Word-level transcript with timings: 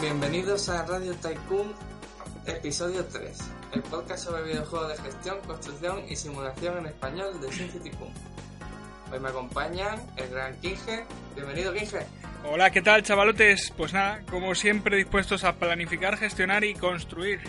Bienvenidos 0.00 0.68
a 0.68 0.86
Radio 0.86 1.14
Tycoon, 1.16 1.72
episodio 2.46 3.04
3, 3.04 3.38
el 3.72 3.82
podcast 3.82 4.24
sobre 4.24 4.42
videojuegos 4.42 4.88
de 4.88 4.96
gestión, 5.02 5.38
construcción 5.46 6.02
y 6.08 6.16
simulación 6.16 6.78
en 6.78 6.86
español 6.86 7.40
de 7.40 7.52
SimCityCoon. 7.52 8.10
Hoy 9.10 9.20
me 9.20 9.28
acompañan 9.28 10.00
el 10.16 10.28
gran 10.28 10.54
Kinge. 10.60 11.04
Bienvenido, 11.34 11.72
Kinge. 11.72 12.06
Hola, 12.44 12.70
¿qué 12.70 12.82
tal, 12.82 13.02
chavalotes? 13.02 13.72
Pues 13.76 13.92
nada, 13.92 14.22
como 14.30 14.54
siempre, 14.54 14.96
dispuestos 14.96 15.44
a 15.44 15.54
planificar, 15.56 16.18
gestionar 16.18 16.62
y 16.64 16.74
construir. 16.74 17.40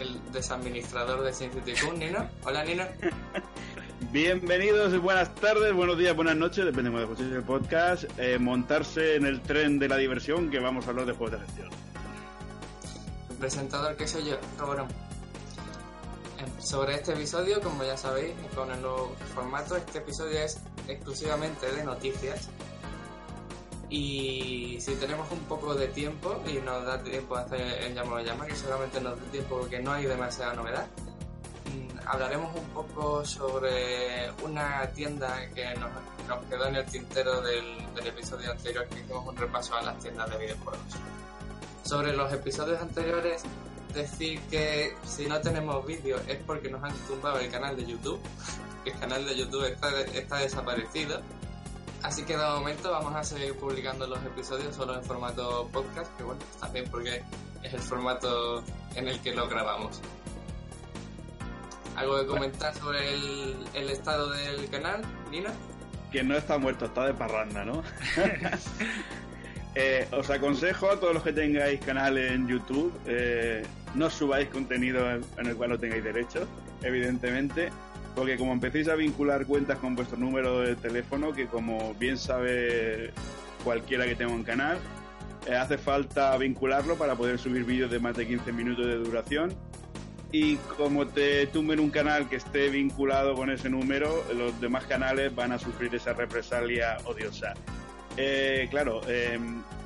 El 0.00 0.20
desadministrador 0.32 1.22
de 1.22 1.32
SimCityCoon, 1.32 1.98
Nino. 1.98 2.28
Hola, 2.44 2.64
Nino. 2.64 2.84
Bienvenidos 4.12 4.92
y 4.92 4.98
buenas 4.98 5.34
tardes, 5.36 5.72
buenos 5.72 5.96
días, 5.96 6.14
buenas 6.14 6.36
noches, 6.36 6.64
depende 6.64 6.90
de 6.90 7.06
cómo 7.06 7.16
el 7.18 7.42
podcast. 7.42 8.04
Eh, 8.18 8.38
montarse 8.38 9.16
en 9.16 9.24
el 9.24 9.40
tren 9.40 9.78
de 9.78 9.88
la 9.88 9.96
diversión 9.96 10.50
que 10.50 10.58
vamos 10.58 10.86
a 10.86 10.90
hablar 10.90 11.06
de 11.06 11.12
juegos 11.12 11.40
de 11.40 11.46
gestión. 11.46 11.70
El 13.30 13.36
presentador 13.36 13.96
que 13.96 14.06
soy 14.06 14.26
yo, 14.26 14.36
cabrón. 14.58 14.88
Sobre 16.58 16.94
este 16.94 17.12
episodio, 17.12 17.60
como 17.60 17.84
ya 17.84 17.96
sabéis, 17.96 18.34
con 18.54 18.70
el 18.70 18.80
nuevo 18.80 19.14
formato, 19.34 19.76
este 19.76 19.98
episodio 19.98 20.40
es 20.40 20.58
exclusivamente 20.88 21.70
de 21.70 21.84
noticias. 21.84 22.48
Y 23.88 24.78
si 24.80 24.94
tenemos 24.96 25.30
un 25.30 25.40
poco 25.40 25.74
de 25.74 25.86
tiempo 25.88 26.42
y 26.46 26.54
nos 26.54 26.84
da 26.84 27.00
tiempo 27.02 27.36
a 27.36 27.42
hacer 27.42 27.60
el 27.60 27.94
llamo 27.94 28.18
llama, 28.18 28.46
que 28.46 28.56
seguramente 28.56 29.00
nos 29.00 29.20
dé 29.20 29.26
tiempo 29.28 29.58
porque 29.60 29.78
no 29.80 29.92
hay 29.92 30.06
demasiada 30.06 30.54
novedad, 30.54 30.86
mm, 31.66 32.08
hablaremos 32.08 32.56
un 32.56 32.66
poco 32.70 33.24
sobre 33.24 34.28
una 34.42 34.90
tienda 34.92 35.48
que 35.54 35.72
nos, 35.76 35.90
nos 36.26 36.44
quedó 36.46 36.66
en 36.66 36.76
el 36.76 36.86
tintero 36.86 37.40
del, 37.42 37.94
del 37.94 38.06
episodio 38.08 38.50
anterior, 38.50 38.88
que 38.88 39.00
hicimos 39.00 39.24
un 39.24 39.36
repaso 39.36 39.76
a 39.76 39.82
las 39.82 39.98
tiendas 40.00 40.28
de 40.30 40.38
videojuegos. 40.38 40.80
Sobre 41.84 42.16
los 42.16 42.32
episodios 42.32 42.80
anteriores, 42.82 43.44
decir 43.96 44.40
que 44.50 44.94
si 45.04 45.26
no 45.26 45.40
tenemos 45.40 45.84
vídeo 45.84 46.18
es 46.28 46.38
porque 46.46 46.70
nos 46.70 46.82
han 46.82 46.94
tumbado 47.08 47.40
el 47.40 47.50
canal 47.50 47.76
de 47.76 47.86
YouTube. 47.86 48.20
El 48.84 48.96
canal 49.00 49.26
de 49.26 49.36
YouTube 49.36 49.64
está, 49.64 50.00
está 50.02 50.36
desaparecido. 50.36 51.20
Así 52.04 52.22
que 52.22 52.36
de 52.36 52.44
momento 52.44 52.92
vamos 52.92 53.16
a 53.16 53.24
seguir 53.24 53.56
publicando 53.56 54.06
los 54.06 54.24
episodios 54.24 54.76
solo 54.76 54.94
en 54.94 55.02
formato 55.02 55.68
podcast, 55.72 56.16
que 56.16 56.22
bueno, 56.22 56.40
también 56.60 56.88
porque 56.88 57.20
es 57.64 57.74
el 57.74 57.80
formato 57.80 58.62
en 58.94 59.08
el 59.08 59.20
que 59.22 59.34
lo 59.34 59.48
grabamos. 59.48 60.00
¿Algo 61.96 62.20
que 62.20 62.26
comentar 62.26 62.72
sobre 62.76 63.12
el, 63.12 63.56
el 63.74 63.90
estado 63.90 64.30
del 64.30 64.70
canal, 64.70 65.02
Nina? 65.32 65.52
Que 66.12 66.22
no 66.22 66.36
está 66.36 66.58
muerto, 66.58 66.84
está 66.84 67.06
de 67.06 67.14
parranda, 67.14 67.64
¿no? 67.64 67.82
Eh, 69.78 70.08
os 70.10 70.30
aconsejo 70.30 70.90
a 70.90 70.98
todos 70.98 71.12
los 71.12 71.22
que 71.22 71.34
tengáis 71.34 71.80
canal 71.80 72.16
en 72.16 72.48
YouTube, 72.48 72.90
eh, 73.04 73.62
no 73.94 74.08
subáis 74.08 74.48
contenido 74.48 75.06
en, 75.10 75.46
el 75.46 75.54
cual 75.54 75.68
no 75.68 75.78
tengáis 75.78 76.02
derecho, 76.02 76.48
evidentemente, 76.82 77.68
porque 78.14 78.38
como 78.38 78.54
empecéis 78.54 78.88
a 78.88 78.94
vincular 78.94 79.44
cuentas 79.44 79.78
con 79.78 79.94
vuestro 79.94 80.16
número 80.16 80.60
de 80.60 80.76
teléfono, 80.76 81.34
que 81.34 81.46
como 81.46 81.92
bien 81.96 82.16
sabe 82.16 83.10
cualquiera 83.64 84.06
que 84.06 84.14
tenga 84.14 84.32
un 84.32 84.44
canal, 84.44 84.78
eh, 85.46 85.54
hace 85.54 85.76
falta 85.76 86.34
vincularlo 86.38 86.96
para 86.96 87.14
poder 87.14 87.38
subir 87.38 87.64
vídeos 87.64 87.90
de 87.90 87.98
más 87.98 88.16
de 88.16 88.26
15 88.26 88.52
minutos 88.52 88.86
de 88.86 88.94
duración. 88.96 89.52
Y 90.32 90.56
como 90.56 91.06
te 91.06 91.48
tumben 91.48 91.80
un 91.80 91.90
canal 91.90 92.30
que 92.30 92.36
esté 92.36 92.70
vinculado 92.70 93.34
con 93.34 93.50
ese 93.50 93.68
número, 93.68 94.24
los 94.34 94.58
demás 94.58 94.86
canales 94.86 95.34
van 95.34 95.52
a 95.52 95.58
sufrir 95.58 95.94
esa 95.94 96.14
represalia 96.14 96.96
odiosa. 97.04 97.52
Eh, 98.16 98.66
claro, 98.70 99.02
eh, 99.08 99.38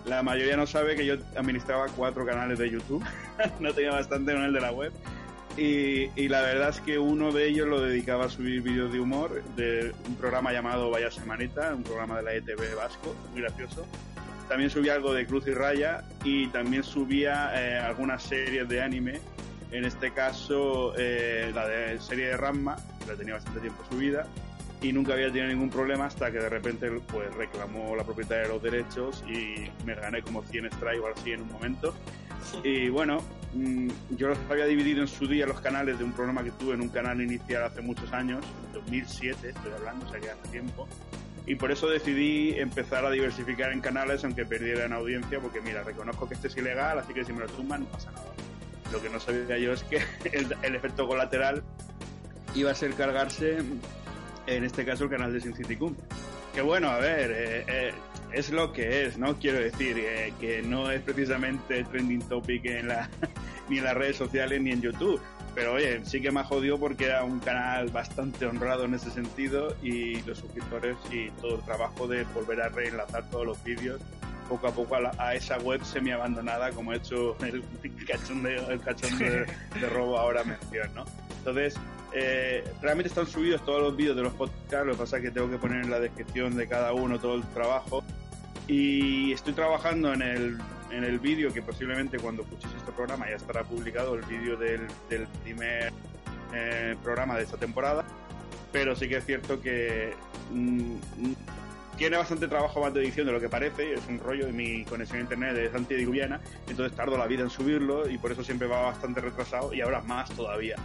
la 0.04 0.22
mayoría 0.22 0.56
no 0.56 0.66
sabe 0.66 0.96
que 0.96 1.04
yo 1.04 1.16
administraba 1.36 1.86
cuatro 1.88 2.24
canales 2.24 2.58
de 2.58 2.70
YouTube, 2.70 3.04
no 3.60 3.72
tenía 3.72 3.92
bastante 3.92 4.32
con 4.32 4.42
el 4.42 4.52
de 4.52 4.60
la 4.60 4.72
web. 4.72 4.92
Y, 5.56 6.08
y, 6.14 6.28
la 6.28 6.42
verdad 6.42 6.68
es 6.68 6.80
que 6.80 6.98
uno 6.98 7.32
de 7.32 7.48
ellos 7.48 7.66
lo 7.66 7.80
dedicaba 7.80 8.26
a 8.26 8.28
subir 8.30 8.62
vídeos 8.62 8.92
de 8.92 9.00
humor 9.00 9.42
de 9.56 9.92
un 10.06 10.14
programa 10.14 10.52
llamado 10.52 10.90
Vaya 10.90 11.10
Semanita, 11.10 11.74
un 11.74 11.82
programa 11.82 12.18
de 12.18 12.22
la 12.22 12.34
ETV 12.34 12.76
Vasco, 12.76 13.14
muy 13.32 13.42
gracioso. 13.42 13.84
También 14.48 14.70
subía 14.70 14.94
algo 14.94 15.12
de 15.12 15.26
Cruz 15.26 15.46
y 15.48 15.52
Raya 15.52 16.04
y 16.24 16.46
también 16.48 16.84
subía 16.84 17.50
eh, 17.54 17.78
algunas 17.78 18.22
series 18.22 18.68
de 18.68 18.80
anime. 18.80 19.20
En 19.72 19.84
este 19.84 20.12
caso, 20.12 20.94
eh, 20.96 21.50
la 21.54 21.68
de 21.68 22.00
serie 22.00 22.28
de 22.28 22.36
Ramma, 22.36 22.76
que 23.00 23.12
la 23.12 23.16
tenía 23.16 23.34
bastante 23.34 23.60
tiempo 23.60 23.84
subida 23.90 24.26
y 24.82 24.92
nunca 24.92 25.12
había 25.12 25.28
tenido 25.28 25.48
ningún 25.48 25.70
problema 25.70 26.06
hasta 26.06 26.30
que 26.30 26.38
de 26.38 26.48
repente 26.48 26.90
pues 26.90 27.32
reclamó 27.34 27.94
la 27.94 28.04
propietaria 28.04 28.44
de 28.44 28.48
los 28.48 28.62
derechos 28.62 29.22
y 29.28 29.70
me 29.84 29.94
gané 29.94 30.22
como 30.22 30.42
100 30.42 30.72
strikes 30.72 31.00
o 31.00 31.08
así 31.08 31.32
en 31.32 31.42
un 31.42 31.52
momento. 31.52 31.94
Y 32.64 32.88
bueno, 32.88 33.18
mmm, 33.52 33.88
yo 34.16 34.28
los 34.28 34.38
había 34.48 34.64
dividido 34.64 35.02
en 35.02 35.08
su 35.08 35.26
día 35.26 35.46
los 35.46 35.60
canales 35.60 35.98
de 35.98 36.04
un 36.04 36.12
programa 36.12 36.42
que 36.42 36.50
tuve 36.52 36.74
en 36.74 36.80
un 36.80 36.88
canal 36.88 37.20
inicial 37.20 37.62
hace 37.64 37.82
muchos 37.82 38.10
años, 38.12 38.44
en 38.66 38.72
2007 38.72 39.50
estoy 39.50 39.72
hablando, 39.72 40.06
o 40.06 40.10
sea 40.10 40.18
que 40.18 40.30
hace 40.30 40.48
tiempo. 40.48 40.88
Y 41.46 41.56
por 41.56 41.70
eso 41.70 41.88
decidí 41.88 42.54
empezar 42.58 43.04
a 43.04 43.10
diversificar 43.10 43.72
en 43.72 43.80
canales 43.80 44.24
aunque 44.24 44.46
perdiera 44.46 44.86
en 44.86 44.92
audiencia, 44.92 45.40
porque 45.40 45.60
mira, 45.60 45.82
reconozco 45.82 46.28
que 46.28 46.34
este 46.34 46.48
es 46.48 46.56
ilegal, 46.56 46.98
así 46.98 47.12
que 47.12 47.24
si 47.24 47.32
me 47.32 47.40
lo 47.40 47.48
tumban 47.48 47.80
no 47.80 47.86
pasa 47.86 48.10
nada. 48.12 48.26
Lo 48.92 49.02
que 49.02 49.10
no 49.10 49.20
sabía 49.20 49.58
yo 49.58 49.72
es 49.72 49.82
que 49.84 50.02
el, 50.32 50.56
el 50.62 50.74
efecto 50.74 51.06
colateral 51.06 51.62
iba 52.54 52.70
a 52.70 52.74
ser 52.74 52.94
cargarse 52.94 53.58
en 54.56 54.64
este 54.64 54.84
caso 54.84 55.04
el 55.04 55.10
canal 55.10 55.32
de 55.32 55.40
Sin 55.40 55.54
City 55.54 55.76
Cum. 55.76 55.94
Que 56.54 56.62
bueno, 56.62 56.88
a 56.88 56.98
ver, 56.98 57.30
eh, 57.30 57.64
eh, 57.68 57.92
es 58.32 58.50
lo 58.50 58.72
que 58.72 59.06
es, 59.06 59.18
¿no? 59.18 59.36
Quiero 59.38 59.60
decir, 59.60 59.96
eh, 59.98 60.32
que 60.40 60.62
no 60.62 60.90
es 60.90 61.00
precisamente 61.02 61.84
trending 61.84 62.22
topic 62.22 62.64
en 62.66 62.88
la, 62.88 63.08
ni 63.68 63.78
en 63.78 63.84
las 63.84 63.94
redes 63.94 64.16
sociales 64.16 64.60
ni 64.60 64.72
en 64.72 64.80
YouTube. 64.80 65.20
Pero 65.54 65.74
oye, 65.74 66.00
sí 66.04 66.20
que 66.20 66.30
me 66.30 66.40
ha 66.40 66.44
jodido 66.44 66.78
porque 66.78 67.06
era 67.06 67.24
un 67.24 67.40
canal 67.40 67.88
bastante 67.88 68.46
honrado 68.46 68.84
en 68.84 68.94
ese 68.94 69.10
sentido 69.10 69.76
y 69.82 70.22
los 70.22 70.38
suscriptores 70.38 70.96
y 71.10 71.30
todo 71.40 71.56
el 71.56 71.62
trabajo 71.62 72.06
de 72.06 72.24
volver 72.34 72.62
a 72.62 72.68
reenlazar 72.68 73.28
todos 73.30 73.46
los 73.46 73.64
vídeos 73.64 74.00
poco 74.48 74.66
a 74.66 74.72
poco 74.72 74.96
a, 74.96 75.00
la, 75.00 75.12
a 75.18 75.34
esa 75.34 75.58
web 75.58 75.84
semi 75.84 76.10
abandonada 76.10 76.72
como 76.72 76.92
he 76.92 76.96
hecho 76.96 77.36
el 77.40 77.62
cachón 78.06 78.42
de, 78.42 78.56
el 78.56 78.80
de, 78.80 79.46
de 79.80 79.86
robo 79.88 80.18
ahora 80.18 80.42
mención, 80.44 80.88
¿no? 80.94 81.04
Entonces, 81.38 81.74
eh, 82.12 82.64
realmente 82.80 83.08
están 83.08 83.26
subidos 83.26 83.64
todos 83.64 83.82
los 83.82 83.96
vídeos 83.96 84.16
de 84.16 84.22
los 84.22 84.32
podcasts, 84.32 84.86
lo 84.86 84.92
que 84.92 84.98
pasa 84.98 85.18
es 85.18 85.22
que 85.22 85.30
tengo 85.30 85.50
que 85.50 85.58
poner 85.58 85.84
en 85.84 85.90
la 85.90 86.00
descripción 86.00 86.56
de 86.56 86.66
cada 86.66 86.92
uno 86.92 87.18
todo 87.18 87.36
el 87.36 87.42
trabajo. 87.54 88.02
Y 88.66 89.32
estoy 89.32 89.52
trabajando 89.52 90.12
en 90.12 90.22
el, 90.22 90.58
en 90.90 91.04
el 91.04 91.18
vídeo 91.18 91.52
que 91.52 91.62
posiblemente 91.62 92.18
cuando 92.18 92.42
escuchéis 92.42 92.74
este 92.74 92.92
programa 92.92 93.28
ya 93.28 93.36
estará 93.36 93.64
publicado, 93.64 94.14
el 94.14 94.22
vídeo 94.22 94.56
del, 94.56 94.82
del, 95.08 95.26
primer 95.42 95.92
eh, 96.54 96.96
programa 97.02 97.36
de 97.36 97.44
esta 97.44 97.56
temporada. 97.56 98.04
Pero 98.72 98.94
sí 98.94 99.08
que 99.08 99.16
es 99.16 99.24
cierto 99.24 99.60
que 99.60 100.12
mmm, 100.52 100.96
tiene 101.96 102.16
bastante 102.16 102.48
trabajo 102.48 102.80
más 102.80 102.94
de 102.94 103.02
edición 103.02 103.26
de 103.26 103.32
lo 103.32 103.40
que 103.40 103.48
parece, 103.48 103.92
es 103.92 104.06
un 104.08 104.18
rollo 104.18 104.46
de 104.46 104.52
mi 104.52 104.84
conexión 104.84 105.18
a 105.18 105.22
internet 105.22 105.56
es 105.58 105.74
antediluviana, 105.74 106.40
entonces 106.66 106.96
tardo 106.96 107.18
la 107.18 107.26
vida 107.26 107.42
en 107.42 107.50
subirlo 107.50 108.08
y 108.08 108.16
por 108.16 108.32
eso 108.32 108.42
siempre 108.42 108.66
va 108.66 108.80
bastante 108.80 109.20
retrasado 109.20 109.74
y 109.74 109.82
ahora 109.82 110.00
más 110.00 110.30
todavía. 110.30 110.76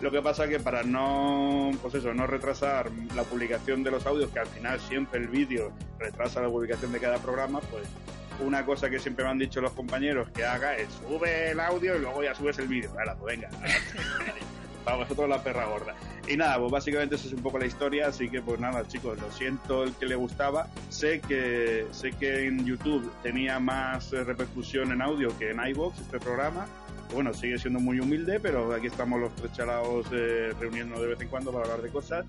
Lo 0.00 0.10
que 0.10 0.22
pasa 0.22 0.48
que 0.48 0.58
para 0.58 0.82
no, 0.82 1.70
pues 1.82 1.94
eso, 1.94 2.14
no 2.14 2.26
retrasar 2.26 2.90
la 3.14 3.22
publicación 3.22 3.82
de 3.82 3.90
los 3.90 4.06
audios, 4.06 4.30
que 4.30 4.38
al 4.38 4.46
final 4.46 4.80
siempre 4.80 5.20
el 5.20 5.28
vídeo 5.28 5.72
retrasa 5.98 6.40
la 6.40 6.48
publicación 6.48 6.90
de 6.92 7.00
cada 7.00 7.18
programa, 7.18 7.60
pues 7.60 7.84
una 8.40 8.64
cosa 8.64 8.88
que 8.88 8.98
siempre 8.98 9.24
me 9.24 9.30
han 9.30 9.38
dicho 9.38 9.60
los 9.60 9.72
compañeros 9.72 10.30
que 10.30 10.44
haga 10.44 10.76
es 10.76 10.88
sube 11.06 11.50
el 11.50 11.60
audio 11.60 11.96
y 11.96 11.98
luego 12.00 12.22
ya 12.22 12.34
subes 12.34 12.58
el 12.58 12.68
vídeo. 12.68 12.90
Ahora, 12.98 13.14
pues 13.14 13.36
venga. 13.36 13.50
Para 14.84 14.96
vosotros 14.96 15.28
la 15.28 15.42
perra 15.42 15.66
gorda. 15.66 15.94
Y 16.26 16.36
nada, 16.36 16.58
pues 16.58 16.72
básicamente 16.72 17.16
eso 17.16 17.28
es 17.28 17.34
un 17.34 17.42
poco 17.42 17.58
la 17.58 17.66
historia, 17.66 18.08
así 18.08 18.30
que 18.30 18.40
pues 18.40 18.58
nada, 18.58 18.86
chicos, 18.88 19.18
lo 19.20 19.30
siento 19.30 19.84
el 19.84 19.92
que 19.94 20.06
le 20.06 20.14
gustaba. 20.14 20.68
Sé 20.88 21.20
que 21.20 21.86
sé 21.90 22.12
que 22.12 22.46
en 22.46 22.64
YouTube 22.64 23.12
tenía 23.22 23.58
más 23.58 24.12
eh, 24.12 24.24
repercusión 24.24 24.92
en 24.92 25.02
audio 25.02 25.36
que 25.38 25.50
en 25.50 25.60
iVoox 25.60 25.98
este 25.98 26.18
programa. 26.18 26.66
Bueno, 27.12 27.34
sigue 27.34 27.58
siendo 27.58 27.80
muy 27.80 28.00
humilde, 28.00 28.40
pero 28.40 28.72
aquí 28.72 28.86
estamos 28.86 29.20
los 29.20 29.34
tres 29.34 29.52
chalados 29.52 30.06
eh, 30.12 30.54
reuniéndonos 30.58 31.02
de 31.02 31.08
vez 31.08 31.20
en 31.20 31.28
cuando 31.28 31.52
para 31.52 31.64
hablar 31.64 31.82
de 31.82 31.90
cosas. 31.90 32.24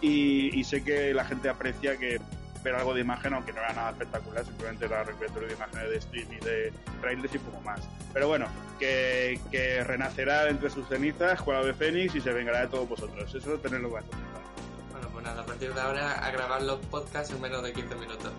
Y, 0.00 0.58
y 0.58 0.64
sé 0.64 0.82
que 0.82 1.14
la 1.14 1.24
gente 1.24 1.48
aprecia 1.48 1.96
que 1.96 2.18
ver 2.64 2.74
algo 2.74 2.94
de 2.94 3.02
imagen, 3.02 3.34
aunque 3.34 3.52
no 3.52 3.60
era 3.60 3.72
nada 3.74 3.90
espectacular, 3.90 4.44
simplemente 4.44 4.86
era 4.86 5.04
recuento 5.04 5.38
de 5.38 5.52
imágenes 5.52 5.90
de 5.90 6.00
stream 6.00 6.32
y 6.32 6.44
de 6.44 6.72
trailers 7.00 7.34
y 7.34 7.38
poco 7.38 7.60
más. 7.60 7.80
Pero 8.12 8.26
bueno, 8.26 8.46
que, 8.78 9.38
que 9.50 9.84
renacerá 9.84 10.48
entre 10.48 10.70
sus 10.70 10.88
cenizas, 10.88 11.38
Juega 11.40 11.62
de 11.62 11.74
Fénix 11.74 12.14
y 12.14 12.20
se 12.20 12.32
vengará 12.32 12.62
de 12.62 12.68
todos 12.68 12.88
vosotros. 12.88 13.34
Eso 13.34 13.58
tenerlo 13.58 13.90
bastante 13.90 14.16
claro. 14.16 14.44
Bueno, 14.92 15.08
pues 15.12 15.24
nada, 15.24 15.42
a 15.42 15.46
partir 15.46 15.74
de 15.74 15.80
ahora 15.80 16.24
a 16.24 16.30
grabar 16.30 16.62
los 16.62 16.78
podcasts 16.86 17.34
en 17.34 17.40
menos 17.40 17.62
de 17.62 17.72
15 17.72 17.94
minutos. 17.96 18.32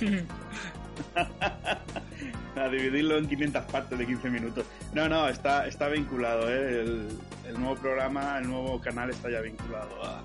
a 2.56 2.68
dividirlo 2.68 3.18
en 3.18 3.28
500 3.28 3.64
partes 3.66 3.98
de 3.98 4.06
15 4.06 4.30
minutos. 4.30 4.64
No, 4.92 5.08
no, 5.08 5.28
está, 5.28 5.66
está 5.66 5.88
vinculado, 5.88 6.50
¿eh? 6.50 6.80
el, 6.80 7.08
el 7.46 7.60
nuevo 7.60 7.76
programa, 7.76 8.38
el 8.38 8.48
nuevo 8.48 8.80
canal 8.80 9.10
está 9.10 9.30
ya 9.30 9.40
vinculado 9.40 10.04
a, 10.04 10.22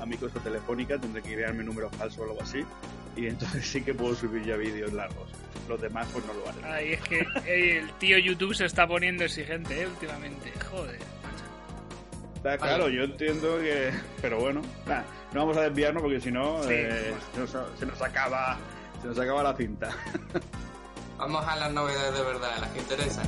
a 0.00 0.06
mi 0.06 0.16
cosa 0.16 0.40
telefónica, 0.40 0.98
tendré 0.98 1.22
que 1.22 1.34
crearme 1.34 1.64
número 1.64 1.90
falso 1.90 2.22
o 2.22 2.24
algo 2.24 2.42
así. 2.42 2.64
Y 3.16 3.26
entonces 3.26 3.66
sí 3.66 3.82
que 3.82 3.94
puedo 3.94 4.14
subir 4.14 4.44
ya 4.44 4.56
vídeos 4.56 4.92
largos. 4.92 5.28
Los 5.68 5.80
demás 5.80 6.06
pues 6.12 6.24
no 6.26 6.34
lo 6.34 6.48
haré. 6.48 6.64
Ay, 6.64 6.92
es 6.92 7.00
que 7.02 7.78
el 7.78 7.90
tío 7.94 8.16
YouTube 8.18 8.54
se 8.54 8.64
está 8.64 8.86
poniendo 8.86 9.24
exigente, 9.24 9.82
¿eh? 9.82 9.86
Últimamente. 9.86 10.52
Joder. 10.70 10.98
Está 12.36 12.56
claro, 12.56 12.88
yo 12.88 13.02
entiendo 13.02 13.58
que... 13.58 13.90
Pero 14.22 14.38
bueno, 14.38 14.62
nada, 14.86 15.04
no 15.32 15.40
vamos 15.40 15.56
a 15.56 15.62
desviarnos 15.62 16.02
porque 16.02 16.20
si 16.20 16.30
no 16.30 16.62
Sí, 16.62 16.68
eh, 16.70 17.12
se, 17.34 17.40
nos, 17.40 17.50
se 17.76 17.84
nos 17.84 18.00
acaba 18.00 18.56
se 19.02 19.08
nos 19.08 19.18
acaba 19.18 19.42
la 19.42 19.54
cinta. 19.54 19.90
Vamos 21.18 21.44
a 21.48 21.56
las 21.56 21.72
novedades 21.72 22.14
de 22.14 22.22
verdad, 22.22 22.58
las 22.60 22.70
que 22.70 22.78
interesan. 22.78 23.26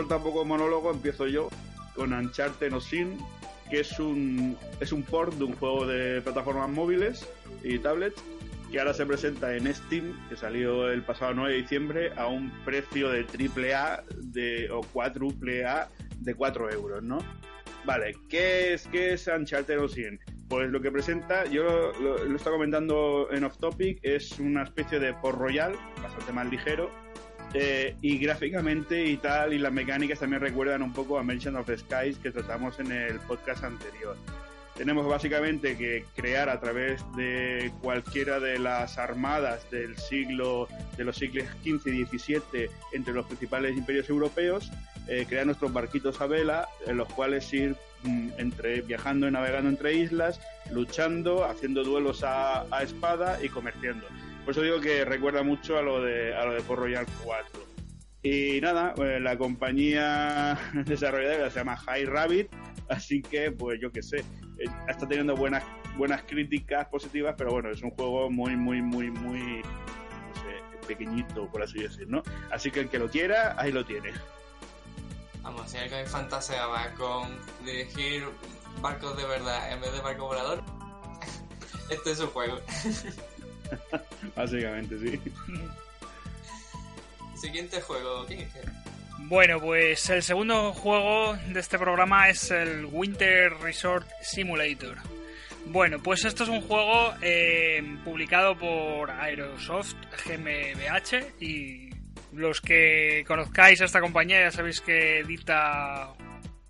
He 0.00 0.38
de 0.38 0.44
monólogo, 0.44 0.90
empiezo 0.90 1.26
yo 1.26 1.48
con 1.94 2.12
Uncharted 2.12 2.72
Sin, 2.80 3.18
que 3.68 3.80
es 3.80 3.98
un, 3.98 4.56
es 4.80 4.92
un 4.92 5.02
port 5.02 5.34
de 5.34 5.44
un 5.44 5.52
juego 5.54 5.86
de 5.86 6.20
plataformas 6.22 6.70
móviles 6.70 7.28
y 7.62 7.78
tablets 7.78 8.22
que 8.70 8.78
ahora 8.78 8.94
se 8.94 9.04
presenta 9.04 9.54
en 9.56 9.72
Steam, 9.74 10.16
que 10.28 10.36
salió 10.36 10.90
el 10.90 11.02
pasado 11.02 11.34
9 11.34 11.52
de 11.52 11.62
diciembre, 11.62 12.12
a 12.16 12.28
un 12.28 12.50
precio 12.64 13.10
de 13.10 13.24
triple 13.24 13.74
A 13.74 14.04
de, 14.16 14.70
o 14.70 14.80
cuádruple 14.80 15.64
A 15.64 15.88
de 16.18 16.34
4 16.34 16.70
euros, 16.70 17.02
¿no? 17.02 17.18
Vale, 17.84 18.14
¿qué 18.28 18.74
es, 18.74 18.86
qué 18.86 19.14
es 19.14 19.26
Uncharted 19.26 19.86
Sin? 19.88 20.20
Pues 20.48 20.70
lo 20.70 20.80
que 20.80 20.90
presenta, 20.90 21.44
yo 21.46 21.64
lo, 21.64 22.00
lo, 22.00 22.24
lo 22.24 22.36
estaba 22.36 22.56
comentando 22.56 23.28
en 23.32 23.44
Off 23.44 23.58
Topic, 23.58 23.98
es 24.02 24.38
una 24.38 24.62
especie 24.62 25.00
de 25.00 25.14
port 25.14 25.38
royal, 25.38 25.74
bastante 26.00 26.32
más 26.32 26.48
ligero, 26.48 26.90
eh, 27.52 27.96
y 28.00 28.18
gráficamente 28.18 29.06
y 29.06 29.16
tal, 29.16 29.52
y 29.52 29.58
las 29.58 29.72
mecánicas 29.72 30.20
también 30.20 30.40
recuerdan 30.40 30.82
un 30.82 30.92
poco 30.92 31.18
a 31.18 31.22
Merchant 31.22 31.56
of 31.56 31.68
Skies 31.68 32.18
que 32.18 32.30
tratamos 32.30 32.78
en 32.78 32.92
el 32.92 33.18
podcast 33.20 33.64
anterior. 33.64 34.16
Tenemos 34.76 35.06
básicamente 35.06 35.76
que 35.76 36.04
crear 36.14 36.48
a 36.48 36.60
través 36.60 37.02
de 37.16 37.72
cualquiera 37.82 38.38
de 38.38 38.58
las 38.58 38.98
armadas 38.98 39.68
del 39.70 39.96
siglo, 39.98 40.68
de 40.96 41.04
los 41.04 41.16
siglos 41.16 41.44
XV 41.62 41.88
y 41.88 42.06
XVII 42.06 42.70
entre 42.92 43.12
los 43.12 43.26
principales 43.26 43.76
imperios 43.76 44.08
europeos, 44.08 44.70
eh, 45.08 45.26
crear 45.28 45.44
nuestros 45.44 45.72
barquitos 45.72 46.20
a 46.20 46.26
vela, 46.26 46.68
en 46.86 46.96
los 46.96 47.12
cuales 47.12 47.52
ir 47.52 47.76
mm, 48.04 48.28
entre, 48.38 48.80
viajando 48.82 49.26
y 49.26 49.32
navegando 49.32 49.68
entre 49.68 49.94
islas, 49.94 50.40
luchando, 50.70 51.44
haciendo 51.44 51.82
duelos 51.82 52.22
a 52.22 52.64
espada 52.80 53.42
y 53.42 53.48
comerciando. 53.48 54.06
Por 54.50 54.56
eso 54.56 54.62
digo 54.62 54.80
que 54.80 55.04
recuerda 55.04 55.44
mucho 55.44 55.78
a 55.78 55.82
lo 55.82 56.02
de, 56.02 56.34
a 56.34 56.44
lo 56.44 56.54
de 56.54 56.60
Port 56.62 56.80
Royal 56.80 57.06
4. 57.22 57.64
Y 58.24 58.60
nada, 58.60 58.94
eh, 58.96 59.20
la 59.20 59.38
compañía 59.38 60.58
desarrolladora 60.86 61.48
se 61.52 61.60
llama 61.60 61.76
High 61.76 62.06
Rabbit, 62.06 62.48
así 62.88 63.22
que 63.22 63.52
pues 63.52 63.80
yo 63.80 63.92
qué 63.92 64.02
sé, 64.02 64.24
eh, 64.58 64.64
está 64.88 65.06
teniendo 65.06 65.36
buenas 65.36 65.62
buenas 65.96 66.24
críticas 66.24 66.88
positivas, 66.88 67.36
pero 67.38 67.52
bueno, 67.52 67.70
es 67.70 67.80
un 67.80 67.92
juego 67.92 68.28
muy, 68.28 68.56
muy, 68.56 68.82
muy, 68.82 69.12
muy, 69.12 69.62
no 69.62 70.34
sé, 70.34 70.86
pequeñito, 70.88 71.46
por 71.46 71.62
así 71.62 71.84
decir, 71.84 72.08
¿no? 72.08 72.20
Así 72.50 72.72
que 72.72 72.80
el 72.80 72.88
que 72.88 72.98
lo 72.98 73.08
quiera, 73.08 73.54
ahí 73.56 73.70
lo 73.70 73.84
tiene. 73.86 74.10
Vamos, 75.42 75.70
si 75.70 75.76
alguien 75.76 76.08
fantaseaba 76.08 76.92
con 76.94 77.28
dirigir 77.64 78.24
barcos 78.80 79.16
de 79.16 79.26
verdad 79.26 79.72
en 79.72 79.80
vez 79.80 79.92
de 79.92 80.00
barco 80.00 80.26
volador, 80.26 80.64
este 81.88 82.10
es 82.10 82.18
su 82.18 82.26
juego. 82.26 82.58
Básicamente, 84.36 84.98
sí. 84.98 85.20
Siguiente 87.40 87.80
juego, 87.80 88.26
¿quién 88.26 88.40
es? 88.40 88.48
Bueno, 89.18 89.60
pues 89.60 90.08
el 90.10 90.22
segundo 90.22 90.72
juego 90.72 91.36
de 91.48 91.60
este 91.60 91.78
programa 91.78 92.28
es 92.28 92.50
el 92.50 92.86
Winter 92.86 93.52
Resort 93.60 94.08
Simulator. 94.22 94.96
Bueno, 95.66 96.02
pues 96.02 96.24
esto 96.24 96.44
es 96.44 96.48
un 96.48 96.62
juego 96.62 97.14
eh, 97.22 97.82
publicado 98.04 98.58
por 98.58 99.10
Aerosoft 99.10 99.94
GmbH 100.26 101.40
y 101.40 101.90
los 102.32 102.60
que 102.60 103.24
conozcáis 103.26 103.80
a 103.80 103.84
esta 103.84 104.00
compañía 104.00 104.40
ya 104.40 104.50
sabéis 104.50 104.80
que 104.80 105.20
edita 105.20 106.12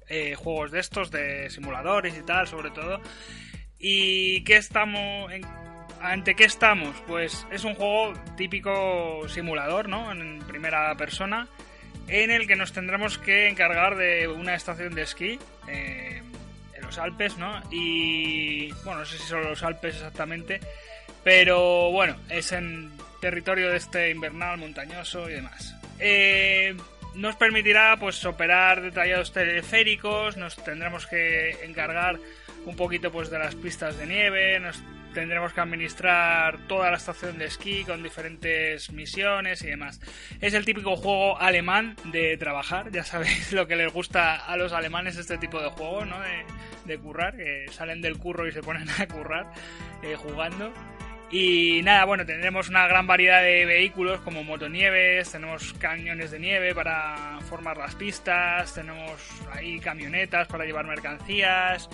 eh, 0.08 0.34
juegos 0.34 0.72
de 0.72 0.80
estos, 0.80 1.10
de 1.10 1.48
simuladores 1.50 2.16
y 2.18 2.22
tal, 2.22 2.46
sobre 2.46 2.70
todo. 2.72 3.00
¿Y 3.78 4.44
qué 4.44 4.56
estamos 4.56 5.32
en, 5.32 5.42
ante 6.00 6.34
qué 6.34 6.44
estamos? 6.44 6.94
Pues 7.06 7.46
es 7.50 7.64
un 7.64 7.74
juego 7.74 8.14
típico 8.36 9.28
simulador, 9.28 9.88
¿no? 9.88 10.10
En 10.12 10.40
primera 10.40 10.94
persona, 10.96 11.48
en 12.08 12.30
el 12.30 12.46
que 12.46 12.56
nos 12.56 12.72
tendremos 12.72 13.18
que 13.18 13.48
encargar 13.48 13.96
de 13.96 14.28
una 14.28 14.54
estación 14.54 14.94
de 14.94 15.02
esquí. 15.02 15.38
Eh, 15.68 16.22
en 16.74 16.86
los 16.86 16.98
Alpes, 16.98 17.36
¿no? 17.36 17.62
Y 17.70 18.72
bueno, 18.84 19.00
no 19.00 19.04
sé 19.04 19.18
si 19.18 19.24
son 19.24 19.44
los 19.44 19.62
Alpes 19.62 19.96
exactamente, 19.96 20.60
pero 21.22 21.90
bueno, 21.90 22.16
es 22.28 22.52
en 22.52 22.90
territorio 23.20 23.70
de 23.70 23.76
este 23.76 24.10
invernal 24.10 24.58
montañoso 24.58 25.28
y 25.28 25.34
demás. 25.34 25.76
Eh, 25.98 26.74
nos 27.14 27.36
permitirá 27.36 27.96
pues 27.98 28.24
operar 28.24 28.80
detallados 28.80 29.32
teleféricos, 29.32 30.36
nos 30.36 30.56
tendremos 30.56 31.06
que 31.06 31.50
encargar 31.64 32.18
un 32.64 32.76
poquito 32.76 33.10
pues 33.10 33.30
de 33.30 33.38
las 33.38 33.54
pistas 33.54 33.98
de 33.98 34.06
nieve, 34.06 34.58
nos 34.60 34.80
tendremos 35.14 35.52
que 35.52 35.60
administrar 35.60 36.58
toda 36.66 36.90
la 36.90 36.96
estación 36.96 37.38
de 37.38 37.46
esquí 37.46 37.84
con 37.84 38.02
diferentes 38.02 38.90
misiones 38.92 39.62
y 39.62 39.68
demás. 39.68 40.00
Es 40.40 40.54
el 40.54 40.64
típico 40.64 40.96
juego 40.96 41.38
alemán 41.38 41.96
de 42.04 42.36
trabajar, 42.36 42.90
ya 42.90 43.04
sabéis 43.04 43.52
lo 43.54 43.66
que 43.66 43.76
les 43.76 43.92
gusta 43.92 44.36
a 44.36 44.56
los 44.56 44.72
alemanes 44.72 45.16
este 45.16 45.38
tipo 45.38 45.60
de 45.60 45.68
juego, 45.70 46.04
¿no? 46.04 46.16
De, 46.20 46.98
currar, 46.98 47.36
que 47.36 47.66
salen 47.70 48.02
del 48.02 48.18
curro 48.18 48.48
y 48.48 48.52
se 48.52 48.62
ponen 48.62 48.88
a 48.90 49.06
currar 49.06 49.46
eh, 50.02 50.16
jugando. 50.16 50.72
Y 51.30 51.82
nada, 51.84 52.04
bueno, 52.04 52.26
tendremos 52.26 52.68
una 52.68 52.88
gran 52.88 53.06
variedad 53.06 53.40
de 53.40 53.64
vehículos 53.64 54.20
como 54.22 54.42
motonieves, 54.42 55.30
tenemos 55.30 55.72
cañones 55.74 56.32
de 56.32 56.40
nieve 56.40 56.74
para 56.74 57.38
formar 57.48 57.76
las 57.76 57.94
pistas, 57.94 58.74
tenemos 58.74 59.20
ahí 59.52 59.78
camionetas 59.78 60.48
para 60.48 60.64
llevar 60.64 60.86
mercancías. 60.86 61.88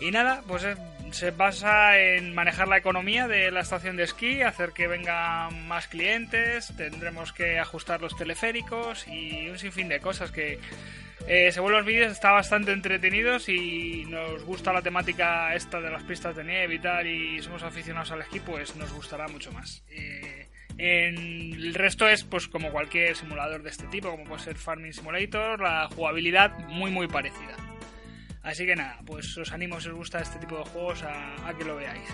Y 0.00 0.10
nada, 0.10 0.42
pues 0.48 0.66
se 1.12 1.30
basa 1.30 1.98
en 1.98 2.34
manejar 2.34 2.68
la 2.68 2.78
economía 2.78 3.28
de 3.28 3.50
la 3.50 3.60
estación 3.60 3.96
de 3.96 4.04
esquí, 4.04 4.42
hacer 4.42 4.72
que 4.72 4.88
vengan 4.88 5.68
más 5.68 5.86
clientes, 5.88 6.72
tendremos 6.76 7.32
que 7.32 7.58
ajustar 7.58 8.00
los 8.00 8.16
teleféricos 8.16 9.06
y 9.06 9.48
un 9.48 9.58
sinfín 9.58 9.88
de 9.88 10.00
cosas 10.00 10.30
que 10.30 10.58
eh, 11.28 11.52
según 11.52 11.72
los 11.72 11.84
vídeos 11.84 12.10
está 12.10 12.32
bastante 12.32 12.72
entretenidos 12.72 13.48
y 13.48 14.04
nos 14.06 14.42
gusta 14.44 14.72
la 14.72 14.82
temática 14.82 15.54
esta 15.54 15.80
de 15.80 15.90
las 15.90 16.02
pistas 16.02 16.34
de 16.34 16.44
nieve 16.44 16.74
y 16.74 16.78
tal 16.78 17.06
y 17.06 17.42
somos 17.42 17.62
aficionados 17.62 18.10
al 18.10 18.22
esquí, 18.22 18.40
pues 18.40 18.74
nos 18.76 18.92
gustará 18.92 19.28
mucho 19.28 19.52
más. 19.52 19.84
Eh, 19.90 20.48
en 20.78 21.16
el 21.52 21.74
resto 21.74 22.08
es 22.08 22.24
pues 22.24 22.48
como 22.48 22.72
cualquier 22.72 23.14
simulador 23.14 23.62
de 23.62 23.70
este 23.70 23.86
tipo, 23.88 24.10
como 24.10 24.24
puede 24.24 24.42
ser 24.42 24.56
Farming 24.56 24.92
Simulator, 24.92 25.60
la 25.60 25.88
jugabilidad 25.88 26.58
muy 26.68 26.90
muy 26.90 27.06
parecida. 27.06 27.71
Así 28.42 28.66
que 28.66 28.74
nada, 28.74 28.98
pues 29.06 29.36
os 29.38 29.52
animo 29.52 29.80
si 29.80 29.88
os 29.88 29.94
gusta 29.94 30.20
este 30.20 30.38
tipo 30.38 30.58
de 30.58 30.64
juegos 30.64 31.02
a, 31.04 31.54
que 31.56 31.64
lo 31.64 31.76
veáis. 31.76 32.08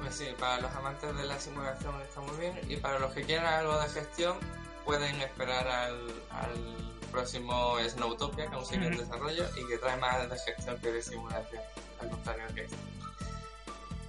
Pues 0.00 0.14
sí, 0.16 0.26
para 0.38 0.60
los 0.60 0.72
amantes 0.74 1.16
de 1.16 1.24
la 1.24 1.38
simulación 1.38 2.00
está 2.02 2.20
muy 2.20 2.36
bien 2.38 2.60
y 2.68 2.76
para 2.76 2.98
los 2.98 3.12
que 3.12 3.22
quieran 3.22 3.46
algo 3.46 3.78
de 3.80 3.88
gestión 3.88 4.38
pueden 4.84 5.20
esperar 5.20 5.66
al 5.68 6.74
próximo 7.14 7.76
Snowtopia, 7.88 8.50
que 8.50 8.56
aún 8.56 8.66
sigue 8.66 8.86
en 8.86 8.96
desarrollo 8.96 9.44
y 9.56 9.68
que 9.68 9.78
trae 9.78 9.96
más 9.98 10.28
de 10.28 10.36
gestión 10.36 10.76
que 10.78 10.90
de 10.90 11.00
simulación, 11.00 11.62
al 12.00 12.10
contrario 12.10 12.44
que 12.54 12.64
este. 12.64 12.76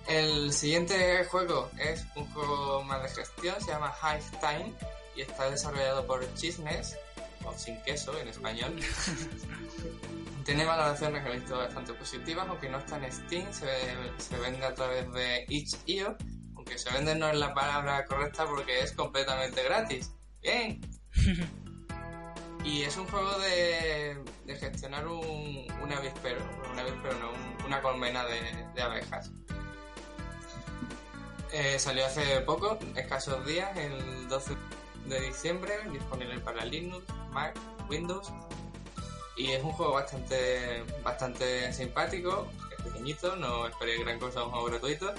El 0.08 0.51
siguiente 0.51 1.24
juego 1.25 1.70
es 1.77 2.05
un 2.15 2.32
juego 2.32 2.84
más 2.84 3.03
de 3.03 3.10
gestión, 3.10 3.62
se 3.62 3.67
llama 3.72 3.94
Hive 4.01 4.39
Time 4.39 4.74
y 5.15 5.22
está 5.22 5.50
desarrollado 5.50 6.05
por 6.05 6.22
Chismes, 6.34 6.98
o 7.44 7.58
sin 7.58 7.82
queso 7.84 8.17
en 8.20 8.27
español. 8.27 8.75
Tiene 10.46 10.64
valoraciones 10.64 11.24
que 11.24 11.30
he 11.32 11.40
visto 11.40 11.58
bastante 11.58 11.94
positivas, 11.94 12.48
aunque 12.48 12.70
no 12.70 12.78
está 12.78 12.98
en 12.98 13.12
Steam, 13.12 13.52
se, 13.52 13.68
se 14.18 14.38
vende 14.38 14.64
a 14.66 14.74
través 14.74 15.12
de 15.12 15.46
itch.io, 15.50 16.16
aunque 16.56 16.78
se 16.78 16.94
vende 16.94 17.16
no 17.16 17.28
es 17.28 17.38
la 17.38 17.54
palabra 17.54 18.06
correcta 18.06 18.46
porque 18.46 18.82
es 18.82 18.92
completamente 18.94 19.64
gratis. 19.64 20.14
Bien. 20.42 20.80
Y 22.66 22.82
es 22.82 22.98
un 22.98 23.06
juego 23.06 23.30
de, 23.38 24.24
gestionar 24.60 25.08
un, 25.08 25.68
un 25.84 25.94
avispero, 25.94 26.40
un 26.72 26.80
avispero 26.80 27.14
no, 27.20 27.32
una 27.64 27.80
colmena 27.80 28.25
de, 28.25 28.82
abejas. 28.82 29.32
Eh, 31.52 31.78
salió 31.78 32.08
hace 32.08 32.42
poco, 32.42 32.80
escasos 32.96 33.46
días, 33.46 33.70
el 33.78 34.28
12 34.28 34.56
de 35.06 35.22
diciembre, 35.22 35.75
disponible 35.92 36.40
para 36.40 36.66
Linux, 36.66 37.06
Mac, 37.30 37.56
Windows. 37.88 38.34
Y 39.38 39.51
es 39.51 39.63
un 39.63 39.72
juego 39.72 39.94
bastante, 39.94 40.84
bastante 41.04 41.72
simpático, 41.74 42.48
es 42.77 42.84
pequeñito, 42.84 43.36
no 43.36 43.68
esperéis 43.68 44.01
gran 44.01 44.20
cosa, 44.20 44.44
un 44.44 44.51
juego 44.51 44.65
gratuito. 44.68 45.13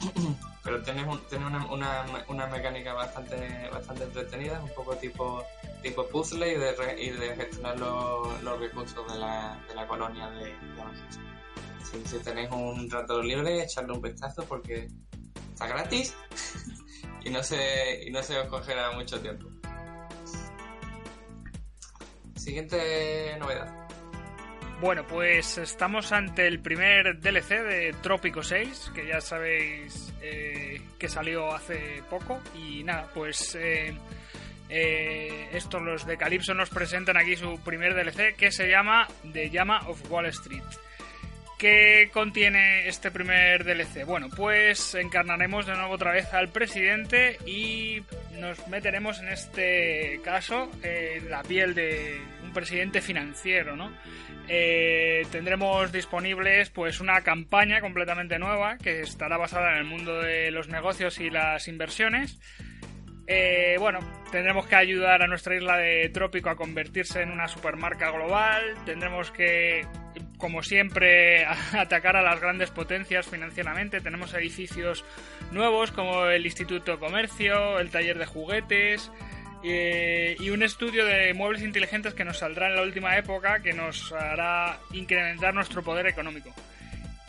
Pero 0.64 0.80
tiene, 0.82 1.02
una, 1.02 1.66
una, 1.66 2.04
una, 2.28 2.46
mecánica 2.46 2.92
bastante, 2.92 3.68
bastante 3.72 4.04
entretenida, 4.04 4.62
un 4.62 4.72
poco 4.74 4.94
tipo 4.94 5.44
tipo 5.82 6.06
puzzle 6.06 6.52
y 6.52 6.56
de, 6.56 6.96
y 6.98 7.10
de 7.10 7.34
gestionar 7.34 7.78
los, 7.78 8.60
recursos 8.60 9.12
de 9.12 9.18
la, 9.18 9.60
de 9.68 9.74
la 9.74 9.86
colonia 9.86 10.30
de, 10.30 10.44
de 10.44 12.06
si, 12.06 12.18
tenéis 12.20 12.50
un 12.50 12.88
rato 12.88 13.22
libre, 13.22 13.62
echarle 13.62 13.92
un 13.92 14.00
vistazo 14.00 14.44
porque 14.44 14.88
está 15.52 15.66
gratis 15.66 16.14
y 17.24 17.30
no 17.30 17.42
se, 17.42 18.04
y 18.06 18.10
no 18.10 18.22
se 18.22 18.38
os 18.38 18.48
cogerá 18.48 18.92
mucho 18.92 19.20
tiempo. 19.20 19.51
Siguiente 22.42 23.36
novedad. 23.38 23.72
Bueno, 24.80 25.06
pues 25.06 25.58
estamos 25.58 26.10
ante 26.10 26.48
el 26.48 26.58
primer 26.58 27.20
DLC 27.20 27.50
de 27.62 27.94
Trópico 28.02 28.42
6, 28.42 28.90
que 28.92 29.06
ya 29.06 29.20
sabéis 29.20 30.12
eh, 30.20 30.82
que 30.98 31.08
salió 31.08 31.54
hace 31.54 32.02
poco. 32.10 32.40
Y 32.56 32.82
nada, 32.82 33.08
pues 33.14 33.54
eh, 33.54 33.94
eh, 34.68 35.50
estos, 35.52 35.80
los 35.82 36.04
de 36.04 36.16
Calypso, 36.16 36.52
nos 36.52 36.68
presentan 36.68 37.16
aquí 37.16 37.36
su 37.36 37.60
primer 37.60 37.94
DLC 37.94 38.34
que 38.34 38.50
se 38.50 38.68
llama 38.68 39.06
The 39.32 39.48
Llama 39.50 39.86
of 39.86 40.10
Wall 40.10 40.26
Street. 40.26 40.64
¿Qué 41.60 42.10
contiene 42.12 42.88
este 42.88 43.12
primer 43.12 43.62
DLC? 43.62 44.04
Bueno, 44.04 44.28
pues 44.36 44.96
encarnaremos 44.96 45.64
de 45.64 45.74
nuevo 45.74 45.94
otra 45.94 46.10
vez 46.10 46.34
al 46.34 46.48
presidente 46.48 47.38
y 47.46 48.02
nos 48.38 48.66
meteremos 48.68 49.20
en 49.20 49.28
este 49.28 50.20
caso 50.24 50.70
en 50.82 51.30
la 51.30 51.42
piel 51.42 51.74
de 51.74 52.20
un 52.42 52.52
presidente 52.52 53.00
financiero, 53.00 53.76
¿no? 53.76 53.92
Eh, 54.48 55.26
tendremos 55.30 55.92
disponibles 55.92 56.70
pues 56.70 57.00
una 57.00 57.20
campaña 57.20 57.80
completamente 57.80 58.38
nueva 58.38 58.76
que 58.76 59.00
estará 59.00 59.36
basada 59.36 59.72
en 59.72 59.78
el 59.78 59.84
mundo 59.84 60.20
de 60.20 60.50
los 60.50 60.68
negocios 60.68 61.20
y 61.20 61.30
las 61.30 61.68
inversiones 61.68 62.40
eh, 63.26 63.76
bueno, 63.78 64.00
tendremos 64.30 64.66
que 64.66 64.76
ayudar 64.76 65.22
a 65.22 65.26
nuestra 65.26 65.56
isla 65.56 65.76
de 65.76 66.08
trópico 66.08 66.50
a 66.50 66.56
convertirse 66.56 67.22
en 67.22 67.30
una 67.30 67.48
supermarca 67.48 68.10
global. 68.10 68.74
Tendremos 68.84 69.30
que, 69.30 69.86
como 70.42 70.64
siempre, 70.64 71.46
atacar 71.72 72.16
a 72.16 72.22
las 72.22 72.40
grandes 72.40 72.70
potencias 72.70 73.26
financieramente. 73.26 74.00
Tenemos 74.00 74.34
edificios 74.34 75.04
nuevos 75.52 75.92
como 75.92 76.26
el 76.26 76.44
Instituto 76.44 76.92
de 76.92 76.98
Comercio, 76.98 77.78
el 77.78 77.90
taller 77.90 78.18
de 78.18 78.26
juguetes 78.26 79.12
eh, 79.62 80.36
y 80.40 80.50
un 80.50 80.64
estudio 80.64 81.06
de 81.06 81.32
muebles 81.32 81.62
inteligentes 81.62 82.12
que 82.12 82.24
nos 82.24 82.38
saldrá 82.38 82.68
en 82.68 82.74
la 82.74 82.82
última 82.82 83.16
época 83.16 83.62
que 83.62 83.72
nos 83.72 84.12
hará 84.12 84.80
incrementar 84.92 85.54
nuestro 85.54 85.84
poder 85.84 86.08
económico. 86.08 86.52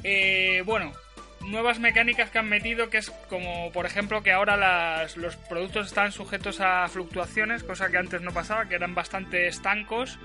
Eh, 0.04 0.64
bueno, 0.66 0.92
nuevas 1.46 1.80
mecánicas 1.80 2.30
que 2.30 2.40
han 2.40 2.50
metido, 2.50 2.90
que 2.90 2.98
es 2.98 3.10
como, 3.30 3.72
por 3.72 3.86
ejemplo, 3.86 4.24
que 4.24 4.32
ahora 4.32 5.06
los 5.16 5.36
productos 5.36 5.88
están 5.88 6.12
sujetos 6.12 6.60
a 6.62 6.88
fluctuaciones, 6.88 7.64
cosa 7.64 7.90
que 7.90 7.98
antes 7.98 8.22
no 8.22 8.32
pasaba, 8.32 8.68
que 8.68 8.76
eran 8.76 8.96
bastante 8.96 9.48
estancos, 9.48 10.20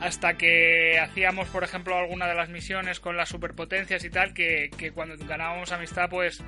hasta 0.00 0.34
que 0.34 0.98
hacíamos, 0.98 1.48
por 1.48 1.64
ejemplo, 1.64 1.96
alguna 1.96 2.26
de 2.26 2.34
las 2.34 2.48
misiones 2.48 3.00
con 3.00 3.16
las 3.16 3.28
superpotencias 3.28 4.04
y 4.04 4.10
tal, 4.10 4.34
que, 4.34 4.70
cuando 4.94 5.16
ganábamos 5.26 5.72
amistad, 5.72 6.08
pues 6.10 6.42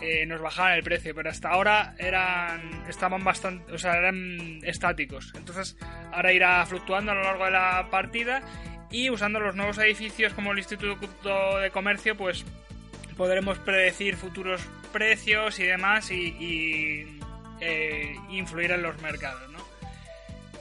eh, 0.00 0.26
nos 0.26 0.40
bajaban 0.40 0.74
el 0.74 0.82
precio, 0.82 1.14
pero 1.14 1.30
hasta 1.30 1.48
ahora 1.48 1.94
eran 1.98 2.84
estaban 2.88 3.24
bastante, 3.24 3.72
o 3.72 3.78
sea, 3.78 3.96
eran 3.96 4.60
estáticos. 4.62 5.32
Entonces, 5.36 5.76
ahora 6.12 6.32
irá 6.32 6.64
fluctuando 6.66 7.12
a 7.12 7.14
lo 7.14 7.22
largo 7.22 7.44
de 7.46 7.50
la 7.52 7.88
partida 7.90 8.42
y 8.90 9.10
usando 9.10 9.40
los 9.40 9.56
nuevos 9.56 9.78
edificios 9.78 10.32
como 10.32 10.52
el 10.52 10.58
Instituto 10.58 11.58
de 11.58 11.70
Comercio, 11.70 12.16
pues 12.16 12.44
podremos 13.16 13.58
predecir 13.58 14.16
futuros 14.16 14.60
precios 14.92 15.58
y 15.58 15.64
demás 15.64 16.10
y, 16.10 17.20
eh, 17.60 18.16
influir 18.30 18.70
en 18.72 18.82
los 18.82 19.00
mercados, 19.00 19.50
¿no? 19.50 19.58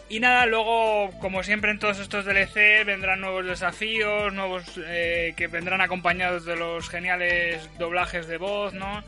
Y 0.08 0.20
nada, 0.20 0.46
luego, 0.46 1.10
como 1.20 1.42
siempre 1.44 1.72
en 1.72 1.80
todos 1.80 2.00
estos 2.00 2.26
DLC, 2.26 2.86
vendrán 2.86 3.22
nuevos 3.22 3.46
desafíos, 3.46 4.32
nuevos 4.34 4.64
eh, 4.78 5.34
que 5.36 5.48
vendrán 5.48 5.82
acompañados 5.82 6.46
de 6.46 6.56
los 6.56 6.90
geniales 6.90 7.68
doblajes 7.80 8.28
de 8.28 8.38
voz, 8.38 8.74
¿no? 8.74 9.04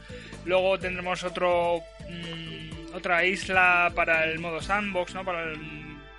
Luego 0.45 0.79
tendremos 0.79 1.23
otro 1.23 1.81
mm, 2.09 2.95
otra 2.95 3.23
isla 3.25 3.91
para 3.95 4.25
el 4.25 4.39
modo 4.39 4.59
sandbox, 4.59 5.13
¿no? 5.13 5.23
Para 5.23 5.43
el, 5.43 5.59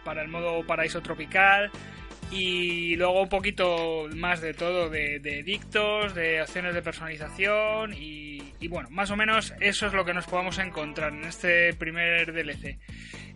para 0.04 0.22
el 0.22 0.28
modo 0.28 0.64
paraíso 0.64 1.02
tropical 1.02 1.72
y 2.30 2.96
luego 2.96 3.22
un 3.22 3.28
poquito 3.28 4.06
más 4.14 4.40
de 4.40 4.54
todo, 4.54 4.90
de, 4.90 5.42
dictos, 5.44 6.14
de 6.14 6.42
opciones 6.42 6.74
de 6.74 6.82
personalización 6.82 7.94
y, 7.94 8.68
bueno, 8.68 8.88
más 8.90 9.10
o 9.10 9.16
menos 9.16 9.54
eso 9.60 9.86
es 9.86 9.92
lo 9.92 10.04
que 10.04 10.14
nos 10.14 10.26
podemos 10.26 10.58
encontrar 10.58 11.12
en 11.12 11.24
este 11.24 11.72
primer 11.74 12.32
DLC. 12.32 12.78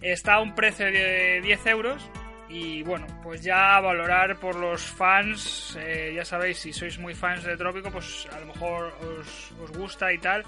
Está 0.01 0.35
a 0.35 0.41
un 0.41 0.55
precio 0.55 0.87
de 0.87 1.41
10 1.43 1.67
euros 1.67 2.11
y 2.49 2.83
bueno, 2.83 3.07
pues 3.23 3.43
ya 3.43 3.81
valorar 3.81 4.37
por 4.39 4.57
los 4.57 4.83
fans, 4.83 5.79
eh, 5.81 6.13
ya 6.15 6.25
sabéis, 6.25 6.59
si 6.59 6.73
sois 6.73 6.99
muy 6.99 7.15
fans 7.15 7.45
de 7.45 7.57
Trópico, 7.57 7.91
pues 7.91 8.29
a 8.31 8.41
lo 8.41 8.47
mejor 8.47 8.93
os, 9.21 9.53
os 9.63 9.73
gusta 9.73 10.13
y 10.13 10.19
tal. 10.19 10.45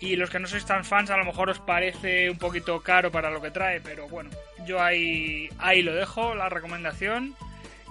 Y 0.00 0.16
los 0.16 0.30
que 0.30 0.38
no 0.38 0.46
sois 0.46 0.64
tan 0.64 0.84
fans, 0.84 1.10
a 1.10 1.16
lo 1.16 1.24
mejor 1.24 1.50
os 1.50 1.60
parece 1.60 2.30
un 2.30 2.38
poquito 2.38 2.80
caro 2.80 3.10
para 3.10 3.30
lo 3.30 3.40
que 3.40 3.50
trae, 3.50 3.80
pero 3.80 4.08
bueno, 4.08 4.30
yo 4.66 4.82
ahí, 4.82 5.48
ahí 5.58 5.82
lo 5.82 5.94
dejo, 5.94 6.34
la 6.34 6.48
recomendación. 6.48 7.36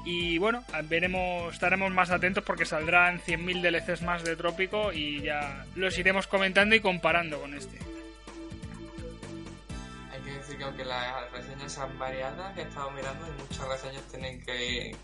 Y 0.05 0.37
bueno, 0.37 0.63
veremos, 0.85 1.53
estaremos 1.53 1.91
más 1.91 2.09
atentos 2.09 2.43
porque 2.43 2.65
saldrán 2.65 3.19
100.000 3.19 3.61
DLCs 3.61 4.01
más 4.01 4.23
de 4.23 4.35
Trópico 4.35 4.93
y 4.93 5.21
ya 5.21 5.65
los 5.75 5.97
iremos 5.97 6.27
comentando 6.27 6.75
y 6.75 6.79
comparando 6.79 7.39
con 7.39 7.53
este. 7.53 7.77
Hay 10.11 10.21
que 10.21 10.31
decir 10.31 10.57
que 10.57 10.63
aunque 10.63 10.85
las 10.85 11.31
reseñas 11.31 11.71
sean 11.71 11.97
variadas, 11.99 12.57
he 12.57 12.61
estado 12.61 12.91
mirando 12.91 13.27
y 13.27 13.41
muchas 13.41 13.67
reseñas 13.67 14.03
tienen 14.09 14.41
que, 14.41 14.95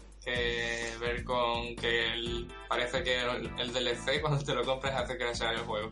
ver 0.99 1.23
con 1.23 1.75
que 1.75 2.47
parece 2.67 3.03
que 3.03 3.21
el, 3.21 3.73
DLC 3.73 4.21
cuando 4.21 4.43
te 4.43 4.55
lo 4.55 4.63
compras 4.63 4.95
hace 4.95 5.17
que 5.17 5.35
sea 5.35 5.51
el 5.51 5.59
juego. 5.59 5.91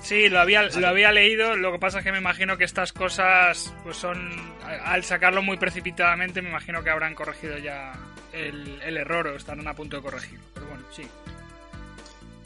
Sí, 0.00 0.28
lo 0.28 0.40
había, 0.40 0.62
lo 0.62 0.88
había 0.88 1.10
leído. 1.12 1.56
Lo 1.56 1.72
que 1.72 1.78
pasa 1.78 1.98
es 1.98 2.04
que 2.04 2.12
me 2.12 2.18
imagino 2.18 2.56
que 2.56 2.64
estas 2.64 2.92
cosas, 2.92 3.74
pues 3.82 3.96
son. 3.96 4.30
Al 4.84 5.04
sacarlo 5.04 5.42
muy 5.42 5.56
precipitadamente, 5.56 6.42
me 6.42 6.50
imagino 6.50 6.82
que 6.82 6.90
habrán 6.90 7.14
corregido 7.14 7.58
ya 7.58 7.92
el, 8.32 8.80
el 8.82 8.96
error 8.96 9.28
o 9.28 9.36
estarán 9.36 9.66
a 9.66 9.74
punto 9.74 9.96
de 9.96 10.02
corregirlo. 10.02 10.44
Pero 10.54 10.66
bueno, 10.66 10.84
sí. 10.92 11.06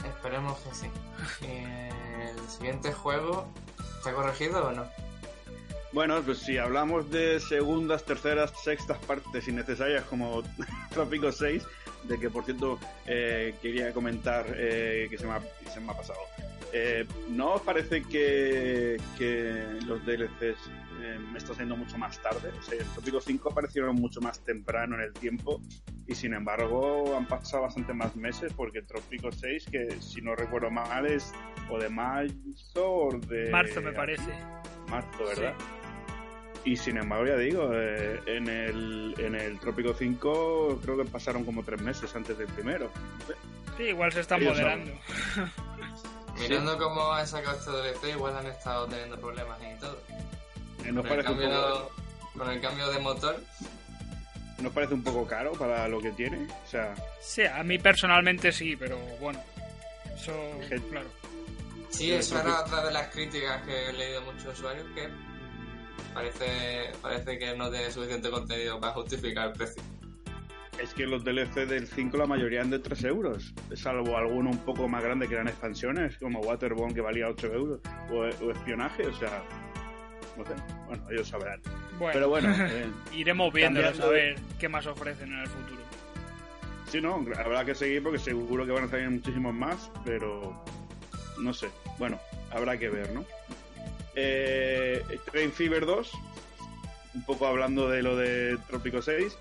Esperemos 0.07 0.59
que 0.59 0.75
sí. 0.75 0.87
¿El 1.41 2.49
siguiente 2.49 2.91
juego 2.91 3.51
está 3.97 4.13
corregido 4.13 4.67
o 4.67 4.71
no? 4.71 4.87
Bueno, 5.93 6.21
pues 6.21 6.39
si 6.39 6.57
hablamos 6.57 7.11
de 7.11 7.39
segundas, 7.39 8.05
terceras, 8.05 8.53
sextas 8.63 8.97
partes 8.99 9.47
innecesarias 9.47 10.05
como 10.05 10.41
Trópico 10.91 11.31
6, 11.31 11.63
de 12.03 12.19
que 12.19 12.29
por 12.29 12.45
cierto 12.45 12.79
eh, 13.05 13.55
quería 13.61 13.91
comentar 13.93 14.45
eh, 14.55 15.07
que 15.09 15.17
se 15.17 15.27
me, 15.27 15.33
ha, 15.33 15.41
se 15.71 15.81
me 15.81 15.91
ha 15.91 15.95
pasado. 15.95 16.19
Eh, 16.73 17.05
¿No 17.29 17.53
os 17.55 17.61
parece 17.61 18.01
que, 18.03 18.97
que 19.17 19.65
los 19.85 20.05
DLCs 20.05 20.69
eh, 21.01 21.19
me 21.31 21.37
está 21.37 21.51
haciendo 21.51 21.75
mucho 21.75 21.97
más 21.97 22.21
tarde? 22.21 22.49
O 22.57 22.61
sea, 22.61 22.79
el 22.79 22.85
Trópico 22.87 23.19
5 23.19 23.49
aparecieron 23.49 23.95
mucho 23.95 24.21
más 24.21 24.39
temprano 24.45 24.95
en 24.95 25.01
el 25.01 25.13
tiempo 25.13 25.61
y 26.07 26.15
sin 26.15 26.33
embargo 26.33 27.15
han 27.17 27.27
pasado 27.27 27.63
bastante 27.63 27.93
más 27.93 28.15
meses 28.15 28.53
porque 28.53 28.81
Trópico 28.81 29.31
6, 29.31 29.65
que 29.69 30.01
si 30.01 30.21
no 30.21 30.35
recuerdo 30.35 30.71
mal 30.71 31.05
es 31.05 31.33
o 31.69 31.77
de 31.77 31.89
marzo 31.89 32.33
o 32.85 33.19
de... 33.19 33.49
Marzo 33.49 33.81
me 33.81 33.91
parece. 33.91 34.31
Marzo, 34.89 35.25
¿verdad? 35.25 35.53
Y 36.63 36.77
sin 36.77 36.97
embargo, 36.97 37.25
ya 37.25 37.37
digo, 37.37 37.71
eh, 37.73 38.19
en, 38.27 38.47
el, 38.47 39.15
en 39.17 39.35
el 39.35 39.59
Trópico 39.59 39.93
5 39.93 40.79
creo 40.83 40.97
que 40.97 41.05
pasaron 41.05 41.43
como 41.43 41.63
tres 41.63 41.81
meses 41.81 42.15
antes 42.15 42.37
del 42.37 42.47
primero. 42.47 42.91
Sí, 43.77 43.83
igual 43.83 44.11
se 44.11 44.21
están 44.21 44.41
Ellos 44.41 44.53
moderando. 44.53 44.91
Mirando 46.41 46.77
cómo 46.77 47.11
han 47.13 47.27
sacado 47.27 47.57
este 47.57 47.71
DLC, 47.71 48.15
igual 48.15 48.37
han 48.37 48.47
estado 48.47 48.87
teniendo 48.87 49.19
problemas 49.19 49.59
y 49.61 49.79
todo. 49.79 49.97
Eh, 50.85 50.91
¿Nos 50.91 51.05
Con 51.05 51.19
el, 51.19 51.23
cambio, 51.23 51.49
poco, 51.49 51.91
con 52.37 52.49
el 52.49 52.61
cambio 52.61 52.87
de 52.89 52.99
motor, 52.99 53.39
¿Nos 54.59 54.73
parece 54.73 54.93
un 54.93 55.03
poco 55.03 55.25
caro 55.25 55.53
para 55.53 55.87
lo 55.87 55.99
que 55.99 56.11
tiene? 56.11 56.45
O 56.45 56.69
sea, 56.69 56.93
Sí, 57.19 57.43
a 57.43 57.63
mí 57.63 57.79
personalmente 57.79 58.51
sí, 58.51 58.75
pero 58.75 58.97
bueno. 59.19 59.41
Eso, 60.15 60.33
Gen- 60.69 60.81
claro. 60.83 61.07
sí, 61.89 61.97
Sí, 61.97 62.11
eso 62.13 62.39
era 62.39 62.61
otra 62.61 62.85
de 62.85 62.91
las 62.91 63.07
críticas 63.07 63.63
que 63.63 63.89
he 63.89 63.93
leído 63.93 64.19
de 64.21 64.31
muchos 64.31 64.57
usuarios 64.59 64.85
que 64.93 65.09
parece, 66.13 66.91
parece 67.01 67.39
que 67.39 67.55
no 67.55 67.71
tiene 67.71 67.91
suficiente 67.91 68.29
contenido 68.29 68.79
para 68.79 68.93
justificar 68.93 69.47
el 69.47 69.53
precio. 69.53 69.81
Es 70.79 70.93
que 70.93 71.05
los 71.05 71.23
DLC 71.23 71.67
del 71.67 71.87
5 71.87 72.17
la 72.17 72.25
mayoría 72.25 72.59
eran 72.59 72.71
de 72.71 72.79
3 72.79 73.03
euros, 73.05 73.53
salvo 73.75 74.17
alguno 74.17 74.49
un 74.49 74.59
poco 74.59 74.87
más 74.87 75.03
grande 75.03 75.27
que 75.27 75.35
eran 75.35 75.47
expansiones, 75.47 76.17
como 76.17 76.39
Waterborne 76.39 76.93
que 76.93 77.01
valía 77.01 77.27
8 77.27 77.53
euros, 77.53 77.79
o, 78.09 78.19
o 78.19 78.51
espionaje, 78.51 79.05
o 79.07 79.13
sea, 79.13 79.43
no 80.37 80.45
sé, 80.45 80.53
bueno, 80.87 81.03
ellos 81.09 81.27
sabrán. 81.27 81.61
Bueno, 81.97 82.13
Pero 82.13 82.29
bueno, 82.29 82.55
eh, 82.59 82.87
iremos 83.13 83.53
viéndolo 83.53 83.87
a 83.87 84.07
ver 84.07 84.35
qué 84.59 84.69
más 84.69 84.85
ofrecen 84.87 85.31
en 85.31 85.39
el 85.39 85.47
futuro. 85.47 85.81
Sí, 86.91 86.99
no, 86.99 87.25
habrá 87.37 87.63
que 87.63 87.73
seguir 87.73 88.03
porque 88.03 88.19
seguro 88.19 88.65
que 88.65 88.71
van 88.71 88.83
a 88.83 88.89
salir 88.89 89.09
muchísimos 89.09 89.53
más, 89.53 89.89
pero 90.03 90.61
no 91.39 91.53
sé. 91.53 91.69
Bueno, 91.97 92.19
habrá 92.51 92.77
que 92.77 92.89
ver, 92.89 93.11
¿no? 93.13 93.23
Eh, 94.15 95.01
Train 95.31 95.53
Fever 95.53 95.85
2, 95.85 96.11
un 97.13 97.25
poco 97.25 97.47
hablando 97.47 97.89
de 97.89 98.03
lo 98.03 98.17
de 98.17 98.57
Trópico 98.67 99.01
6, 99.01 99.37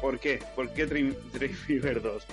¿por 0.00 0.18
qué? 0.18 0.40
¿Por 0.54 0.72
qué 0.72 0.86
Train, 0.86 1.14
Train 1.32 1.54
Fever 1.54 2.02
2? 2.02 2.26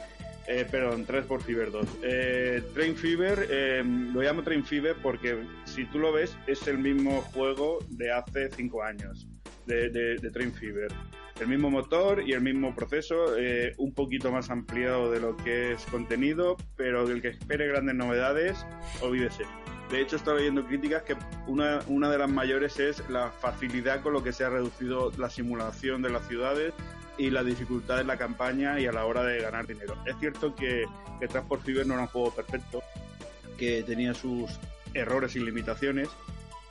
Eh, 0.47 0.65
perdón, 0.69 1.05
Transport 1.05 1.43
Fever 1.43 1.71
2. 1.71 1.87
Eh, 2.03 2.61
Train 2.73 2.95
Fever, 2.95 3.47
eh, 3.49 3.83
lo 3.85 4.21
llamo 4.21 4.43
Train 4.43 4.63
Fever 4.63 4.95
porque 5.03 5.43
si 5.65 5.85
tú 5.85 5.99
lo 5.99 6.13
ves 6.13 6.37
es 6.47 6.65
el 6.67 6.77
mismo 6.77 7.21
juego 7.33 7.79
de 7.89 8.11
hace 8.11 8.49
5 8.49 8.81
años, 8.81 9.27
de, 9.65 10.17
Train 10.31 10.53
Fever 10.53 10.91
el 11.39 11.47
mismo 11.47 11.69
motor 11.69 12.23
y 12.27 12.33
el 12.33 12.41
mismo 12.41 12.73
proceso, 12.73 13.37
eh, 13.37 13.73
un 13.77 13.93
poquito 13.93 14.31
más 14.31 14.49
ampliado 14.49 15.11
de 15.11 15.19
lo 15.19 15.37
que 15.37 15.73
es 15.73 15.85
contenido, 15.85 16.57
pero 16.75 17.07
el 17.07 17.21
que 17.21 17.27
espere 17.27 17.67
grandes 17.67 17.93
novedades, 17.93 18.65
olvídese. 19.01 19.43
De 19.89 20.01
hecho, 20.01 20.17
estaba 20.17 20.37
leyendo 20.37 20.65
críticas 20.65 21.03
que 21.03 21.15
una, 21.47 21.79
una 21.87 22.09
de 22.09 22.17
las 22.17 22.29
mayores 22.29 22.77
es 22.79 23.07
la 23.09 23.31
facilidad 23.31 24.01
con 24.01 24.13
lo 24.13 24.21
que 24.23 24.33
se 24.33 24.43
ha 24.43 24.49
reducido 24.49 25.11
la 25.17 25.29
simulación 25.29 26.01
de 26.01 26.09
las 26.09 26.27
ciudades 26.27 26.73
y 27.17 27.29
la 27.29 27.43
dificultad 27.43 28.01
en 28.01 28.07
la 28.07 28.17
campaña 28.17 28.79
y 28.79 28.85
a 28.85 28.91
la 28.91 29.05
hora 29.05 29.23
de 29.23 29.41
ganar 29.41 29.65
dinero. 29.65 29.97
Es 30.05 30.15
cierto 30.19 30.53
que, 30.55 30.85
Transport 31.29 31.63
Fever 31.63 31.87
no 31.87 31.93
era 31.93 32.03
un 32.03 32.09
juego 32.09 32.31
perfecto, 32.31 32.83
que 33.57 33.83
tenía 33.83 34.13
sus 34.13 34.59
errores 34.93 35.35
y 35.35 35.39
limitaciones, 35.39 36.09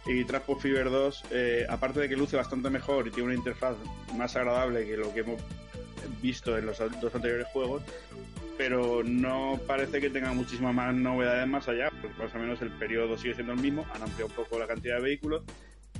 y 0.07 0.25
Transport 0.25 0.61
Fever 0.61 0.91
2, 0.91 1.25
eh, 1.31 1.67
aparte 1.69 2.01
de 2.01 2.09
que 2.09 2.17
luce 2.17 2.37
bastante 2.37 2.71
mejor 2.71 3.09
y 3.09 3.11
tiene 3.11 3.31
una 3.31 3.35
interfaz 3.39 3.77
más 4.17 4.37
agradable 4.37 4.87
que 4.87 4.97
lo 4.97 5.13
que 5.13 5.21
hemos 5.21 5.41
visto 6.23 6.57
en 6.57 6.67
los 6.67 6.79
dos 7.01 7.15
anteriores 7.15 7.49
juegos, 7.49 7.83
pero 8.57 9.03
no 9.05 9.61
parece 9.67 10.01
que 10.01 10.11
tenga 10.11 10.33
muchísimas 10.33 10.75
más 10.75 10.95
novedades 10.95 11.47
más 11.47 11.69
allá, 11.69 11.91
porque 12.01 12.23
más 12.23 12.35
o 12.35 12.39
menos 12.39 12.63
el 12.63 12.71
periodo 12.73 13.17
sigue 13.19 13.35
siendo 13.35 13.53
el 13.53 13.61
mismo, 13.61 13.87
han 13.95 14.03
ampliado 14.03 14.27
un 14.27 14.33
poco 14.33 14.59
la 14.59 14.67
cantidad 14.67 14.97
de 14.97 15.03
vehículos, 15.03 15.45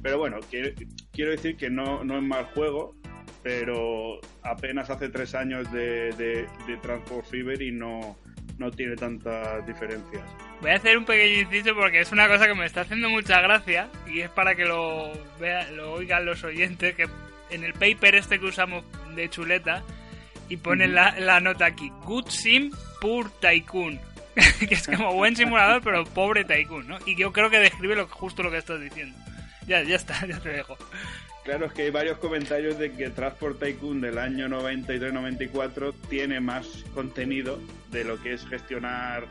pero 0.03 0.19
bueno, 0.19 0.39
quiero, 0.51 0.71
quiero 1.13 1.31
decir 1.33 1.57
que 1.57 1.71
no, 1.71 2.05
no 2.05 2.17
es 2.17 2.23
mal 2.23 2.45
juego, 2.55 2.95
pero 3.43 4.21
apenas 4.43 4.91
hace 4.91 5.09
tres 5.09 5.35
años 5.35 5.71
de, 5.73 6.13
de, 6.13 6.47
de 6.67 6.77
Transport 6.83 7.27
Fever 7.27 7.61
y 7.63 7.73
no, 7.73 8.17
no 8.59 8.71
tiene 8.71 8.97
tantas 8.97 9.67
diferencias. 9.67 10.23
Voy 10.61 10.71
a 10.71 10.77
hacer 10.77 10.97
un 10.97 11.05
pequeño 11.05 11.43
inciso 11.43 11.75
porque 11.75 12.01
es 12.01 12.13
una 12.13 12.29
cosa 12.29 12.47
que 12.47 12.55
me 12.55 12.67
está 12.67 12.83
haciendo 12.83 13.09
mucha 13.11 13.41
gracia 13.41 13.89
y 14.07 14.21
es 14.21 14.31
para 14.31 14.55
que 14.55 14.65
lo, 14.65 15.13
vea, 15.39 15.71
lo 15.71 15.93
oigan 15.93 16.25
los 16.25 16.43
oyentes, 16.45 16.95
que 16.95 17.07
en 17.51 17.65
el 17.65 17.75
paper 17.75 18.17
este 18.17 18.39
que 18.39 18.47
usamos 18.47 18.85
de 19.15 19.29
chuleta 19.29 19.85
y 20.49 20.57
ponen 20.57 20.95
la, 20.95 21.19
la 21.19 21.41
nota 21.41 21.67
aquí, 21.67 21.93
Good 22.05 22.29
Sim, 22.29 22.71
Poor 23.01 23.31
Tycoon. 23.41 24.01
que 24.69 24.75
es 24.75 24.87
como 24.87 25.15
buen 25.15 25.35
simulador, 25.35 25.83
pero 25.83 26.05
pobre 26.05 26.45
Tycoon, 26.45 26.87
¿no? 26.87 26.99
Y 27.07 27.17
yo 27.17 27.33
creo 27.33 27.49
que 27.49 27.59
describe 27.59 27.97
lo, 27.97 28.07
justo 28.07 28.43
lo 28.43 28.51
que 28.51 28.59
estás 28.59 28.81
diciendo. 28.81 29.17
Ya, 29.67 29.83
ya 29.83 29.97
está, 29.97 30.27
ya 30.27 30.39
te 30.39 30.51
dejo. 30.51 30.77
Claro, 31.45 31.67
es 31.67 31.73
que 31.73 31.83
hay 31.83 31.91
varios 31.91 32.19
comentarios 32.19 32.79
de 32.79 32.93
que 32.93 33.09
Transport 33.11 33.61
Tycoon 33.61 34.01
del 34.01 34.19
año 34.19 34.49
93-94 34.49 35.95
tiene 36.09 36.41
más 36.41 36.85
contenido 36.93 37.61
de 37.91 38.05
lo 38.05 38.21
que 38.21 38.35
es 38.35 38.47
gestionar 38.47 39.27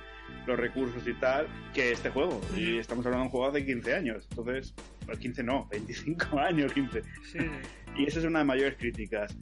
los 0.47 0.57
recursos 0.57 1.05
y 1.07 1.13
tal 1.13 1.47
que 1.73 1.91
este 1.91 2.09
juego. 2.09 2.39
Y 2.55 2.77
estamos 2.77 3.05
hablando 3.05 3.23
de 3.23 3.25
un 3.25 3.31
juego 3.31 3.47
hace 3.47 3.65
15 3.65 3.93
años. 3.93 4.27
Entonces, 4.29 4.73
pues 5.05 5.19
15 5.19 5.43
no, 5.43 5.67
25 5.69 6.39
años, 6.39 6.71
15. 6.73 7.01
Sí, 7.01 7.39
sí. 7.39 7.49
Y 7.97 8.05
esa 8.05 8.19
es 8.19 8.25
una 8.25 8.39
de 8.39 8.45
las 8.45 8.47
mayores 8.47 8.75
críticas. 8.77 9.35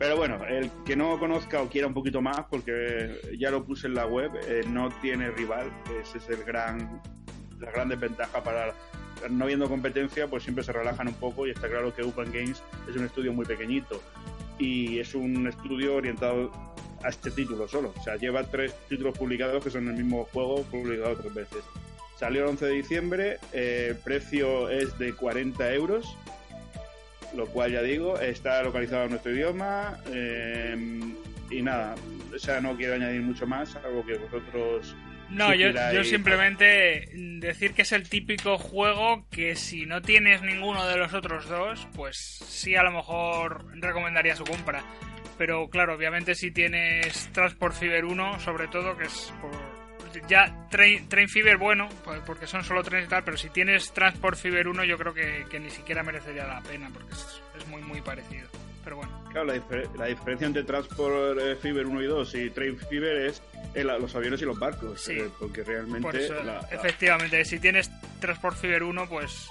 Pero 0.00 0.16
bueno, 0.16 0.42
el 0.46 0.70
que 0.86 0.96
no 0.96 1.18
conozca 1.18 1.60
o 1.60 1.68
quiera 1.68 1.86
un 1.86 1.92
poquito 1.92 2.22
más, 2.22 2.46
porque 2.48 3.20
ya 3.38 3.50
lo 3.50 3.62
puse 3.62 3.86
en 3.86 3.92
la 3.92 4.06
web, 4.06 4.30
eh, 4.48 4.62
no 4.66 4.88
tiene 5.02 5.30
rival. 5.30 5.70
Ese 6.00 6.16
es 6.16 6.28
el 6.30 6.42
gran, 6.42 7.02
la 7.58 7.70
gran 7.70 7.90
desventaja 7.90 8.42
para 8.42 8.72
no 9.28 9.44
habiendo 9.44 9.68
competencia, 9.68 10.26
pues 10.26 10.42
siempre 10.42 10.64
se 10.64 10.72
relajan 10.72 11.08
un 11.08 11.14
poco 11.14 11.46
y 11.46 11.50
está 11.50 11.68
claro 11.68 11.94
que 11.94 12.02
Open 12.02 12.32
Games 12.32 12.62
es 12.88 12.96
un 12.96 13.04
estudio 13.04 13.34
muy 13.34 13.44
pequeñito 13.44 14.00
y 14.58 15.00
es 15.00 15.14
un 15.14 15.46
estudio 15.46 15.96
orientado 15.96 16.50
a 17.02 17.10
este 17.10 17.30
título 17.30 17.68
solo. 17.68 17.92
O 17.94 18.02
sea, 18.02 18.16
lleva 18.16 18.42
tres 18.44 18.74
títulos 18.88 19.18
publicados 19.18 19.62
que 19.62 19.68
son 19.68 19.86
el 19.86 20.02
mismo 20.02 20.24
juego 20.32 20.62
publicado 20.62 21.14
tres 21.16 21.34
veces. 21.34 21.62
Salió 22.16 22.44
el 22.44 22.48
11 22.48 22.64
de 22.64 22.72
diciembre, 22.72 23.38
eh, 23.52 23.88
el 23.90 23.96
precio 23.96 24.70
es 24.70 24.98
de 24.98 25.12
40 25.12 25.74
euros, 25.74 26.16
lo 27.34 27.46
cual 27.46 27.72
ya 27.72 27.82
digo, 27.82 28.18
está 28.18 28.62
localizado 28.62 29.04
en 29.04 29.10
nuestro 29.10 29.32
idioma 29.32 29.98
eh, 30.12 30.76
y 31.50 31.62
nada, 31.62 31.94
o 32.34 32.38
sea, 32.38 32.60
no 32.60 32.76
quiero 32.76 32.94
añadir 32.94 33.22
mucho 33.22 33.46
más, 33.46 33.76
algo 33.76 34.04
que 34.04 34.16
vosotros 34.16 34.94
No, 35.30 35.54
yo, 35.54 35.70
yo 35.92 36.04
simplemente 36.04 37.08
decir 37.14 37.72
que 37.72 37.82
es 37.82 37.92
el 37.92 38.08
típico 38.08 38.58
juego 38.58 39.26
que 39.30 39.56
si 39.56 39.86
no 39.86 40.02
tienes 40.02 40.42
ninguno 40.42 40.86
de 40.86 40.96
los 40.96 41.14
otros 41.14 41.48
dos, 41.48 41.86
pues 41.94 42.16
sí 42.16 42.74
a 42.76 42.82
lo 42.82 42.92
mejor 42.92 43.64
recomendaría 43.80 44.36
su 44.36 44.44
compra. 44.44 44.82
Pero 45.38 45.70
claro, 45.70 45.94
obviamente 45.94 46.34
si 46.34 46.50
tienes 46.50 47.30
Transport 47.32 47.74
Fever 47.74 48.04
1, 48.04 48.40
sobre 48.40 48.68
todo, 48.68 48.96
que 48.98 49.04
es 49.04 49.32
por... 49.40 49.69
Ya 50.30 50.68
Train, 50.70 51.08
Train 51.08 51.28
Fever, 51.28 51.56
bueno, 51.58 51.88
porque 52.24 52.46
son 52.46 52.62
solo 52.64 52.82
trenes 52.84 53.06
y 53.06 53.10
tal, 53.10 53.24
pero 53.24 53.36
si 53.36 53.50
tienes 53.50 53.92
Transport 53.92 54.38
Fever 54.38 54.68
1 54.68 54.84
yo 54.84 54.96
creo 54.96 55.12
que, 55.12 55.44
que 55.50 55.58
ni 55.60 55.68
siquiera 55.70 56.02
merecería 56.04 56.46
la 56.46 56.60
pena, 56.62 56.88
porque 56.94 57.12
es, 57.12 57.42
es 57.58 57.66
muy 57.66 57.82
muy 57.82 58.00
parecido. 58.00 58.48
Pero 58.84 58.96
bueno. 58.96 59.24
Claro, 59.30 59.46
la, 59.46 59.56
difer- 59.56 59.94
la 59.96 60.06
diferencia 60.06 60.46
entre 60.46 60.62
Transport 60.64 61.38
eh, 61.38 61.56
Fever 61.60 61.84
1 61.84 62.02
y 62.02 62.06
2 62.06 62.34
y 62.36 62.50
Train 62.50 62.78
Fever 62.78 63.26
es 63.26 63.42
eh, 63.74 63.84
los 63.84 64.14
aviones 64.14 64.40
y 64.40 64.44
los 64.46 64.58
barcos. 64.58 65.00
Sí. 65.02 65.18
eh, 65.18 65.28
porque 65.38 65.62
realmente. 65.64 66.00
Por 66.00 66.16
eso, 66.16 66.34
la- 66.34 66.44
la- 66.44 66.68
efectivamente, 66.70 67.44
si 67.44 67.58
tienes 67.58 67.90
Transport 68.20 68.56
Fever 68.56 68.84
1, 68.84 69.08
pues 69.08 69.50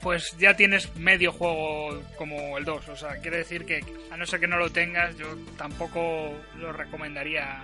pues 0.00 0.34
ya 0.38 0.54
tienes 0.56 0.96
medio 0.96 1.30
juego 1.32 2.00
como 2.16 2.56
el 2.56 2.64
2. 2.64 2.88
O 2.88 2.96
sea, 2.96 3.16
quiere 3.20 3.38
decir 3.38 3.66
que 3.66 3.84
a 4.10 4.16
no 4.16 4.24
ser 4.24 4.40
que 4.40 4.46
no 4.46 4.56
lo 4.56 4.70
tengas, 4.70 5.14
yo 5.18 5.26
tampoco 5.58 6.32
lo 6.58 6.72
recomendaría 6.72 7.60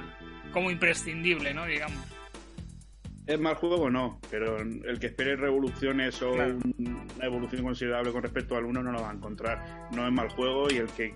como 0.53 0.71
imprescindible, 0.71 1.55
¿no? 1.55 1.65
Digamos. 1.65 1.97
¿Es 3.27 3.41
mal 3.41 3.57
juego? 3.57 3.91
No, 3.91 4.21
pero 4.31 4.61
el 4.61 4.99
que 5.01 5.09
espere 5.09 5.35
revoluciones 5.35 6.23
o 6.23 6.33
una 6.33 7.25
evolución 7.25 7.65
considerable 7.65 8.13
con 8.13 8.23
respecto 8.23 8.57
al 8.57 8.65
1 8.65 8.83
no 8.83 8.93
lo 8.93 9.03
va 9.03 9.11
a 9.11 9.15
encontrar. 9.15 9.89
No 9.93 10.07
es 10.07 10.13
mal 10.13 10.29
juego 10.29 10.69
y 10.71 10.77
el 10.77 10.87
que 10.89 11.13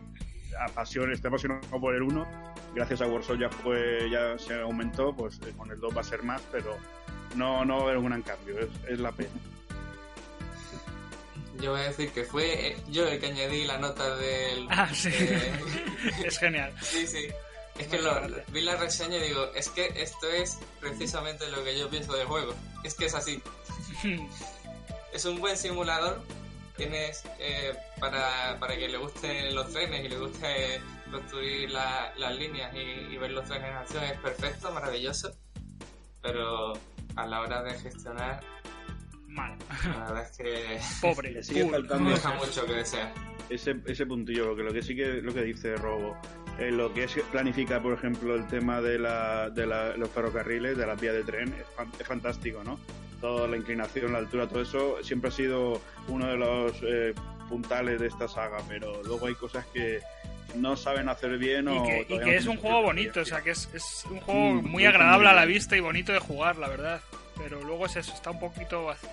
apasione, 0.59 1.14
esté 1.14 1.29
apasionado 1.29 1.81
por 1.81 1.94
el 1.94 2.03
1, 2.03 2.27
gracias 2.75 3.01
a 3.01 3.07
Warsaw 3.07 3.37
ya, 3.37 3.49
fue, 3.49 4.09
ya 4.11 4.38
se 4.38 4.61
aumentó, 4.61 5.14
pues 5.14 5.38
eh, 5.46 5.53
con 5.57 5.70
el 5.70 5.79
2 5.79 5.96
va 5.96 6.01
a 6.01 6.05
ser 6.05 6.23
más, 6.23 6.42
pero 6.53 6.77
no, 7.37 7.64
no 7.64 7.77
va 7.77 7.81
a 7.81 7.85
haber 7.85 7.99
un 7.99 8.07
gran 8.07 8.23
cambio, 8.23 8.57
es, 8.88 8.99
la 8.99 9.12
pena. 9.12 9.31
Yo 11.61 11.73
voy 11.73 11.81
a 11.81 11.85
decir 11.85 12.11
que 12.11 12.25
fue 12.25 12.68
eh, 12.68 12.77
yo 12.90 13.07
el 13.07 13.20
que 13.20 13.27
añadí 13.27 13.64
la 13.64 13.79
nota 13.79 14.16
del... 14.16 14.66
Ah, 14.70 14.88
sí. 14.92 15.11
es 16.25 16.38
genial. 16.38 16.73
Sí, 16.81 17.07
sí. 17.07 17.29
Es 17.81 17.87
que 17.87 17.99
lo, 17.99 18.14
vi 18.53 18.61
la 18.61 18.77
reseña 18.77 19.16
y 19.16 19.29
digo, 19.29 19.51
es 19.55 19.71
que 19.71 19.87
esto 19.97 20.29
es 20.29 20.59
precisamente 20.81 21.49
lo 21.49 21.64
que 21.64 21.79
yo 21.79 21.88
pienso 21.88 22.12
del 22.12 22.27
juego. 22.27 22.55
Es 22.85 22.95
que 22.95 23.07
es 23.07 23.14
así. 23.14 23.43
es 25.14 25.25
un 25.25 25.40
buen 25.40 25.57
simulador. 25.57 26.21
Tienes 26.77 27.25
eh, 27.38 27.75
para, 27.99 28.59
para 28.61 28.77
que 28.77 28.87
le 28.87 28.99
gusten 28.99 29.55
los 29.55 29.73
trenes 29.73 30.05
y 30.05 30.09
le 30.09 30.19
guste 30.19 30.81
construir 31.11 31.71
las 31.71 32.37
líneas 32.37 32.71
y, 32.75 33.16
ver 33.16 33.31
los 33.31 33.49
trenes 33.49 33.71
en 33.71 33.77
acción 33.77 34.05
es 34.05 34.19
perfecto, 34.19 34.71
maravilloso. 34.73 35.33
Pero 36.21 36.75
a 37.16 37.27
la 37.27 37.40
hora 37.40 37.62
de 37.62 37.79
gestionar, 37.79 38.40
mal. 39.27 39.57
La 39.85 40.05
verdad 40.05 40.23
es 40.31 40.37
que. 40.37 40.81
Pobre. 41.01 41.31
Le 41.31 41.43
sigue 41.43 41.66
faltando. 41.66 42.11
Deja 42.11 42.35
mucho 42.35 42.66
que 42.66 42.75
desear. 42.75 43.14
Ese, 43.49 43.77
ese 43.87 44.05
puntillo, 44.05 44.49
porque 44.49 44.62
lo 44.64 44.73
que 44.73 44.83
sí 44.83 44.95
que 44.95 45.07
lo 45.23 45.33
que 45.33 45.43
dice 45.43 45.77
Robo, 45.77 46.16
eh, 46.61 46.70
lo 46.70 46.92
que 46.92 47.05
es 47.05 47.12
planificar, 47.33 47.81
por 47.81 47.94
ejemplo, 47.94 48.35
el 48.35 48.46
tema 48.46 48.83
de, 48.83 48.99
la, 48.99 49.49
de 49.49 49.66
la, 49.66 49.96
los 49.96 50.11
ferrocarriles, 50.11 50.77
de 50.77 50.87
las 50.87 51.01
vías 51.01 51.14
de 51.14 51.25
tren, 51.25 51.55
es, 51.55 52.07
fantástico, 52.07 52.62
¿no? 52.62 52.79
Toda 53.18 53.49
la 53.49 53.57
inclinación, 53.57 54.12
la 54.12 54.18
altura, 54.18 54.46
todo 54.46 54.61
eso 54.61 55.03
siempre 55.03 55.31
ha 55.31 55.33
sido 55.33 55.81
uno 56.09 56.27
de 56.27 56.37
los 56.37 56.75
eh, 56.83 57.14
puntales 57.49 57.99
de 57.99 58.09
esta 58.09 58.29
saga, 58.29 58.59
pero 58.68 59.03
luego 59.05 59.27
hay 59.27 59.35
cosas 59.37 59.64
que 59.73 60.01
no 60.55 60.77
saben 60.77 61.09
hacer 61.09 61.38
bien 61.38 61.66
o... 61.66 61.83
Y 61.87 62.18
que, 62.18 62.37
es 62.37 62.46
un 62.46 62.59
juego 62.59 62.83
bonito, 62.83 63.20
o 63.20 63.25
sea, 63.25 63.40
que 63.40 63.53
es, 63.53 63.70
es 63.73 64.05
un 64.11 64.20
juego 64.20 64.40
mm, 64.40 64.70
muy 64.70 64.85
agradable 64.85 65.31
a 65.31 65.33
la 65.33 65.46
vista 65.46 65.79
y 65.79 65.81
bonito 65.81 66.12
de 66.12 66.18
jugar, 66.18 66.59
la 66.59 66.68
verdad. 66.68 67.01
Pero 67.38 67.62
luego 67.62 67.87
es 67.87 67.96
eso, 67.96 68.12
está 68.12 68.33
un 68.33 68.40
poquito 68.40 68.85
vacío. 68.85 69.09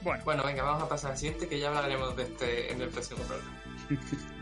Bueno. 0.00 0.24
bueno, 0.24 0.44
venga, 0.44 0.62
vamos 0.62 0.82
a 0.82 0.88
pasar 0.88 1.12
al 1.12 1.18
siguiente 1.18 1.46
que 1.46 1.60
ya 1.60 1.68
hablaremos 1.68 2.16
de 2.16 2.22
este 2.22 2.72
en 2.72 2.80
el 2.80 2.88
próximo 2.88 3.20
programa. 3.22 3.62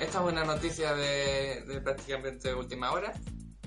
Esta 0.00 0.18
es 0.18 0.24
una 0.32 0.44
noticia 0.44 0.94
de, 0.94 1.80
prácticamente 1.84 2.54
última 2.54 2.90
hora. 2.90 3.12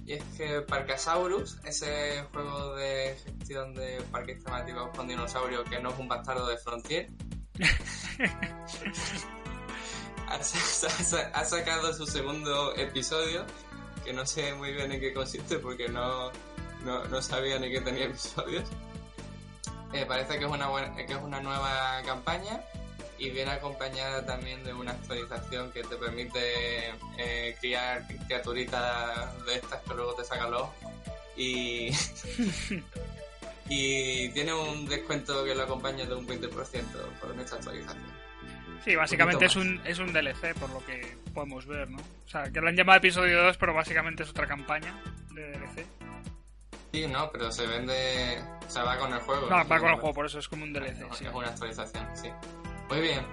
Y 0.04 0.14
es 0.14 0.24
que 0.36 0.62
Parcasaurus, 0.62 1.60
ese 1.64 2.24
juego 2.34 2.76
de 2.76 3.16
gestión 3.24 3.76
de 3.76 4.02
parques 4.12 4.44
temáticos 4.44 4.90
con 4.98 5.08
dinosaurios 5.08 5.70
que 5.70 5.80
no 5.80 5.92
es 5.92 6.00
un 6.00 6.08
bastardo 6.08 6.48
de 6.48 6.58
Frontier, 6.58 7.12
ha, 10.28 11.46
sacado 11.46 11.94
su 11.94 12.08
segundo 12.08 12.76
episodio, 12.76 13.46
que 14.04 14.12
no 14.12 14.26
sé 14.26 14.56
muy 14.56 14.74
bien 14.74 14.92
en 14.92 15.00
qué 15.00 15.14
consiste 15.14 15.60
porque 15.60 15.88
no, 15.88 16.32
no, 16.84 17.22
sabía 17.22 17.60
ni 17.60 17.72
que 17.72 17.80
tenía 17.80 18.06
episodios. 18.06 18.68
Eh, 19.94 20.06
parece 20.08 20.40
que 20.40 20.46
es, 20.46 20.52
una 20.52 20.96
que 20.96 21.14
es 21.14 21.22
una 21.22 21.40
nueva 21.40 22.02
campaña 22.04 22.60
y 23.24 23.30
viene 23.30 23.52
acompañada 23.52 24.26
también 24.26 24.62
de 24.66 24.74
una 24.74 24.92
actualización 24.92 25.72
que 25.72 25.82
te 25.84 25.96
permite 25.96 26.90
eh, 27.18 27.56
criar 27.62 28.06
criaturitas 28.26 29.46
de 29.46 29.56
estas 29.56 29.82
que 29.82 29.94
luego 29.94 30.14
te 30.14 30.26
sacan 30.26 30.52
los 30.52 30.68
y 31.38 31.90
y 33.70 34.28
tiene 34.30 34.54
un 34.54 34.86
descuento 34.88 35.46
que 35.46 35.56
lo 35.56 35.64
acompaña 35.64 36.06
de 36.06 36.14
un 36.16 36.28
20% 36.28 36.50
por 37.22 37.40
esta 37.40 37.56
actualización. 37.56 38.24
Sí, 38.84 38.94
básicamente 38.98 39.46
es 39.46 39.56
un, 39.56 39.80
es 39.86 40.00
un 40.00 40.12
DLC, 40.12 40.54
por 40.60 40.70
lo 40.72 40.86
que 40.86 41.16
podemos 41.34 41.66
ver, 41.66 41.90
¿no? 41.90 42.00
O 42.00 42.30
sea, 42.30 42.52
que 42.52 42.60
lo 42.60 42.68
han 42.68 42.76
llamado 42.76 42.98
episodio 42.98 43.42
2, 43.44 43.56
pero 43.56 43.74
básicamente 43.74 44.24
es 44.24 44.30
otra 44.30 44.46
campaña 44.46 44.94
de 45.32 45.52
DLC. 45.52 45.86
Sí, 46.92 47.08
no, 47.08 47.32
pero 47.32 47.50
se 47.50 47.66
vende. 47.66 48.44
O 48.68 48.70
sea, 48.70 48.84
va 48.84 48.98
con 48.98 49.14
el 49.14 49.20
juego. 49.22 49.50
No, 49.50 49.56
va 49.66 49.80
con 49.80 49.90
el 49.90 49.96
juego, 49.96 50.14
por 50.14 50.26
eso 50.26 50.40
es 50.40 50.50
como 50.50 50.66
un 50.66 50.74
DLC. 50.74 51.10
Es 51.10 51.22
una 51.34 51.48
actualización, 51.48 52.06
sí. 52.16 52.30
Muy 52.94 53.02
bien. 53.02 53.26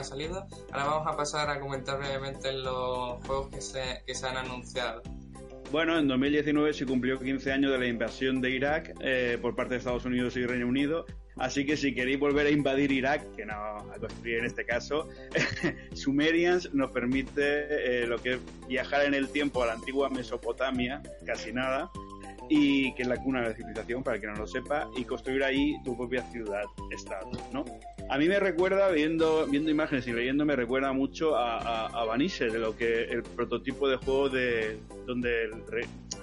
han 0.00 0.04
salido. 0.04 0.46
Ahora 0.72 0.84
vamos 0.84 1.06
a 1.06 1.16
pasar 1.16 1.50
a 1.50 1.60
comentar 1.60 1.98
brevemente 1.98 2.52
los 2.52 3.24
juegos 3.26 3.48
que 3.48 3.60
se, 3.60 4.02
que 4.06 4.14
se 4.14 4.26
han 4.26 4.36
anunciado. 4.36 5.02
Bueno, 5.70 5.96
en 5.98 6.08
2019 6.08 6.72
se 6.72 6.84
cumplió 6.84 7.18
15 7.18 7.52
años 7.52 7.70
de 7.70 7.78
la 7.78 7.86
invasión 7.86 8.40
de 8.40 8.50
Irak 8.50 8.92
eh, 9.00 9.38
por 9.40 9.54
parte 9.54 9.74
de 9.74 9.78
Estados 9.78 10.04
Unidos 10.04 10.36
y 10.36 10.44
Reino 10.44 10.66
Unido. 10.66 11.06
Así 11.36 11.64
que 11.64 11.76
si 11.76 11.94
queréis 11.94 12.18
volver 12.18 12.46
a 12.46 12.50
invadir 12.50 12.90
Irak, 12.90 13.34
que 13.36 13.46
no 13.46 13.54
a 13.54 13.98
construir 14.00 14.38
en 14.38 14.46
este 14.46 14.66
caso, 14.66 15.08
Sumerians 15.94 16.74
nos 16.74 16.90
permite 16.90 18.02
eh, 18.02 18.06
lo 18.06 18.18
que 18.18 18.34
es 18.34 18.40
viajar 18.68 19.04
en 19.04 19.14
el 19.14 19.28
tiempo 19.28 19.62
a 19.62 19.66
la 19.66 19.72
antigua 19.74 20.10
Mesopotamia, 20.10 21.02
casi 21.24 21.52
nada, 21.52 21.90
y 22.48 22.92
que 22.94 23.02
es 23.02 23.08
la 23.08 23.16
cuna 23.16 23.42
de 23.42 23.50
la 23.50 23.54
civilización, 23.54 24.02
para 24.02 24.18
que 24.18 24.26
no 24.26 24.34
lo 24.34 24.46
sepa, 24.46 24.90
y 24.96 25.04
construir 25.04 25.44
ahí 25.44 25.76
tu 25.84 25.96
propia 25.96 26.22
ciudad, 26.32 26.64
estado, 26.90 27.30
¿no? 27.52 27.64
A 28.10 28.18
mí 28.18 28.26
me 28.26 28.40
recuerda, 28.40 28.90
viendo, 28.90 29.46
viendo 29.46 29.70
imágenes 29.70 30.04
y 30.08 30.12
leyendo, 30.12 30.44
me 30.44 30.56
recuerda 30.56 30.92
mucho 30.92 31.36
a, 31.36 31.86
a, 31.86 32.16
de 32.16 32.58
lo 32.58 32.76
que 32.76 33.04
el 33.04 33.22
prototipo 33.22 33.88
de 33.88 33.98
juego 33.98 34.28
de 34.28 34.78
donde 35.06 35.44
el, 35.44 35.52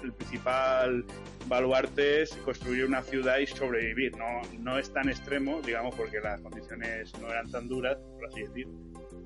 el, 0.02 0.12
principal 0.12 1.06
baluarte 1.46 2.22
es 2.22 2.34
construir 2.44 2.84
una 2.84 3.02
ciudad 3.02 3.38
y 3.38 3.46
sobrevivir. 3.46 4.14
No, 4.18 4.42
no 4.60 4.78
es 4.78 4.92
tan 4.92 5.08
extremo, 5.08 5.62
digamos, 5.64 5.94
porque 5.94 6.20
las 6.20 6.42
condiciones 6.42 7.18
no 7.20 7.30
eran 7.30 7.50
tan 7.50 7.68
duras, 7.68 7.96
por 8.18 8.26
así 8.26 8.42
decir 8.42 8.68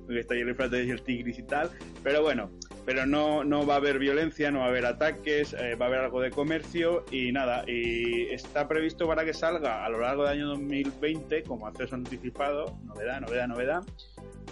porque 0.05 0.19
está 0.19 0.33
el 0.35 0.87
y 0.87 0.91
el 0.91 1.01
Tigris 1.01 1.39
y 1.39 1.43
tal, 1.43 1.69
pero 2.03 2.21
bueno, 2.21 2.51
pero 2.85 3.05
no, 3.05 3.43
no 3.43 3.65
va 3.65 3.75
a 3.75 3.77
haber 3.77 3.99
violencia, 3.99 4.51
no 4.51 4.59
va 4.59 4.65
a 4.65 4.67
haber 4.69 4.85
ataques, 4.85 5.53
eh, 5.53 5.75
va 5.75 5.85
a 5.85 5.87
haber 5.89 5.99
algo 6.01 6.21
de 6.21 6.31
comercio 6.31 7.05
y 7.11 7.31
nada, 7.31 7.63
y 7.67 8.23
está 8.33 8.67
previsto 8.67 9.07
para 9.07 9.25
que 9.25 9.33
salga 9.33 9.85
a 9.85 9.89
lo 9.89 9.99
largo 9.99 10.23
del 10.23 10.33
año 10.33 10.47
2020 10.49 11.43
como 11.43 11.67
acceso 11.67 11.95
anticipado, 11.95 12.77
novedad, 12.83 13.21
novedad, 13.21 13.47
novedad, 13.47 13.83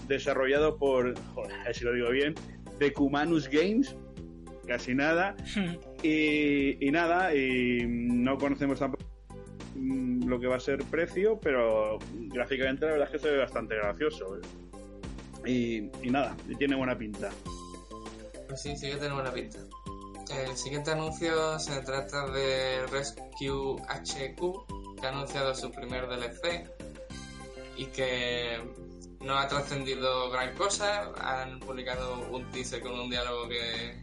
desarrollado 0.07 0.77
por, 0.77 1.17
joder, 1.33 1.59
a 1.59 1.63
ver 1.65 1.75
si 1.75 1.83
lo 1.83 1.93
digo 1.93 2.09
bien, 2.09 2.35
Decumanus 2.79 3.49
Games, 3.49 3.95
casi 4.67 4.95
nada, 4.95 5.35
y, 6.03 6.85
y 6.85 6.91
nada, 6.91 7.35
y 7.35 7.85
no 7.87 8.37
conocemos 8.37 8.79
tampoco 8.79 9.03
mm, 9.75 10.27
lo 10.27 10.39
que 10.39 10.47
va 10.47 10.55
a 10.55 10.59
ser 10.59 10.79
precio, 10.85 11.39
pero 11.39 11.99
gráficamente 12.13 12.85
la 12.85 12.93
verdad 12.93 13.07
es 13.07 13.11
que 13.13 13.27
se 13.27 13.31
ve 13.31 13.39
bastante 13.39 13.75
gracioso. 13.75 14.39
Y, 15.45 15.89
nada, 16.09 16.35
tiene 16.57 16.75
buena 16.75 16.97
pinta. 16.97 17.29
Pues 18.51 18.63
sí, 18.63 18.75
sí 18.75 18.89
que 18.89 18.97
tiene 18.97 19.13
buena 19.13 19.31
pinta. 19.31 19.59
El 20.29 20.57
siguiente 20.57 20.91
anuncio 20.91 21.57
se 21.57 21.79
trata 21.83 22.27
de 22.31 22.85
Rescue 22.87 23.81
HQ, 23.87 24.99
que 24.99 25.05
ha 25.05 25.09
anunciado 25.09 25.55
su 25.55 25.71
primer 25.71 26.05
DLC 26.09 26.69
y 27.77 27.85
que 27.85 28.59
no 29.21 29.37
ha 29.37 29.47
trascendido 29.47 30.29
gran 30.31 30.53
cosa. 30.57 31.13
Han 31.15 31.61
publicado 31.61 32.27
un 32.29 32.51
teaser 32.51 32.81
con 32.81 32.91
un 32.99 33.09
diálogo 33.09 33.47
que, 33.47 34.01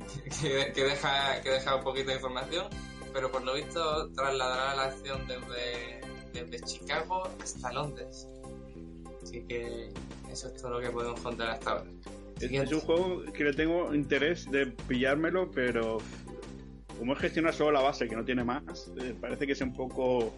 que, 0.72 0.82
deja, 0.82 1.42
que 1.42 1.50
deja 1.50 1.76
un 1.76 1.84
poquito 1.84 2.08
de 2.08 2.16
información, 2.16 2.68
pero 3.12 3.30
por 3.30 3.42
lo 3.44 3.52
visto 3.52 4.10
trasladará 4.12 4.76
la 4.76 4.84
acción 4.84 5.26
desde, 5.26 6.00
desde 6.32 6.64
Chicago 6.64 7.28
hasta 7.42 7.70
Londres. 7.70 8.26
Así 9.22 9.44
que 9.46 9.92
eso 10.32 10.48
es 10.48 10.56
todo 10.56 10.70
lo 10.70 10.80
que 10.80 10.88
podemos 10.88 11.20
contar 11.20 11.50
hasta 11.50 11.72
ahora. 11.72 11.90
Es, 12.40 12.72
un 12.72 12.80
juego 12.80 13.24
que 13.32 13.44
le 13.44 13.52
tengo 13.52 13.94
interés 13.94 14.50
de 14.50 14.66
pillármelo, 14.66 15.50
pero 15.50 15.98
como 16.98 17.12
es 17.12 17.18
gestionar 17.18 17.54
solo 17.54 17.72
la 17.72 17.80
base, 17.80 18.08
que 18.08 18.16
no 18.16 18.24
tiene 18.24 18.44
más, 18.44 18.92
eh, 19.00 19.14
parece 19.20 19.46
que 19.46 19.52
es 19.52 19.60
un 19.62 19.72
poco 19.72 20.34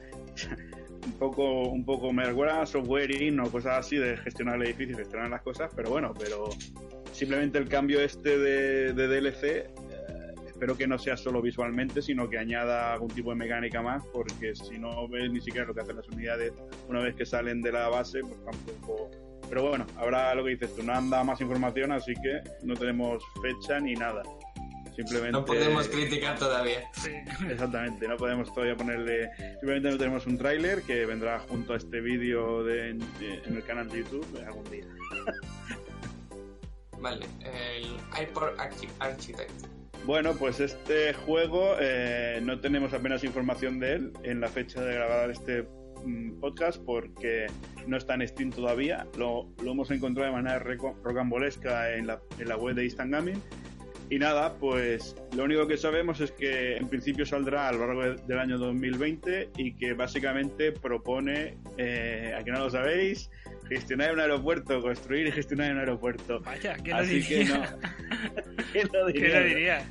un 1.06 1.12
poco 1.12 1.68
un 1.68 1.84
poco 1.84 2.12
me 2.12 2.24
recuerda 2.24 2.62
a 2.62 2.66
softwareing 2.66 3.40
o 3.40 3.50
cosas 3.50 3.78
así 3.78 3.96
de 3.96 4.18
gestionar 4.18 4.56
el 4.56 4.64
edificio 4.64 4.96
gestionar 4.96 5.30
las 5.30 5.42
cosas, 5.42 5.70
pero 5.74 5.90
bueno, 5.90 6.12
pero 6.18 6.50
simplemente 7.12 7.58
el 7.58 7.68
cambio 7.68 8.00
este 8.00 8.38
de, 8.38 8.92
DLC 8.92 9.42
eh, 9.44 9.70
espero 10.46 10.76
que 10.76 10.86
no 10.86 10.98
sea 10.98 11.16
solo 11.16 11.40
visualmente, 11.40 12.02
sino 12.02 12.28
que 12.28 12.38
añada 12.38 12.92
algún 12.92 13.08
tipo 13.08 13.30
de 13.30 13.36
mecánica 13.36 13.80
más, 13.80 14.04
porque 14.12 14.54
si 14.54 14.78
no 14.78 15.08
ves 15.08 15.30
ni 15.30 15.40
siquiera 15.40 15.66
lo 15.66 15.74
que 15.74 15.80
hacen 15.80 15.96
las 15.96 16.08
unidades 16.08 16.52
una 16.88 17.00
vez 17.00 17.14
que 17.14 17.24
salen 17.24 17.62
de 17.62 17.72
la 17.72 17.88
base, 17.88 18.20
pues 18.20 18.44
tampoco. 18.44 19.29
Pero 19.50 19.68
bueno, 19.68 19.86
habrá 19.98 20.34
lo 20.34 20.44
que 20.44 20.50
dices 20.50 20.74
tú, 20.74 20.82
no 20.82 20.94
anda 20.94 21.22
más 21.24 21.40
información, 21.42 21.92
así 21.92 22.14
que 22.14 22.40
no 22.62 22.74
tenemos 22.74 23.22
fecha 23.42 23.78
ni 23.80 23.92
nada. 23.94 24.22
Simplemente... 24.96 25.32
No 25.32 25.44
podemos 25.44 25.88
criticar 25.88 26.38
todavía. 26.38 26.82
Sí. 26.92 27.10
Exactamente, 27.50 28.06
no 28.08 28.16
podemos 28.16 28.52
todavía 28.54 28.76
ponerle. 28.76 29.28
Simplemente 29.58 29.90
no 29.90 29.98
tenemos 29.98 30.26
un 30.26 30.38
tráiler 30.38 30.82
que 30.82 31.04
vendrá 31.04 31.40
junto 31.40 31.72
a 31.74 31.76
este 31.76 32.00
vídeo 32.00 32.62
de, 32.64 32.94
de- 32.94 33.42
en 33.46 33.56
el 33.56 33.64
canal 33.64 33.88
de 33.90 33.98
YouTube 33.98 34.26
algún 34.46 34.70
día. 34.70 34.84
Vale, 36.98 37.26
el 37.40 37.86
iPod 38.22 38.56
Archi- 38.58 38.90
Architect. 38.98 39.50
Bueno, 40.04 40.34
pues 40.34 40.60
este 40.60 41.12
juego 41.14 41.74
eh, 41.80 42.40
no 42.42 42.60
tenemos 42.60 42.92
apenas 42.92 43.24
información 43.24 43.78
de 43.80 43.94
él 43.94 44.12
en 44.22 44.40
la 44.40 44.48
fecha 44.48 44.80
de 44.82 44.94
grabar 44.94 45.30
este 45.30 45.66
podcast 46.40 46.82
porque 46.84 47.46
no 47.86 47.96
está 47.96 48.14
en 48.14 48.26
Steam 48.28 48.50
todavía. 48.50 49.06
Lo, 49.18 49.48
lo 49.62 49.72
hemos 49.72 49.90
encontrado 49.90 50.30
de 50.30 50.36
manera 50.42 50.58
rocambolesca 50.58 51.94
en 51.94 52.06
la, 52.06 52.20
en 52.38 52.48
la 52.48 52.56
web 52.56 52.74
de 52.76 52.84
Instant 52.84 53.12
Gaming. 53.12 53.42
Y 54.08 54.18
nada, 54.18 54.54
pues 54.58 55.14
lo 55.36 55.44
único 55.44 55.68
que 55.68 55.76
sabemos 55.76 56.20
es 56.20 56.32
que 56.32 56.76
en 56.76 56.88
principio 56.88 57.24
saldrá 57.24 57.68
a 57.68 57.72
lo 57.72 57.86
largo 57.86 58.02
de- 58.02 58.16
del 58.26 58.38
año 58.40 58.58
2020 58.58 59.50
y 59.56 59.74
que 59.76 59.92
básicamente 59.92 60.72
propone, 60.72 61.58
eh, 61.78 62.34
a 62.36 62.42
que 62.42 62.50
no 62.50 62.58
lo 62.58 62.70
sabéis, 62.70 63.30
gestionar 63.68 64.12
un 64.12 64.18
aeropuerto, 64.18 64.80
construir 64.82 65.28
y 65.28 65.30
gestionar 65.32 65.70
un 65.72 65.78
aeropuerto. 65.78 66.40
Vaya, 66.40 66.74
¿quién 66.82 66.96
lo 66.96 67.02
Así 67.04 67.22
que 67.24 67.38
diría? 67.38 67.56
no. 67.56 68.64
¿Quién 68.72 68.88
lo 68.92 69.06
¿Quién 69.06 69.22
diría? 69.22 69.40
lo 69.40 69.46
diría? 69.46 69.88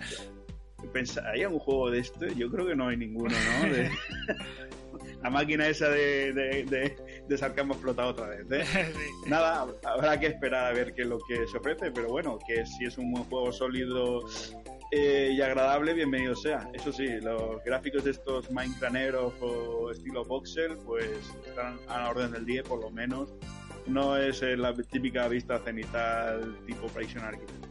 Pensa- 0.91 1.23
¿Hay 1.31 1.43
algún 1.43 1.59
juego 1.59 1.89
de 1.89 1.99
esto? 1.99 2.27
Yo 2.27 2.49
creo 2.51 2.67
que 2.67 2.75
no 2.75 2.89
hay 2.89 2.97
ninguno, 2.97 3.29
¿no? 3.61 3.73
De- 3.73 3.89
La 5.21 5.29
máquina 5.29 5.67
esa 5.67 5.89
de, 5.89 6.31
de, 6.33 6.63
de, 6.63 7.23
de 7.27 7.37
sarcasmo 7.37 7.73
explotado 7.73 8.11
otra 8.11 8.27
vez, 8.27 8.45
¿eh? 8.51 8.63
Sí. 8.93 9.29
Nada, 9.29 9.67
habrá 9.83 10.19
que 10.19 10.27
esperar 10.27 10.67
a 10.67 10.73
ver 10.73 10.93
qué 10.93 11.01
es 11.01 11.07
lo 11.07 11.19
que 11.19 11.45
se 11.47 11.57
ofrece, 11.57 11.91
pero 11.91 12.07
bueno, 12.07 12.39
que 12.47 12.65
si 12.65 12.85
es 12.85 12.97
un 12.97 13.11
buen 13.11 13.25
juego 13.25 13.51
sólido 13.51 14.21
eh, 14.91 15.33
y 15.33 15.41
agradable, 15.41 15.93
bienvenido 15.93 16.35
sea. 16.35 16.69
Eso 16.73 16.91
sí, 16.91 17.07
los 17.21 17.63
gráficos 17.63 18.03
de 18.03 18.11
estos 18.11 18.49
Minecrafters 18.49 19.17
o 19.41 19.91
estilo 19.91 20.23
voxel, 20.25 20.77
pues 20.85 21.31
están 21.45 21.77
a 21.87 22.03
la 22.03 22.09
orden 22.09 22.31
del 22.31 22.45
día, 22.45 22.63
por 22.63 22.81
lo 22.81 22.89
menos. 22.89 23.33
No 23.85 24.17
es 24.17 24.41
eh, 24.41 24.57
la 24.57 24.73
típica 24.73 25.27
vista 25.27 25.59
cenital 25.59 26.57
tipo 26.65 26.87
Prison 26.87 27.23
Architect. 27.23 27.65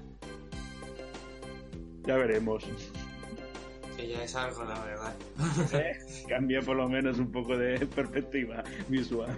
Ya 2.06 2.16
veremos. 2.16 2.64
Que 3.98 4.06
ya 4.06 4.22
es 4.22 4.34
algo, 4.36 4.62
la 4.62 4.78
verdad. 4.84 5.12
Cambia 6.28 6.62
por 6.62 6.76
lo 6.76 6.88
menos 6.88 7.18
un 7.18 7.32
poco 7.32 7.56
de 7.56 7.84
perspectiva 7.96 8.62
visual. 8.86 9.36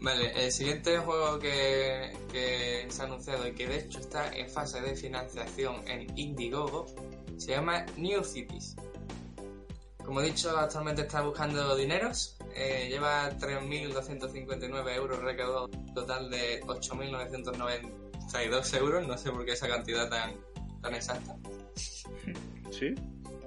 Vale, 0.00 0.46
el 0.46 0.50
siguiente 0.50 0.96
juego 0.96 1.38
que, 1.38 2.16
que 2.32 2.86
se 2.88 3.02
ha 3.02 3.04
anunciado 3.04 3.46
y 3.46 3.52
que 3.52 3.68
de 3.68 3.80
hecho 3.80 4.00
está 4.00 4.34
en 4.34 4.48
fase 4.48 4.80
de 4.80 4.96
financiación 4.96 5.86
en 5.86 6.18
Indiegogo 6.18 6.86
se 7.36 7.50
llama 7.50 7.84
New 7.98 8.24
Cities. 8.24 8.76
Como 10.02 10.22
he 10.22 10.26
dicho, 10.26 10.56
actualmente 10.56 11.02
está 11.02 11.20
buscando 11.20 11.76
dineros. 11.76 12.38
eh, 12.54 12.86
lleva 12.88 13.30
3.259 13.32 14.94
euros 14.94 15.18
recaudados, 15.20 15.70
total 15.94 16.30
de 16.30 16.62
8.992 16.62 18.74
euros. 18.78 19.06
No 19.06 19.18
sé 19.18 19.30
por 19.30 19.44
qué 19.44 19.52
esa 19.52 19.68
cantidad 19.68 20.08
tan, 20.08 20.32
tan 20.80 20.94
exacta. 20.94 21.36
¿Sí? 22.78 22.94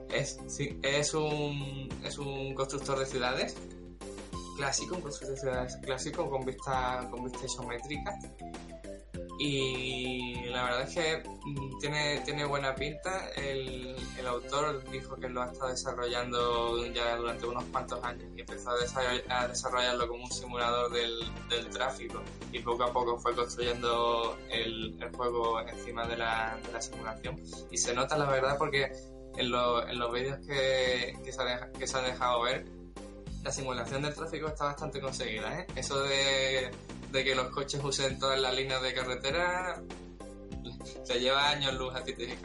Es, 0.09 0.39
sí, 0.47 0.79
es 0.83 1.13
un, 1.13 1.89
es 2.03 2.17
un 2.17 2.53
constructor 2.55 2.97
de 2.99 3.05
ciudades 3.05 3.55
clásico, 4.55 4.95
un 4.95 5.01
constructor 5.01 5.35
de 5.35 5.41
ciudades 5.41 5.77
clásico 5.83 6.29
con 6.29 6.45
vista, 6.45 7.07
con 7.11 7.25
vista 7.25 7.45
isométrica. 7.45 8.17
Y 9.39 10.45
la 10.45 10.63
verdad 10.63 10.81
es 10.81 10.95
que 10.95 11.29
mm, 11.45 11.77
tiene, 11.79 12.19
tiene 12.21 12.43
buena 12.45 12.73
pinta. 12.73 13.29
El, 13.35 13.95
el 14.17 14.27
autor 14.27 14.83
dijo 14.89 15.15
que 15.17 15.29
lo 15.29 15.43
ha 15.43 15.51
estado 15.51 15.69
desarrollando 15.69 16.85
ya 16.87 17.15
durante 17.17 17.45
unos 17.45 17.63
cuantos 17.65 18.03
años 18.03 18.23
y 18.35 18.39
empezó 18.39 18.71
a, 18.71 18.79
desarroll- 18.79 19.23
a 19.29 19.47
desarrollarlo 19.47 20.07
como 20.07 20.23
un 20.23 20.31
simulador 20.31 20.91
del, 20.91 21.19
del 21.49 21.69
tráfico 21.69 22.23
y 22.51 22.59
poco 22.59 22.85
a 22.85 22.91
poco 22.93 23.19
fue 23.19 23.35
construyendo 23.35 24.37
el, 24.49 24.97
el 24.99 25.15
juego 25.15 25.59
encima 25.61 26.07
de 26.07 26.17
la, 26.17 26.57
de 26.65 26.71
la 26.71 26.81
simulación. 26.81 27.35
Y 27.69 27.77
se 27.77 27.93
nota 27.93 28.17
la 28.17 28.25
verdad 28.29 28.57
porque 28.57 28.91
en, 29.37 29.49
lo- 29.51 29.87
en 29.87 29.97
los 29.99 30.11
vídeos 30.13 30.37
que, 30.45 31.15
que, 31.23 31.31
se 31.31 31.41
ha 31.41 31.45
deja- 31.45 31.71
que 31.71 31.87
se 31.87 31.97
ha 31.97 32.01
dejado 32.01 32.41
ver, 32.43 32.65
la 33.43 33.51
simulación 33.51 34.01
del 34.01 34.13
tráfico 34.13 34.47
está 34.47 34.65
bastante 34.65 34.99
conseguida. 34.99 35.59
¿eh? 35.61 35.67
Eso 35.75 36.01
de, 36.03 36.69
de 37.11 37.23
que 37.23 37.35
los 37.35 37.47
coches 37.49 37.81
usen 37.83 38.19
todas 38.19 38.39
las 38.39 38.53
líneas 38.55 38.81
de 38.81 38.93
carretera 38.93 39.81
te 41.07 41.19
lleva 41.19 41.49
años 41.49 41.73
luz 41.75 41.95
a 41.95 42.03
ti 42.03 42.13
te. 42.13 42.27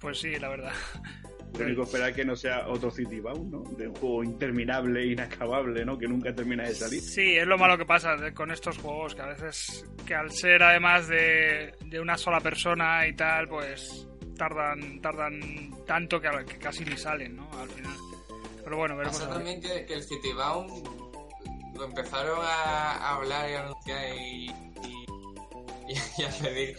Pues 0.00 0.20
sí, 0.20 0.36
la 0.38 0.48
verdad. 0.48 0.72
Lo 1.58 1.64
único 1.64 1.82
que 1.82 1.86
esperar 1.88 2.14
que 2.14 2.24
no 2.24 2.36
sea 2.36 2.68
otro 2.68 2.90
City 2.90 3.20
Bound, 3.20 3.50
¿no? 3.52 3.62
De 3.76 3.88
un 3.88 3.94
juego 3.96 4.22
interminable, 4.22 5.04
inacabable, 5.06 5.84
¿no? 5.84 5.98
Que 5.98 6.06
nunca 6.06 6.32
termina 6.34 6.64
de 6.64 6.74
salir. 6.74 7.00
Sí, 7.00 7.36
es 7.36 7.46
lo 7.46 7.58
malo 7.58 7.76
que 7.76 7.84
pasa 7.84 8.16
con 8.34 8.50
estos 8.52 8.78
juegos, 8.78 9.14
que 9.14 9.22
a 9.22 9.26
veces, 9.26 9.84
que 10.06 10.14
al 10.14 10.30
ser 10.30 10.62
además 10.62 11.08
de, 11.08 11.74
de 11.86 12.00
una 12.00 12.16
sola 12.16 12.40
persona 12.40 13.06
y 13.08 13.16
tal, 13.16 13.48
pues 13.48 14.06
tardan 14.38 15.00
tardan 15.02 15.74
tanto 15.86 16.18
que, 16.20 16.28
a- 16.28 16.44
que 16.44 16.56
casi 16.58 16.84
ni 16.86 16.96
salen, 16.96 17.36
¿no? 17.36 17.50
Al 17.60 17.68
final. 17.68 17.96
Pero 18.64 18.76
bueno, 18.78 18.96
veremos. 18.96 19.18
Pasa 19.18 19.30
a 19.30 19.36
ver. 19.38 19.44
también 19.44 19.60
que, 19.60 19.84
que 19.84 19.94
el 19.94 20.02
Citybound 20.04 20.88
lo 21.76 21.84
empezaron 21.84 22.38
a, 22.42 22.92
a 22.92 23.14
hablar 23.16 23.50
y 23.50 23.54
a 23.54 23.64
anunciar 23.64 24.16
y, 24.16 24.50
y, 24.86 25.04
y 26.18 26.24
a 26.24 26.30
pedir 26.42 26.76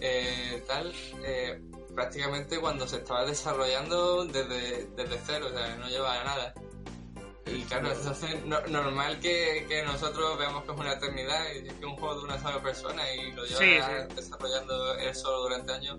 eh, 0.00 0.62
tal 0.66 0.92
eh, 1.24 1.60
prácticamente 1.94 2.58
cuando 2.58 2.86
se 2.88 2.96
estaba 2.96 3.24
desarrollando 3.24 4.24
desde, 4.26 4.86
desde 4.96 5.18
cero, 5.26 5.46
o 5.50 5.56
sea, 5.56 5.76
no 5.76 5.88
llevaba 5.88 6.24
nada. 6.24 6.54
Y 7.46 7.62
claro, 7.64 7.90
entonces 7.92 8.44
no, 8.46 8.60
normal 8.68 9.18
que, 9.20 9.66
que 9.68 9.82
nosotros 9.82 10.38
veamos 10.38 10.64
que 10.64 10.72
es 10.72 10.78
una 10.78 10.92
eternidad 10.92 11.44
y 11.54 11.66
es 11.66 11.74
que 11.74 11.80
es 11.80 11.84
un 11.84 11.96
juego 11.96 12.14
de 12.20 12.24
una 12.24 12.40
sola 12.40 12.62
persona 12.62 13.02
y 13.14 13.32
lo 13.32 13.44
lleva 13.44 13.58
Sí, 13.58 13.78
sí. 14.08 14.14
desarrollando 14.14 14.94
él 14.94 15.14
solo 15.14 15.40
durante 15.42 15.72
años 15.72 15.98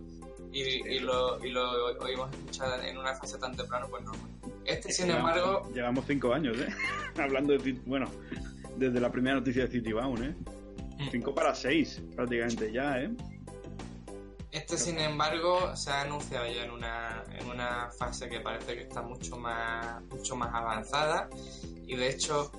y, 0.53 0.87
y 0.95 0.99
lo, 0.99 1.43
y 1.43 1.49
lo 1.51 1.85
oímos 1.99 2.31
escuchar 2.31 2.85
en 2.85 2.97
una 2.97 3.15
fase 3.15 3.37
tan 3.39 3.55
temprana, 3.55 3.87
pues 3.89 4.03
normal. 4.03 4.29
Este, 4.65 4.91
sin 4.91 5.07
Llevamos- 5.07 5.35
embargo, 5.37 5.71
Llevamos 5.73 6.05
cinco 6.07 6.33
años, 6.33 6.57
¿eh? 6.59 6.67
Hablando 7.21 7.57
de... 7.57 7.73
Bueno, 7.85 8.09
desde 8.77 8.99
la 8.99 9.11
primera 9.11 9.35
noticia 9.37 9.65
de 9.65 9.71
City 9.71 9.91
Bound, 9.93 10.23
¿eh? 10.23 10.35
Mm. 10.99 11.09
Cinco 11.11 11.33
para 11.33 11.53
seis, 11.55 12.01
prácticamente 12.15 12.71
ya, 12.71 13.01
¿eh? 13.01 13.09
Este, 14.51 14.77
sin 14.77 14.99
embargo, 14.99 15.75
se 15.75 15.89
ha 15.89 16.01
anunciado 16.01 16.45
ya 16.45 16.65
en 16.65 16.71
una, 16.71 17.23
en 17.39 17.49
una 17.49 17.89
fase 17.97 18.29
que 18.29 18.39
parece 18.39 18.75
que 18.75 18.81
está 18.83 19.01
mucho 19.01 19.35
más, 19.35 20.03
mucho 20.03 20.35
más 20.35 20.53
avanzada. 20.53 21.27
Y 21.87 21.95
de 21.95 22.09
hecho, 22.09 22.51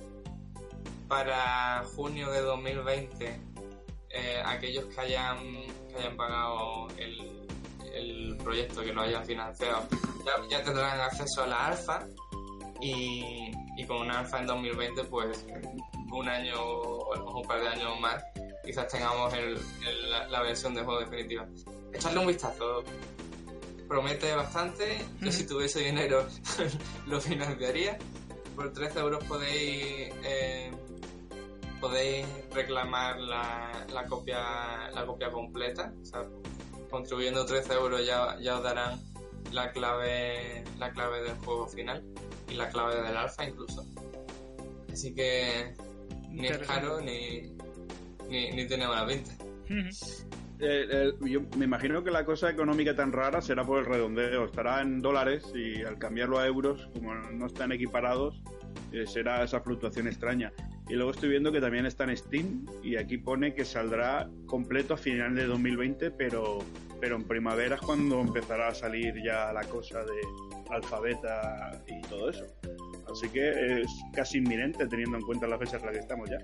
para 1.07 1.83
junio 1.95 2.29
de 2.31 2.41
2020, 2.41 3.39
eh, 4.09 4.41
aquellos 4.45 4.85
que 4.85 4.99
hayan, 5.01 5.37
que 5.89 5.95
hayan 5.97 6.17
pagado 6.17 6.87
el, 6.97 7.47
el 7.95 8.37
proyecto, 8.43 8.81
que 8.83 8.93
lo 8.93 9.01
hayan 9.01 9.25
financiado, 9.25 9.87
ya, 10.25 10.33
ya 10.57 10.63
tendrán 10.63 10.99
acceso 11.01 11.43
a 11.43 11.47
la 11.47 11.67
alfa. 11.67 12.05
Y, 12.81 13.51
y 13.77 13.85
con 13.87 13.97
una 14.01 14.19
alfa 14.19 14.39
en 14.39 14.47
2020, 14.47 15.03
pues 15.05 15.45
un 16.11 16.27
año 16.29 16.55
o 16.61 17.39
un 17.39 17.47
par 17.47 17.61
de 17.61 17.67
años 17.69 17.99
más, 17.99 18.23
quizás 18.65 18.87
tengamos 18.89 19.33
el- 19.33 19.57
el- 19.87 20.09
la, 20.11 20.27
la 20.27 20.41
versión 20.41 20.73
de 20.75 20.83
juego 20.83 20.99
definitiva 20.99 21.47
echarle 21.93 22.19
un 22.19 22.27
vistazo. 22.27 22.83
Promete 23.87 24.33
bastante. 24.35 24.97
Yo 25.21 25.31
si 25.31 25.45
tuviese 25.47 25.79
dinero 25.79 26.25
lo 27.07 27.21
financiaría. 27.21 27.97
Por 28.55 28.73
13 28.73 28.99
euros 28.99 29.23
podéis 29.25 30.11
eh, 30.23 30.71
podéis 31.79 32.25
reclamar 32.51 33.19
la, 33.19 33.85
la 33.93 34.05
copia 34.05 34.89
la 34.93 35.05
copia 35.05 35.31
completa. 35.31 35.93
O 36.01 36.05
sea, 36.05 36.25
contribuyendo 36.89 37.45
13 37.45 37.73
euros 37.73 38.05
ya, 38.05 38.37
ya 38.39 38.57
os 38.57 38.63
darán 38.63 38.99
la 39.51 39.71
clave 39.71 40.63
la 40.77 40.91
clave 40.91 41.21
del 41.21 41.35
juego 41.37 41.67
final 41.67 42.03
y 42.49 42.55
la 42.55 42.69
clave 42.69 43.01
del 43.01 43.15
alfa 43.15 43.45
incluso. 43.45 43.85
Así 44.91 45.13
que 45.13 45.73
ni 46.29 46.47
es 46.47 46.57
caro 46.59 47.01
ni, 47.01 47.53
ni, 48.29 48.51
ni 48.51 48.67
tiene 48.67 48.87
mala 48.87 49.07
pinta. 49.07 49.31
Eh, 50.59 50.87
eh, 50.89 51.11
yo 51.25 51.41
me 51.57 51.65
imagino 51.65 52.01
que 52.03 52.11
la 52.11 52.23
cosa 52.23 52.49
económica 52.49 52.95
tan 52.95 53.11
rara 53.11 53.41
será 53.41 53.65
por 53.65 53.79
el 53.79 53.85
redondeo. 53.85 54.45
Estará 54.45 54.81
en 54.81 55.01
dólares 55.01 55.43
y 55.53 55.83
al 55.83 55.97
cambiarlo 55.97 56.39
a 56.39 56.47
euros, 56.47 56.89
como 56.93 57.13
no 57.13 57.45
están 57.47 57.71
equiparados, 57.71 58.41
eh, 58.91 59.05
será 59.05 59.43
esa 59.43 59.59
fluctuación 59.59 60.07
extraña. 60.07 60.53
Y 60.87 60.93
luego 60.93 61.11
estoy 61.11 61.29
viendo 61.29 61.51
que 61.51 61.59
también 61.59 61.85
está 61.85 62.03
en 62.03 62.15
Steam 62.15 62.65
y 62.83 62.95
aquí 62.95 63.17
pone 63.17 63.53
que 63.55 63.65
saldrá 63.65 64.29
completo 64.45 64.93
a 64.93 64.97
final 64.97 65.33
de 65.35 65.45
2020, 65.45 66.11
pero 66.11 66.59
pero 66.99 67.17
en 67.17 67.23
primavera 67.23 67.75
es 67.75 67.81
cuando 67.81 68.19
empezará 68.21 68.69
a 68.69 68.73
salir 68.73 69.13
ya 69.23 69.51
la 69.53 69.63
cosa 69.65 69.99
de 69.99 70.21
alfabeta 70.69 71.83
y 71.87 72.01
todo 72.07 72.29
eso. 72.29 72.45
Así 73.11 73.29
que 73.29 73.81
es 73.81 73.87
casi 74.13 74.39
inminente 74.39 74.87
teniendo 74.87 75.17
en 75.17 75.23
cuenta 75.23 75.47
la 75.47 75.57
fecha 75.57 75.77
en 75.77 75.85
la 75.85 75.91
que 75.91 75.99
estamos 75.99 76.29
ya. 76.29 76.37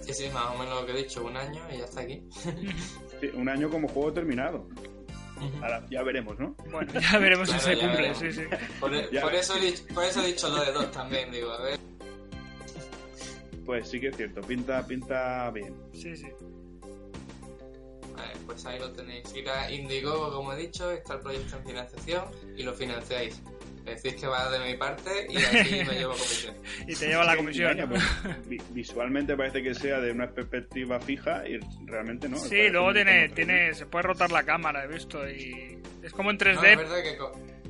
Sí, 0.00 0.12
sí, 0.12 0.30
más 0.32 0.54
o 0.54 0.58
menos 0.58 0.80
lo 0.80 0.86
que 0.86 0.92
he 0.92 1.02
dicho, 1.02 1.24
un 1.24 1.36
año 1.36 1.62
y 1.72 1.78
ya 1.78 1.84
está 1.84 2.00
aquí. 2.02 2.22
Sí, 3.20 3.30
un 3.34 3.48
año 3.48 3.70
como 3.70 3.86
juego 3.88 4.12
terminado. 4.12 4.68
Ahora, 5.62 5.86
ya 5.90 6.02
veremos, 6.02 6.38
¿no? 6.38 6.56
Bueno, 6.70 6.92
ya 7.00 7.18
veremos 7.18 7.48
si 7.48 7.58
se 7.58 7.78
cumple, 7.78 8.14
sí, 8.14 8.32
sí. 8.32 8.42
Por, 8.80 8.92
eso 8.92 9.56
he 9.56 9.60
dicho, 9.60 9.84
por 9.94 10.04
eso 10.04 10.22
he 10.22 10.26
dicho 10.26 10.48
lo 10.48 10.64
de 10.64 10.72
dos 10.72 10.90
también, 10.90 11.30
digo, 11.30 11.52
a 11.52 11.62
ver. 11.62 11.78
Pues 13.64 13.88
sí 13.88 14.00
que 14.00 14.08
es 14.08 14.16
cierto, 14.16 14.40
pinta, 14.42 14.86
pinta 14.86 15.50
bien. 15.50 15.74
Sí, 15.92 16.16
sí. 16.16 16.26
Vale, 18.14 18.32
pues 18.46 18.64
ahí 18.66 18.78
lo 18.78 18.92
tenéis. 18.92 19.24
Ir 19.34 19.48
a 19.48 19.70
Indigo, 19.70 20.30
como 20.32 20.52
he 20.52 20.56
dicho, 20.56 20.90
está 20.90 21.14
el 21.14 21.20
proyecto 21.20 21.56
en 21.56 21.64
financiación 21.64 22.24
y 22.56 22.62
lo 22.62 22.72
financiáis. 22.74 23.42
Decís 23.84 24.14
que 24.14 24.26
va 24.26 24.48
de 24.50 24.60
mi 24.72 24.78
parte 24.78 25.26
y 25.28 25.36
aquí 25.36 25.84
me 25.86 25.94
llevo 25.98 26.12
comisión. 26.18 26.54
Y 26.88 26.94
te 26.94 27.06
lleva 27.08 27.24
la 27.24 27.36
comisión. 27.36 27.76
Pues, 27.88 28.02
vi- 28.48 28.62
visualmente 28.70 29.36
parece 29.36 29.62
que 29.62 29.74
sea 29.74 30.00
de 30.00 30.10
una 30.12 30.30
perspectiva 30.30 31.00
fija 31.00 31.46
y 31.46 31.58
realmente 31.84 32.28
no. 32.28 32.36
Sí, 32.38 32.68
luego 32.70 32.94
tiene, 32.94 33.28
tiene, 33.30 33.74
se 33.74 33.84
puede 33.86 34.04
rotar 34.04 34.30
la 34.32 34.44
cámara, 34.44 34.84
he 34.84 34.88
visto, 34.88 35.28
y 35.28 35.78
es 36.02 36.12
como 36.12 36.30
en 36.30 36.38
No, 36.38 36.50
es 36.50 36.58
3D. 36.58 36.76
verdad 36.78 37.02
que 37.02 37.18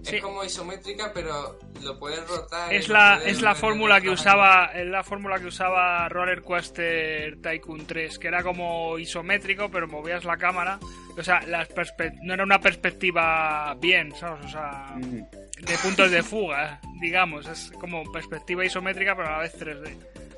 Sí. 0.05 0.17
es 0.17 0.23
como 0.23 0.45
isométrica, 0.45 1.11
pero 1.15 1.59
lo 1.83 1.99
puedes 1.99 2.27
rotar. 2.29 2.73
Es 2.73 2.89
la, 2.89 3.21
es 3.25 3.41
la 3.43 3.55
fórmula 3.55 4.01
que 4.01 4.11
usaba, 4.11 4.67
es 4.75 4.87
la 4.87 5.03
fórmula 5.03 5.39
que 5.41 5.47
usaba 5.47 6.09
Roller 6.09 6.43
Coaster 6.43 7.37
Tycoon 7.41 7.87
3, 7.87 8.19
que 8.19 8.29
era 8.29 8.43
como 8.43 8.99
isométrico, 8.99 9.71
pero 9.71 9.89
movías 9.89 10.25
la 10.25 10.37
cámara. 10.37 10.79
O 11.17 11.23
sea, 11.23 11.41
las 11.47 11.69
perspe- 11.71 12.19
no 12.23 12.35
era 12.35 12.43
una 12.45 12.61
perspectiva 12.61 13.75
bien, 13.81 14.13
¿sabes? 14.17 14.45
O 14.47 14.49
sea, 14.49 14.95
de 14.99 15.79
puntos 15.83 16.11
de 16.11 16.23
fuga, 16.23 16.81
digamos. 17.01 17.47
Es 17.49 17.71
como 17.81 18.03
perspectiva 18.13 18.65
isométrica, 18.65 19.15
pero 19.17 19.29
a 19.29 19.33
la 19.33 19.39
vez 19.39 19.55
3D. 19.59 19.97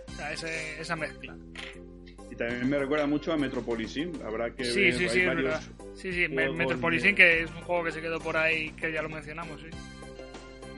O 0.09 0.13
sea, 0.17 0.33
ese- 0.33 0.81
esa 0.81 0.97
mezcla. 0.97 1.35
Y 2.31 2.37
también 2.37 2.69
me 2.69 2.79
recuerda 2.79 3.07
mucho 3.07 3.33
a 3.33 3.37
Metropolisim. 3.37 4.13
Habrá 4.25 4.51
que 4.55 4.65
Sí, 4.65 4.81
ver. 4.83 4.95
sí, 5.11 5.21
hay 5.21 5.27
varios-. 5.27 5.71
Sí, 5.97 6.13
sí, 6.13 6.29
Me- 6.29 6.43
juegos 6.43 6.57
Metropolitan, 6.59 7.09
de- 7.11 7.15
que 7.15 7.43
es 7.43 7.51
un 7.51 7.63
juego 7.63 7.85
que 7.85 7.93
se 7.93 8.01
quedó 8.01 8.21
por 8.21 8.37
ahí, 8.37 8.71
que 8.73 8.93
ya 8.93 9.03
lo 9.03 9.09
mencionamos, 9.09 9.61
sí. 9.61 9.69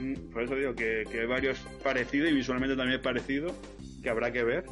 Mm, 0.03 0.31
Por 0.31 0.43
eso 0.43 0.55
digo 0.55 0.73
que, 0.75 1.03
que 1.11 1.21
hay 1.21 1.27
varios 1.27 1.59
parecidos 1.83 2.31
y 2.31 2.33
visualmente 2.33 2.75
también 2.75 2.99
es 2.99 3.03
parecido 3.03 3.53
que 4.01 4.09
habrá 4.09 4.31
que 4.31 4.43
ver. 4.43 4.63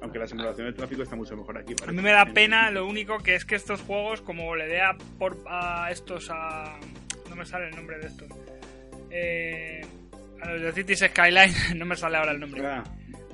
Aunque 0.00 0.18
la 0.20 0.26
simulación 0.28 0.66
de 0.68 0.72
tráfico 0.74 1.02
está 1.02 1.16
mucho 1.16 1.36
mejor 1.36 1.58
aquí. 1.58 1.74
A 1.86 1.90
mí 1.90 2.00
me 2.02 2.10
da 2.12 2.22
En- 2.22 2.32
pena, 2.34 2.70
lo 2.70 2.86
único 2.86 3.18
que 3.18 3.34
es 3.34 3.44
que 3.44 3.54
estos 3.56 3.80
juegos, 3.82 4.20
como 4.20 4.54
le 4.54 4.66
dé 4.68 4.80
a, 4.80 4.96
por, 5.18 5.36
a 5.48 5.90
estos 5.90 6.28
a... 6.30 6.78
No 7.28 7.34
me 7.36 7.44
sale 7.44 7.68
el 7.68 7.74
nombre 7.76 7.98
de 7.98 8.06
estos. 8.06 8.28
Eh, 9.10 9.80
a 10.40 10.52
los 10.52 10.62
de 10.62 10.72
Cities 10.72 11.00
Skyline, 11.10 11.52
no 11.76 11.84
me 11.84 11.96
sale 11.96 12.16
ahora 12.16 12.30
el 12.32 12.40
nombre. 12.40 12.64
Ah, 12.64 12.84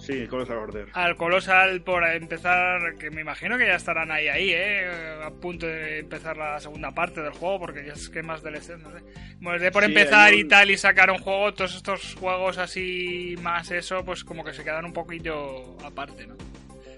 sí, 0.06 0.26
Colossal 0.26 0.58
Order. 0.58 0.88
Al 0.92 1.16
Colossal 1.16 1.80
por 1.82 2.04
empezar, 2.06 2.96
que 2.96 3.10
me 3.10 3.20
imagino 3.22 3.56
que 3.58 3.66
ya 3.66 3.74
estarán 3.76 4.10
ahí, 4.10 4.28
ahí, 4.28 4.50
eh, 4.52 4.88
a 5.24 5.30
punto 5.30 5.66
de 5.66 6.00
empezar 6.00 6.36
la 6.36 6.60
segunda 6.60 6.92
parte 6.92 7.20
del 7.22 7.32
juego, 7.32 7.58
porque 7.60 7.84
ya 7.86 7.92
es 7.94 8.08
que 8.08 8.22
más 8.22 8.42
DLC, 8.42 8.78
no 8.78 8.90
sé. 8.92 9.04
Les 9.40 9.60
dé 9.60 9.70
por 9.70 9.84
Sí, 9.84 9.90
empezar 9.90 10.32
y 10.34 10.44
tal 10.44 10.70
y 10.70 10.76
sacar 10.76 11.10
un 11.10 11.18
juego, 11.18 11.52
todos 11.54 11.74
estos 11.76 12.14
juegos 12.14 12.58
así 12.58 13.36
más 13.42 13.70
eso, 13.70 14.04
pues 14.04 14.24
como 14.24 14.44
que 14.44 14.52
se 14.54 14.64
quedan 14.64 14.84
un 14.86 14.92
poquillo 14.92 15.76
aparte, 15.84 16.26
¿no? 16.26 16.36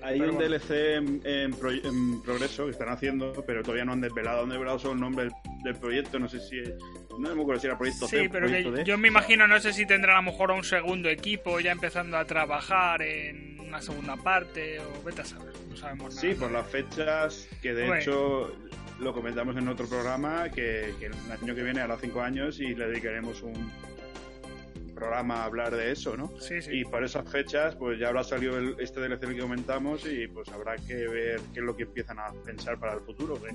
Hay 0.02 0.20
Pero 0.20 0.30
un 0.32 0.36
bueno. 0.36 0.50
DLC 0.56 0.70
en, 0.96 1.20
en 1.24 1.52
pro- 1.54 1.72
en 1.72 2.22
progreso 2.22 2.66
que 2.66 2.70
están 2.70 2.90
haciendo, 2.90 3.42
pero 3.44 3.62
todavía 3.62 3.84
no 3.84 3.92
han 3.92 4.00
desvelado. 4.00 4.44
Han 4.44 4.50
desvelado 4.50 4.78
solo 4.78 4.94
el 4.94 5.00
nombre 5.00 5.24
del, 5.24 5.32
del 5.64 5.74
proyecto. 5.74 6.18
No 6.20 6.28
sé 6.28 6.38
si. 6.38 6.62
No 7.18 7.34
me 7.34 7.42
acuerdo 7.42 7.60
si 7.60 7.66
era 7.66 7.76
Proyecto 7.78 8.06
C 8.08 8.20
Sí, 8.20 8.26
o 8.26 8.30
pero 8.30 8.46
que 8.46 8.52
Proyecto 8.52 8.72
D. 8.72 8.84
yo 8.84 8.98
me 8.98 9.08
imagino, 9.08 9.46
no 9.48 9.58
sé 9.60 9.72
si 9.72 9.86
tendrán 9.86 10.16
a 10.16 10.20
lo 10.22 10.30
mejor 10.30 10.50
a 10.50 10.54
un 10.54 10.64
segundo 10.64 11.08
equipo 11.08 11.60
ya 11.60 11.72
empezando 11.72 12.16
a 12.16 12.24
trabajar 12.24 13.02
en 13.02 13.58
una 13.60 13.80
segunda 13.82 14.16
parte 14.16 14.78
o 14.80 15.02
vete 15.02 15.22
a 15.22 15.24
saber, 15.24 15.52
no 15.68 15.76
sabemos 15.76 16.14
nada. 16.14 16.20
Sí, 16.20 16.34
por 16.38 16.50
las 16.52 16.66
fechas 16.70 17.48
que 17.62 17.74
de 17.74 17.98
hecho 17.98 18.54
lo 19.00 19.12
comentamos 19.12 19.56
en 19.56 19.68
otro 19.68 19.86
programa 19.88 20.48
que, 20.50 20.94
que 20.98 21.06
el 21.06 21.12
año 21.42 21.54
que 21.54 21.62
viene 21.62 21.80
hará 21.80 21.96
cinco 21.98 22.22
años 22.22 22.60
y 22.60 22.74
le 22.74 22.86
dedicaremos 22.88 23.42
un 23.42 23.70
programa 24.94 25.42
a 25.42 25.44
hablar 25.44 25.74
de 25.76 25.92
eso, 25.92 26.16
¿no? 26.16 26.32
Sí, 26.40 26.62
sí. 26.62 26.70
Y 26.80 26.84
por 26.86 27.04
esas 27.04 27.30
fechas, 27.30 27.74
pues 27.76 27.98
ya 27.98 28.08
habrá 28.08 28.24
salido 28.24 28.56
el- 28.56 28.76
este 28.80 28.98
DLC 29.00 29.34
que 29.34 29.40
comentamos 29.40 30.06
y 30.06 30.26
pues 30.28 30.48
habrá 30.48 30.76
que 30.76 30.94
ver 31.08 31.40
qué 31.52 31.60
es 31.60 31.66
lo 31.66 31.76
que 31.76 31.82
empiezan 31.82 32.18
a 32.18 32.32
pensar 32.44 32.78
para 32.78 32.94
el 32.94 33.00
futuro. 33.00 33.34
que 33.42 33.50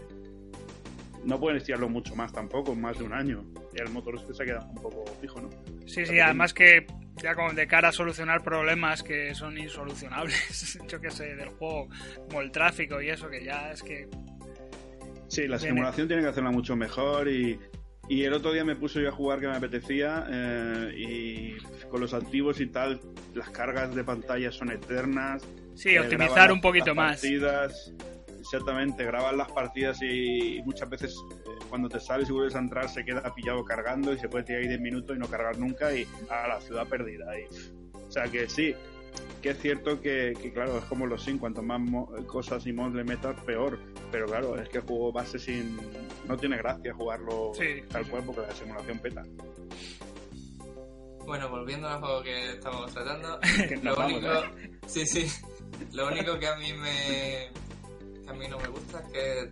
no 1.26 1.40
pueden 1.40 1.58
estirarlo 1.58 1.90
mucho 1.90 2.16
más 2.16 2.32
tampoco, 2.32 2.76
más 2.76 2.98
de 2.98 3.04
un 3.04 3.14
año. 3.14 3.46
Y 3.74 3.82
el 3.82 3.90
motor 3.90 4.16
este 4.16 4.34
se 4.34 4.44
ha 4.44 4.46
quedado 4.46 4.68
un 4.70 4.76
poco 4.76 5.06
fijo, 5.22 5.42
¿no? 5.42 5.50
Sí, 5.86 6.06
sí, 6.06 6.20
además 6.20 6.54
que 6.54 6.88
ya 7.22 7.36
como 7.36 7.54
de 7.54 7.68
cara 7.68 7.90
a 7.90 7.92
solucionar 7.92 8.44
problemas 8.44 9.04
que 9.04 9.36
son 9.36 9.58
insolucionables, 9.58 10.80
yo 10.88 11.00
que 11.00 11.12
sé, 11.12 11.36
del 11.36 11.50
juego, 11.50 11.90
como 12.28 12.42
el 12.42 12.52
tráfico 12.52 13.02
y 13.02 13.10
eso, 13.10 13.30
que 13.30 13.44
ya 13.44 13.72
es 13.72 13.84
que... 13.84 14.08
Sí, 15.28 15.48
la 15.48 15.60
simulación 15.60 16.08
tiene 16.08 16.24
que 16.24 16.30
hacerla 16.30 16.52
mucho 16.52 16.76
mejor 16.76 17.30
y, 17.30 17.58
y 18.10 18.24
el 18.24 18.34
otro 18.34 18.52
día 18.52 18.66
me 18.66 18.76
puse 18.76 19.02
yo 19.02 19.08
a 19.08 19.12
jugar 19.14 19.40
que 19.40 19.48
me 19.48 19.56
apetecía 19.56 20.26
eh, 20.30 20.94
y 20.98 21.88
con 21.88 22.02
los 22.02 22.14
activos 22.14 22.60
y 22.60 22.68
tal, 22.68 23.00
las 23.34 23.50
cargas 23.50 23.96
de 23.96 24.04
pantalla 24.04 24.52
son 24.52 24.72
eternas. 24.72 25.44
Sí, 25.76 25.92
eh, 25.92 26.02
optimizar 26.02 26.52
un 26.52 26.60
poquito 26.60 26.88
las 26.88 26.96
más. 26.96 27.22
Exactamente, 28.42 29.06
graban 29.06 29.38
las 29.38 29.52
partidas 29.52 30.02
y, 30.02 30.58
y 30.58 30.64
muchas 30.64 30.90
veces 30.90 31.16
eh, 31.32 31.50
cuando 31.70 31.88
te 31.88 32.00
sales 32.00 32.28
y 32.28 32.32
vuelves 32.34 32.56
a 32.56 32.60
entrar 32.60 32.90
se 32.90 33.06
queda 33.06 33.34
pillado 33.36 33.64
cargando 33.64 34.14
y 34.14 34.20
se 34.20 34.28
puede 34.28 34.44
tirar 34.46 34.62
ahí 34.64 34.68
10 34.68 34.82
minutos 34.82 35.16
y 35.16 35.20
no 35.20 35.28
cargar 35.28 35.58
nunca 35.60 35.94
y 35.94 36.08
a 36.30 36.48
la 36.48 36.60
ciudad 36.60 36.88
perdida. 36.88 37.26
Y, 37.40 37.44
o 37.96 38.12
sea 38.12 38.24
que 38.24 38.50
sí, 38.50 38.74
que 39.42 39.52
es 39.52 39.60
cierto 39.60 40.02
que, 40.02 40.34
que, 40.42 40.52
claro, 40.52 40.78
es 40.80 40.84
como 40.86 41.06
los 41.06 41.24
Sim, 41.24 41.38
cuanto 41.38 41.62
más 41.62 41.80
mo- 41.80 42.08
cosas 42.28 42.66
y 42.66 42.74
mods 42.74 42.96
le 42.96 43.04
metas, 43.04 43.40
peor. 43.42 43.80
Pero 44.12 44.26
claro, 44.26 44.58
es 44.60 44.68
que 44.70 44.80
el 44.80 44.84
juego 44.84 45.12
base 45.12 45.38
sin. 45.40 45.78
No 46.28 46.36
tiene 46.38 46.58
gracia 46.58 46.94
jugarlo 46.94 47.52
Sí, 47.54 47.82
tal 47.90 48.04
sí, 48.06 48.12
cual 48.12 48.24
porque 48.26 48.42
la 48.42 48.52
simulación 48.52 49.00
peta. 49.00 49.24
Bueno, 51.26 51.50
volviendo 51.50 51.88
al 51.88 52.00
juego 52.00 52.24
que 52.24 52.52
estamos 52.54 52.92
tratando, 52.92 53.40
Que 53.70 53.78
lo 53.78 53.96
único, 53.98 54.28
¿eh? 54.28 54.72
sí, 54.88 55.06
sí, 55.06 55.28
lo 55.94 56.08
único 56.08 56.38
que 56.40 56.48
a 56.48 56.56
mí 56.58 56.74
me, 56.74 57.50
que 58.24 58.30
a 58.30 58.34
mí 58.34 58.48
no 58.48 58.58
me 58.60 58.68
gusta 58.68 59.00
es 59.00 59.12
que 59.12 59.50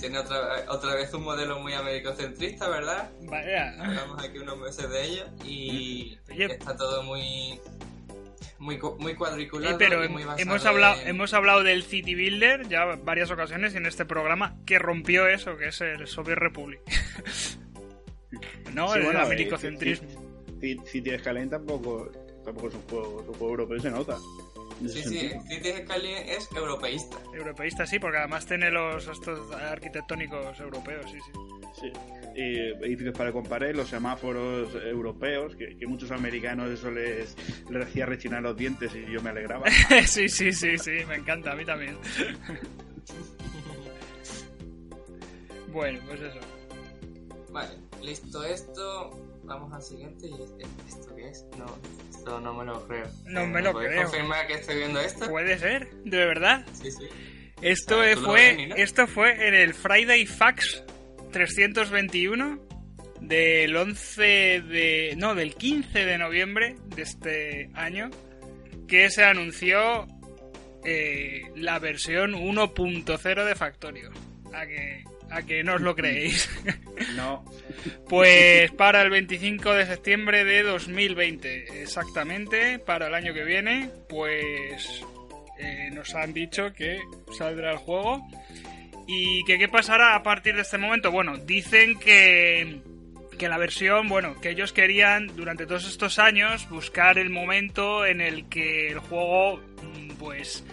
tiene 0.00 0.18
otra, 0.18 0.64
otra 0.68 0.94
vez 0.94 1.12
un 1.14 1.22
modelo 1.22 1.60
muy 1.60 1.72
americocentrista, 1.74 2.68
¿verdad? 2.68 3.10
Vaya. 3.22 3.74
Hablamos 3.82 4.24
aquí 4.24 4.38
unos 4.38 4.58
meses 4.58 4.88
de 4.90 5.04
ello 5.04 5.24
y 5.44 6.18
Oye. 6.30 6.46
que 6.48 6.52
está 6.54 6.76
todo 6.76 7.02
muy, 7.04 7.60
muy, 8.58 8.78
cu- 8.78 8.96
muy 8.98 9.12
Eh, 9.12 9.16
cuadriculado 9.16 9.78
pero 9.78 10.02
y 10.02 10.08
hem- 10.08 10.10
muy 10.10 10.24
basado 10.24 10.42
hemos 10.42 10.66
hablado, 10.66 11.00
en- 11.02 11.08
hemos 11.08 11.34
hablado 11.34 11.62
del 11.62 11.82
City 11.84 12.14
Builder 12.14 12.68
ya 12.68 12.84
varias 12.96 13.30
ocasiones 13.30 13.74
en 13.74 13.86
este 13.86 14.04
programa 14.04 14.56
que 14.66 14.78
rompió 14.78 15.28
eso, 15.28 15.56
que 15.56 15.68
es 15.68 15.80
el 15.80 16.06
Soviet 16.08 16.36
Republic. 16.38 16.80
no, 18.74 18.88
Sí, 18.92 18.98
el 18.98 19.04
bueno, 19.04 19.20
americocentrismo. 19.20 20.08
Ci- 20.60 20.84
City 20.86 21.18
Skyline 21.18 21.50
tampoco, 21.50 22.10
tampoco 22.44 22.68
es 22.68 22.74
un 22.74 22.82
juego, 22.82 23.20
es 23.22 23.28
un 23.28 23.34
juego 23.34 23.48
europeo 23.50 23.76
y 23.76 23.80
se 23.80 23.90
nota. 23.90 24.16
Sí, 24.88 25.02
sí. 25.02 25.30
Cities 25.48 25.82
Skyline 25.84 26.28
es 26.28 26.48
europeísta. 26.54 27.16
Europeísta 27.34 27.86
sí, 27.86 27.98
porque 27.98 28.18
además 28.18 28.46
tiene 28.46 28.70
los 28.70 29.06
estos 29.06 29.50
arquitectónicos 29.52 30.58
europeos, 30.60 31.10
sí, 31.10 31.18
sí. 31.20 31.32
Sí. 31.80 31.92
Y 32.34 32.58
edificios 32.84 33.16
para 33.16 33.32
comparar, 33.32 33.74
los 33.74 33.88
semáforos 33.88 34.74
europeos, 34.74 35.56
que, 35.56 35.76
que 35.76 35.86
muchos 35.86 36.10
americanos 36.10 36.70
eso 36.70 36.90
les, 36.90 37.36
les 37.70 37.86
hacía 37.86 38.06
rechinar 38.06 38.42
los 38.42 38.56
dientes 38.56 38.92
y 38.94 39.10
yo 39.10 39.22
me 39.22 39.30
alegraba. 39.30 39.66
sí, 40.06 40.28
sí, 40.28 40.52
sí, 40.52 40.78
sí, 40.78 41.04
me 41.08 41.16
encanta, 41.16 41.52
a 41.52 41.56
mí 41.56 41.64
también. 41.64 41.96
bueno, 45.72 45.98
pues 46.06 46.20
eso. 46.20 46.40
Vale, 47.50 47.74
listo 48.02 48.44
esto. 48.44 49.10
Vamos 49.44 49.72
al 49.72 49.82
siguiente. 49.82 50.28
¿Y 50.28 50.34
esto 50.88 51.14
qué 51.14 51.28
es? 51.28 51.44
No, 51.58 51.66
esto 52.22 52.40
no 52.40 52.54
me 52.54 52.64
lo 52.64 52.86
creo. 52.86 53.08
No 53.26 53.46
me 53.48 53.60
lo 53.60 53.74
creo. 53.74 54.04
confirmar 54.04 54.46
que 54.46 54.54
estoy 54.54 54.76
viendo 54.76 55.00
esto? 55.00 55.28
¿Puede 55.28 55.58
ser? 55.58 55.90
¿De 56.04 56.24
verdad? 56.24 56.64
Sí, 56.72 56.92
sí. 56.92 57.08
Esto 57.60 58.00
Ah, 58.00 58.04
ves, 58.04 58.18
esto 58.76 59.08
fue 59.08 59.48
en 59.48 59.54
el 59.54 59.74
Friday 59.74 60.24
Fax 60.26 60.84
321 61.32 62.60
del 63.20 63.76
11 63.76 64.22
de 64.22 65.14
no, 65.16 65.34
del 65.34 65.56
15 65.56 66.06
de 66.06 66.18
noviembre 66.18 66.76
de 66.94 67.02
este 67.02 67.70
año 67.74 68.08
que 68.86 69.10
se 69.10 69.24
anunció 69.24 70.06
eh, 70.84 71.42
la 71.56 71.80
versión 71.80 72.34
1.0 72.34 73.44
de 73.44 73.54
Factorio. 73.56 74.10
A 74.54 74.64
que 74.66 75.02
a 75.32 75.42
que 75.42 75.64
no 75.64 75.74
os 75.74 75.80
lo 75.80 75.94
creéis. 75.94 76.48
No, 77.16 77.44
Pues 78.08 78.70
para 78.72 79.02
el 79.02 79.10
25 79.10 79.72
de 79.72 79.86
septiembre 79.86 80.44
de 80.44 80.62
2020, 80.62 81.82
exactamente, 81.82 82.78
para 82.78 83.08
el 83.08 83.14
año 83.14 83.34
que 83.34 83.42
viene, 83.42 83.90
pues 84.08 85.02
eh, 85.58 85.90
nos 85.92 86.14
han 86.14 86.32
dicho 86.32 86.72
que 86.72 87.00
saldrá 87.36 87.72
el 87.72 87.78
juego 87.78 88.24
¿Y 89.06 89.44
que, 89.44 89.58
qué 89.58 89.68
pasará 89.68 90.14
a 90.14 90.22
partir 90.22 90.54
de 90.54 90.62
este 90.62 90.78
momento? 90.78 91.10
Bueno, 91.10 91.36
dicen 91.36 91.98
que, 91.98 92.80
que 93.38 93.48
la 93.48 93.58
versión, 93.58 94.08
bueno, 94.08 94.40
que 94.40 94.50
ellos 94.50 94.72
querían 94.72 95.28
durante 95.36 95.66
todos 95.66 95.86
estos 95.86 96.18
años 96.18 96.68
buscar 96.68 97.18
el 97.18 97.30
momento 97.30 98.06
en 98.06 98.20
el 98.20 98.48
que 98.48 98.88
el 98.88 98.98
juego, 99.00 99.58
mm, 99.58 100.10
pues, 100.18 100.64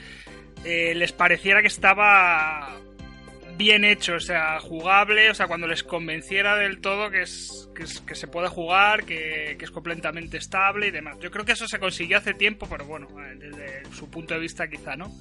eh, 0.64 0.93
les 0.95 1.12
pareciera 1.12 1.62
que 1.62 1.68
estaba 1.68 2.78
bien 3.60 3.84
hecho, 3.84 4.16
o 4.16 4.20
sea, 4.22 4.57
jugable, 4.62 5.30
o 5.30 5.34
sea, 5.34 5.47
cuando 5.47 5.68
les 5.68 5.84
convenciera 5.84 6.55
del 6.55 6.80
todo 6.80 7.12
que 7.12 7.24
es 7.24 7.70
que, 7.76 8.16
se 8.16 8.28
puede 8.28 8.47
jugar, 8.47 9.03
que, 9.03 9.57
que 9.60 9.66
es 9.66 9.72
completamente 9.72 10.38
estable 10.38 10.88
y 10.88 10.91
demás. 10.91 11.18
Yo 11.20 11.30
creo 11.30 11.43
que 11.43 11.51
eso 11.51 11.68
se 11.68 11.78
consiguió 11.78 12.18
hace 12.18 12.34
tiempo, 12.34 12.68
pero 12.70 12.86
bueno, 12.86 13.07
eh, 13.20 13.36
desde 13.38 13.86
su 13.93 14.10
punto 14.10 14.34
de 14.34 14.39
vista 14.39 14.70
quizá 14.70 14.95
no. 14.95 15.12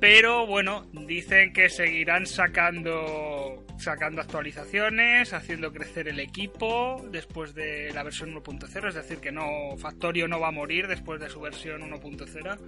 Pero 0.00 0.46
bueno, 0.46 0.86
dicen 0.92 1.52
que 1.54 1.70
seguirán 1.70 2.26
sacando 2.26 3.64
sacando 3.78 4.20
actualizaciones, 4.20 5.32
haciendo 5.32 5.72
crecer 5.72 6.08
el 6.08 6.20
equipo 6.20 7.02
después 7.10 7.54
de 7.54 7.90
la 7.94 8.02
versión 8.02 8.34
1.0, 8.34 8.88
es 8.88 8.94
decir, 8.94 9.18
que 9.18 9.32
no 9.32 9.78
Factorio 9.78 10.28
no 10.28 10.40
va 10.40 10.48
a 10.48 10.52
morir 10.52 10.86
después 10.88 11.20
de 11.20 11.30
su 11.30 11.40
versión 11.40 11.80
1.0 11.80 12.58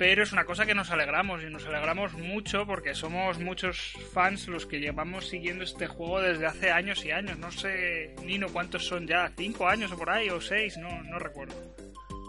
pero 0.00 0.22
es 0.22 0.32
una 0.32 0.46
cosa 0.46 0.64
que 0.64 0.74
nos 0.74 0.90
alegramos 0.90 1.42
y 1.42 1.50
nos 1.50 1.66
alegramos 1.66 2.14
mucho 2.14 2.64
porque 2.66 2.94
somos 2.94 3.38
muchos 3.38 3.92
fans 4.14 4.48
los 4.48 4.64
que 4.64 4.80
llevamos 4.80 5.28
siguiendo 5.28 5.62
este 5.62 5.88
juego 5.88 6.22
desde 6.22 6.46
hace 6.46 6.70
años 6.70 7.04
y 7.04 7.10
años. 7.10 7.36
No 7.38 7.52
sé, 7.52 8.14
Nino, 8.24 8.48
cuántos 8.48 8.86
son 8.86 9.06
ya, 9.06 9.30
cinco 9.36 9.68
años 9.68 9.92
o 9.92 9.98
por 9.98 10.08
ahí, 10.08 10.30
o 10.30 10.40
seis, 10.40 10.78
no, 10.78 11.02
no 11.02 11.18
recuerdo. 11.18 11.54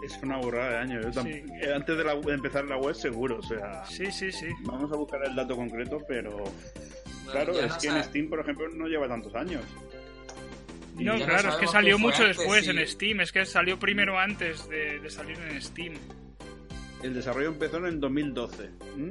Es 0.04 0.18
una 0.22 0.36
burrada 0.36 0.68
de 0.72 0.76
años. 0.80 1.02
Yo 1.06 1.22
tam- 1.22 1.24
Sí. 1.32 1.42
eh, 1.62 1.72
Antes 1.74 1.96
de, 1.96 2.04
la- 2.04 2.14
de 2.16 2.34
empezar 2.34 2.64
la 2.66 2.76
web, 2.76 2.94
seguro. 2.94 3.38
O 3.38 3.42
sea, 3.42 3.82
Sí, 3.86 4.12
sí, 4.12 4.30
sí. 4.30 4.48
vamos 4.64 4.92
a 4.92 4.96
buscar 4.96 5.24
el 5.24 5.34
dato 5.34 5.56
concreto, 5.56 5.98
pero 6.06 6.30
Bueno, 6.30 6.52
claro, 7.32 7.52
es 7.58 7.68
no 7.70 7.78
que 7.78 7.86
sabe- 7.88 7.98
en 8.00 8.04
Steam, 8.04 8.28
por 8.28 8.40
ejemplo, 8.40 8.68
no 8.68 8.86
lleva 8.86 9.08
tantos 9.08 9.34
años. 9.34 9.64
No, 10.96 11.16
ya 11.16 11.20
no 11.20 11.24
claro, 11.24 11.48
es 11.48 11.54
que 11.56 11.66
salió 11.68 11.98
mucho 11.98 12.22
antes, 12.24 12.36
después 12.36 12.64
sí. 12.66 12.70
en 12.70 12.86
Steam, 12.86 13.20
es 13.22 13.32
que 13.32 13.46
salió 13.46 13.78
primero 13.78 14.18
antes 14.18 14.68
de, 14.68 15.00
de 15.00 15.08
salir 15.08 15.38
en 15.38 15.62
Steam. 15.62 15.94
El 17.02 17.14
desarrollo 17.14 17.48
empezó 17.48 17.84
en 17.86 18.00
2012. 18.00 18.70
¿m? 18.96 19.10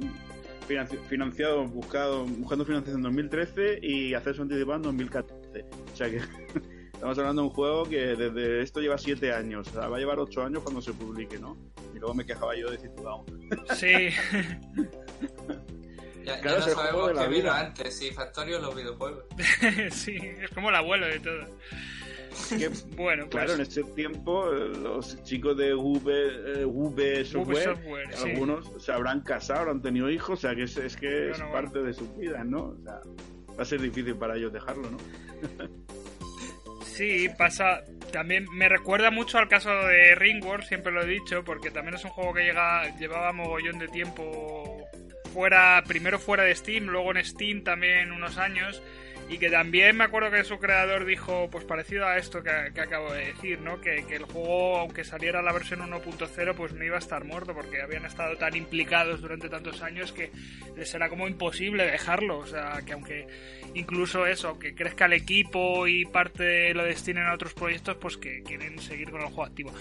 Financi- 0.67 0.99
Financiado, 1.09 1.65
buscado, 1.65 2.25
buscando 2.25 2.63
financiación 2.65 2.97
en 2.99 3.03
2013 3.03 3.79
y 3.81 4.13
acceso 4.13 4.41
anticipado 4.43 4.77
en 4.77 4.81
2014. 4.83 5.65
O 5.93 5.95
sea 5.95 6.09
que 6.09 6.17
estamos 6.93 7.17
hablando 7.17 7.41
de 7.41 7.47
un 7.49 7.53
juego 7.53 7.83
que 7.89 8.15
desde 8.15 8.61
esto 8.61 8.79
lleva 8.79 8.97
7 8.97 9.33
años. 9.33 9.67
O 9.67 9.71
sea, 9.73 9.87
va 9.89 9.97
a 9.97 9.99
llevar 9.99 10.19
8 10.19 10.43
años 10.43 10.63
cuando 10.63 10.81
se 10.81 10.93
publique, 10.93 11.37
¿no? 11.39 11.57
Y 11.93 11.99
luego 11.99 12.13
me 12.13 12.25
quejaba 12.25 12.55
yo 12.55 12.69
de 12.69 12.77
Citudao. 12.77 13.25
Sí, 13.75 14.09
Ya, 16.23 16.35
ya 16.35 16.41
Claro, 16.41 16.59
no 16.59 16.65
el 16.67 16.73
juego 16.75 17.05
sabemos 17.07 17.19
qué 17.23 17.27
vino 17.35 17.51
antes, 17.51 17.97
si 17.97 18.11
Factorio 18.11 18.59
o 18.59 18.61
los 18.61 18.75
videojuegos. 18.75 19.25
sí, 19.91 20.15
es 20.21 20.49
como 20.51 20.69
el 20.69 20.75
abuelo 20.75 21.07
de 21.07 21.19
todo. 21.19 21.45
Que, 22.59 22.69
Bueno, 22.95 23.23
pues 23.23 23.31
claro, 23.31 23.53
en 23.53 23.61
este 23.61 23.83
tiempo 23.83 24.45
los 24.45 25.23
chicos 25.23 25.57
de 25.57 25.73
V, 25.73 26.61
eh, 26.61 26.65
V 26.65 27.25
Software, 27.25 27.63
Software, 27.63 28.13
sí. 28.13 28.29
algunos 28.29 28.71
se 28.83 28.91
habrán 28.91 29.21
casado, 29.21 29.61
habrán 29.61 29.81
tenido 29.81 30.09
hijos, 30.09 30.39
o 30.39 30.41
sea 30.41 30.55
que 30.55 30.63
es, 30.63 30.77
es 30.77 30.95
que 30.95 31.31
es 31.31 31.41
parte 31.51 31.81
de 31.81 31.93
su 31.93 32.11
vida, 32.15 32.43
¿no? 32.43 32.65
O 32.65 32.77
sea, 32.83 33.01
va 33.57 33.63
a 33.63 33.65
ser 33.65 33.81
difícil 33.81 34.15
para 34.15 34.35
ellos 34.35 34.51
dejarlo, 34.51 34.89
¿no? 34.89 34.97
Sí, 37.01 37.29
pasa. 37.37 37.83
También 38.11 38.45
me 38.51 38.67
recuerda 38.67 39.09
mucho 39.11 39.37
al 39.37 39.47
caso 39.47 39.69
de 39.69 40.13
Ringworld, 40.13 40.65
siempre 40.65 40.91
lo 40.91 41.01
he 41.03 41.07
dicho, 41.07 41.43
porque 41.43 41.71
también 41.71 41.95
es 41.95 42.03
un 42.03 42.11
juego 42.11 42.33
que 42.33 42.43
llega, 42.43 42.95
llevaba 42.97 43.31
mogollón 43.31 43.79
de 43.79 43.87
tiempo 43.87 44.85
fuera, 45.33 45.81
primero 45.87 46.19
fuera 46.19 46.43
de 46.43 46.53
Steam, 46.53 46.87
luego 46.87 47.15
en 47.15 47.23
Steam 47.23 47.63
también 47.63 48.11
unos 48.11 48.37
años, 48.37 48.83
y 49.31 49.37
que 49.37 49.49
también 49.49 49.95
me 49.95 50.03
acuerdo 50.03 50.29
que 50.29 50.43
su 50.43 50.59
creador 50.59 51.05
dijo, 51.05 51.47
pues 51.49 51.63
parecido 51.63 52.05
a 52.05 52.17
esto 52.17 52.43
que, 52.43 52.51
que 52.75 52.81
acabo 52.81 53.13
de 53.13 53.27
decir, 53.27 53.61
¿no? 53.61 53.79
Que, 53.79 54.03
que 54.05 54.17
el 54.17 54.25
juego, 54.25 54.79
aunque 54.79 55.05
saliera 55.05 55.41
la 55.41 55.53
versión 55.53 55.79
1.0, 55.79 56.53
pues 56.53 56.73
no 56.73 56.83
iba 56.83 56.97
a 56.97 56.99
estar 56.99 57.23
muerto, 57.23 57.53
porque 57.53 57.81
habían 57.81 58.05
estado 58.05 58.35
tan 58.35 58.57
implicados 58.57 59.21
durante 59.21 59.47
tantos 59.47 59.81
años 59.83 60.11
que 60.11 60.31
les 60.75 60.93
era 60.93 61.07
como 61.07 61.29
imposible 61.29 61.85
dejarlo, 61.85 62.39
o 62.39 62.45
sea, 62.45 62.81
que 62.85 62.91
aunque 62.91 63.25
incluso 63.73 64.27
eso, 64.27 64.59
que 64.59 64.75
crezca 64.75 65.05
el 65.05 65.13
equipo 65.13 65.87
y 65.87 66.03
parte 66.03 66.73
lo 66.73 66.83
destinen 66.83 67.27
a 67.27 67.33
otros 67.33 67.53
proyectos, 67.53 67.95
pues 68.01 68.17
que 68.17 68.43
quieren 68.43 68.79
seguir 68.79 69.11
con 69.11 69.21
el 69.21 69.27
juego 69.27 69.45
activo. 69.45 69.73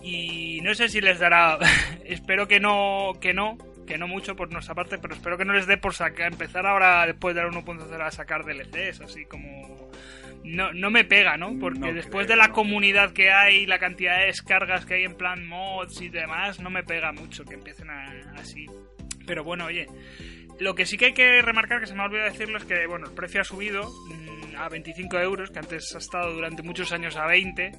Y 0.00 0.60
no 0.62 0.76
sé 0.76 0.88
si 0.88 1.00
les 1.00 1.18
dará, 1.18 1.58
espero 2.04 2.46
que 2.46 2.60
no, 2.60 3.14
que 3.20 3.34
no, 3.34 3.58
que 3.86 3.98
no 3.98 4.06
mucho 4.08 4.36
por 4.36 4.52
nuestra 4.52 4.74
parte, 4.74 4.98
pero 4.98 5.14
espero 5.14 5.36
que 5.38 5.44
no 5.44 5.52
les 5.52 5.66
dé 5.66 5.76
por 5.76 5.94
sacar, 5.94 6.32
empezar 6.32 6.66
ahora 6.66 7.06
después 7.06 7.34
de 7.34 7.42
la 7.42 7.48
1.0 7.48 8.00
a 8.00 8.10
sacar 8.10 8.44
DLCs, 8.44 9.00
así 9.02 9.24
como... 9.26 9.90
No, 10.44 10.72
no 10.72 10.90
me 10.90 11.04
pega, 11.04 11.36
¿no? 11.36 11.56
Porque 11.60 11.78
No 11.78 11.92
después 11.92 12.26
creo, 12.26 12.36
de 12.36 12.42
la 12.42 12.48
no. 12.48 12.54
comunidad 12.54 13.12
que 13.12 13.30
hay, 13.30 13.64
la 13.66 13.78
cantidad 13.78 14.18
de 14.18 14.26
descargas 14.26 14.84
que 14.84 14.94
hay 14.94 15.04
en 15.04 15.14
plan 15.14 15.46
mods 15.46 16.00
y 16.00 16.08
demás, 16.08 16.58
no 16.58 16.68
me 16.68 16.82
pega 16.82 17.12
mucho 17.12 17.44
que 17.44 17.54
empiecen 17.54 17.90
a- 17.90 18.32
así. 18.36 18.66
Pero 19.24 19.44
bueno, 19.44 19.66
oye, 19.66 19.86
lo 20.58 20.74
que 20.74 20.84
sí 20.84 20.96
que 20.96 21.06
hay 21.06 21.12
que 21.14 21.42
remarcar, 21.42 21.78
que 21.80 21.86
se 21.86 21.94
me 21.94 22.02
ha 22.02 22.06
olvidado 22.06 22.28
decirlo, 22.32 22.58
es 22.58 22.64
que 22.64 22.86
bueno, 22.88 23.06
el 23.06 23.12
precio 23.12 23.40
ha 23.40 23.44
subido 23.44 23.88
mm, 23.88 24.56
a 24.56 24.68
25 24.68 25.20
euros, 25.20 25.50
que 25.52 25.60
antes 25.60 25.94
ha 25.94 25.98
estado 25.98 26.32
durante 26.32 26.62
muchos 26.64 26.90
años 26.90 27.14
a 27.16 27.26
20, 27.26 27.70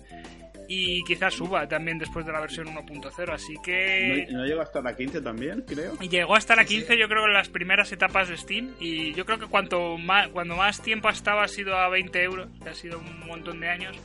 y 0.76 1.03
quizás 1.03 1.36
suba 1.36 1.67
también 1.67 1.99
después 1.99 2.26
de 2.26 2.32
la 2.32 2.39
versión 2.39 2.65
1.0, 2.65 3.32
así 3.32 3.55
que... 3.63 4.26
No, 4.32 4.39
no 4.39 4.45
llega 4.45 4.63
hasta 4.63 4.82
la 4.82 4.95
15 4.95 5.21
también, 5.21 5.61
creo. 5.67 5.99
Llegó 5.99 6.36
hasta 6.36 6.55
la 6.55 6.63
Sí, 6.63 6.69
sí. 6.69 6.76
15, 6.78 6.97
yo 6.97 7.07
creo, 7.07 7.28
en 7.28 7.34
las 7.34 7.49
primeras 7.49 7.91
etapas 7.91 8.28
de 8.30 8.38
Steam. 8.38 8.71
Y 8.80 9.13
yo 9.13 9.24
creo 9.26 9.38
que 9.38 9.45
cuanto 9.45 9.99
más, 9.99 10.30
cuando 10.30 10.55
más 10.55 10.82
tiempo 10.82 11.09
ha 11.09 11.11
estado, 11.11 11.41
ha 11.41 11.47
sido 11.47 11.78
a 11.78 11.89
20 11.89 12.24
euros. 12.24 12.49
que 12.63 12.69
Ha 12.69 12.74
sido 12.74 12.97
un 12.97 13.28
montón 13.28 13.59
de 13.59 13.69
años. 13.69 13.95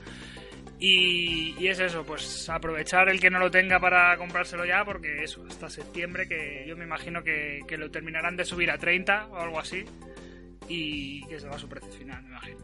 Y, 0.78 1.54
y 1.58 1.68
es 1.68 1.80
eso, 1.80 2.04
pues 2.04 2.48
aprovechar 2.50 3.08
el 3.08 3.18
que 3.18 3.30
no 3.30 3.38
lo 3.38 3.50
tenga 3.50 3.80
para 3.80 4.14
comprárselo 4.18 4.66
ya, 4.66 4.84
porque 4.84 5.24
eso, 5.24 5.44
hasta 5.48 5.70
septiembre, 5.70 6.28
que 6.28 6.66
yo 6.68 6.76
me 6.76 6.84
imagino 6.84 7.24
que, 7.24 7.62
que 7.66 7.78
lo 7.78 7.90
terminarán 7.90 8.36
de 8.36 8.44
subir 8.44 8.70
a 8.70 8.76
30 8.76 9.28
o 9.28 9.38
algo 9.38 9.58
así. 9.58 9.84
Y 10.68 11.26
que 11.28 11.40
será 11.40 11.58
su 11.58 11.66
precio 11.66 11.90
final, 11.92 12.22
me 12.24 12.28
imagino. 12.28 12.58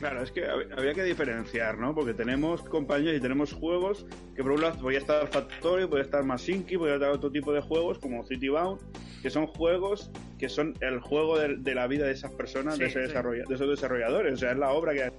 Claro, 0.00 0.22
es 0.22 0.32
que 0.32 0.44
hab- 0.46 0.76
había 0.76 0.92
que 0.92 1.04
diferenciar, 1.04 1.78
¿no? 1.78 1.94
Porque 1.94 2.14
tenemos 2.14 2.62
compañías 2.62 3.16
y 3.16 3.20
tenemos 3.20 3.52
juegos 3.52 4.06
que 4.34 4.42
por 4.42 4.52
un 4.52 4.60
lado 4.62 4.78
podía 4.80 4.98
estar 4.98 5.26
Factorio, 5.28 5.88
podía 5.88 6.02
estar 6.04 6.24
Masinki, 6.24 6.76
podía 6.76 6.94
estar 6.94 7.10
otro 7.10 7.30
tipo 7.30 7.52
de 7.52 7.60
juegos 7.60 7.98
como 7.98 8.24
Citybound, 8.26 8.80
que 9.22 9.30
son 9.30 9.46
juegos 9.46 10.10
que 10.38 10.48
son 10.48 10.74
el 10.80 11.00
juego 11.00 11.38
de, 11.38 11.56
de 11.56 11.74
la 11.74 11.86
vida 11.86 12.06
de 12.06 12.12
esas 12.12 12.32
personas, 12.32 12.76
de, 12.78 12.90
Sí, 12.90 12.98
ese 12.98 13.08
sí. 13.08 13.14
de 13.48 13.54
esos 13.54 13.68
desarrolladores, 13.68 14.34
o 14.34 14.36
sea, 14.36 14.50
es 14.52 14.58
la 14.58 14.72
obra 14.72 14.92
que 14.92 15.10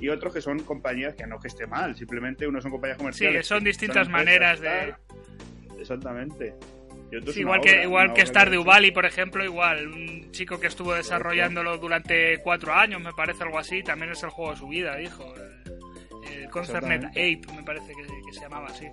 y 0.00 0.08
otros 0.08 0.34
que 0.34 0.40
son 0.42 0.58
compañías 0.58 1.14
que 1.14 1.26
no 1.26 1.38
que 1.38 1.48
esté 1.48 1.66
mal, 1.66 1.94
simplemente 1.96 2.46
unos 2.46 2.62
son 2.64 2.72
compañías 2.72 2.96
Sí, 2.96 3.02
comerciales. 3.02 3.36
que 3.38 3.42
son 3.44 3.64
distintas 3.64 4.08
maneras 4.08 4.60
de... 4.60 4.94
Exactamente. 5.78 6.54
Sí, 7.32 7.40
igual 7.40 7.60
que, 7.60 7.70
obra, 7.70 7.82
igual 7.82 8.12
que 8.14 8.26
Stardew 8.26 8.60
hecho. 8.60 8.70
Valley, 8.70 8.90
por 8.90 9.06
ejemplo, 9.06 9.44
igual. 9.44 9.88
Un 9.88 10.30
chico 10.32 10.58
que 10.58 10.66
estuvo 10.68 10.94
desarrollándolo 10.94 11.78
durante 11.78 12.38
cuatro 12.38 12.74
años, 12.74 13.00
me 13.00 13.12
parece 13.12 13.42
algo 13.42 13.58
así, 13.58 13.82
también 13.82 14.12
es 14.12 14.22
el 14.22 14.30
juego 14.30 14.52
de 14.52 14.58
su 14.58 14.68
vida, 14.68 14.96
dijo. 14.96 15.34
El 16.32 16.50
Concernet 16.50 17.04
Exactamente. 17.04 17.46
8, 17.46 17.54
me 17.54 17.62
parece 17.62 17.92
que, 17.94 18.02
que 18.02 18.32
se 18.32 18.40
llamaba 18.40 18.66
así. 18.66 18.86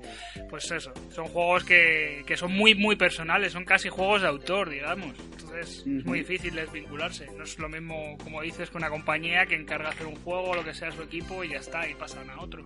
Pues 0.49 0.69
eso, 0.71 0.93
son 1.09 1.27
juegos 1.27 1.63
que, 1.63 2.23
que 2.25 2.37
son 2.37 2.51
muy, 2.51 2.75
muy 2.75 2.95
personales, 2.95 3.53
son 3.53 3.65
casi 3.65 3.89
juegos 3.89 4.21
de 4.21 4.27
autor, 4.27 4.69
digamos. 4.69 5.17
Entonces 5.19 5.79
es 5.79 6.05
muy 6.05 6.19
difícil 6.19 6.53
desvincularse. 6.55 7.27
No 7.37 7.43
es 7.43 7.57
lo 7.57 7.69
mismo, 7.69 8.17
como 8.23 8.41
dices, 8.41 8.69
que 8.69 8.77
una 8.77 8.89
compañía 8.89 9.45
que 9.45 9.55
encarga 9.55 9.89
hacer 9.89 10.07
un 10.07 10.15
juego 10.17 10.55
lo 10.55 10.63
que 10.63 10.73
sea 10.73 10.91
su 10.91 11.01
equipo 11.01 11.43
y 11.43 11.49
ya 11.49 11.57
está, 11.57 11.87
y 11.87 11.95
pasan 11.95 12.29
a 12.29 12.41
otro. 12.41 12.65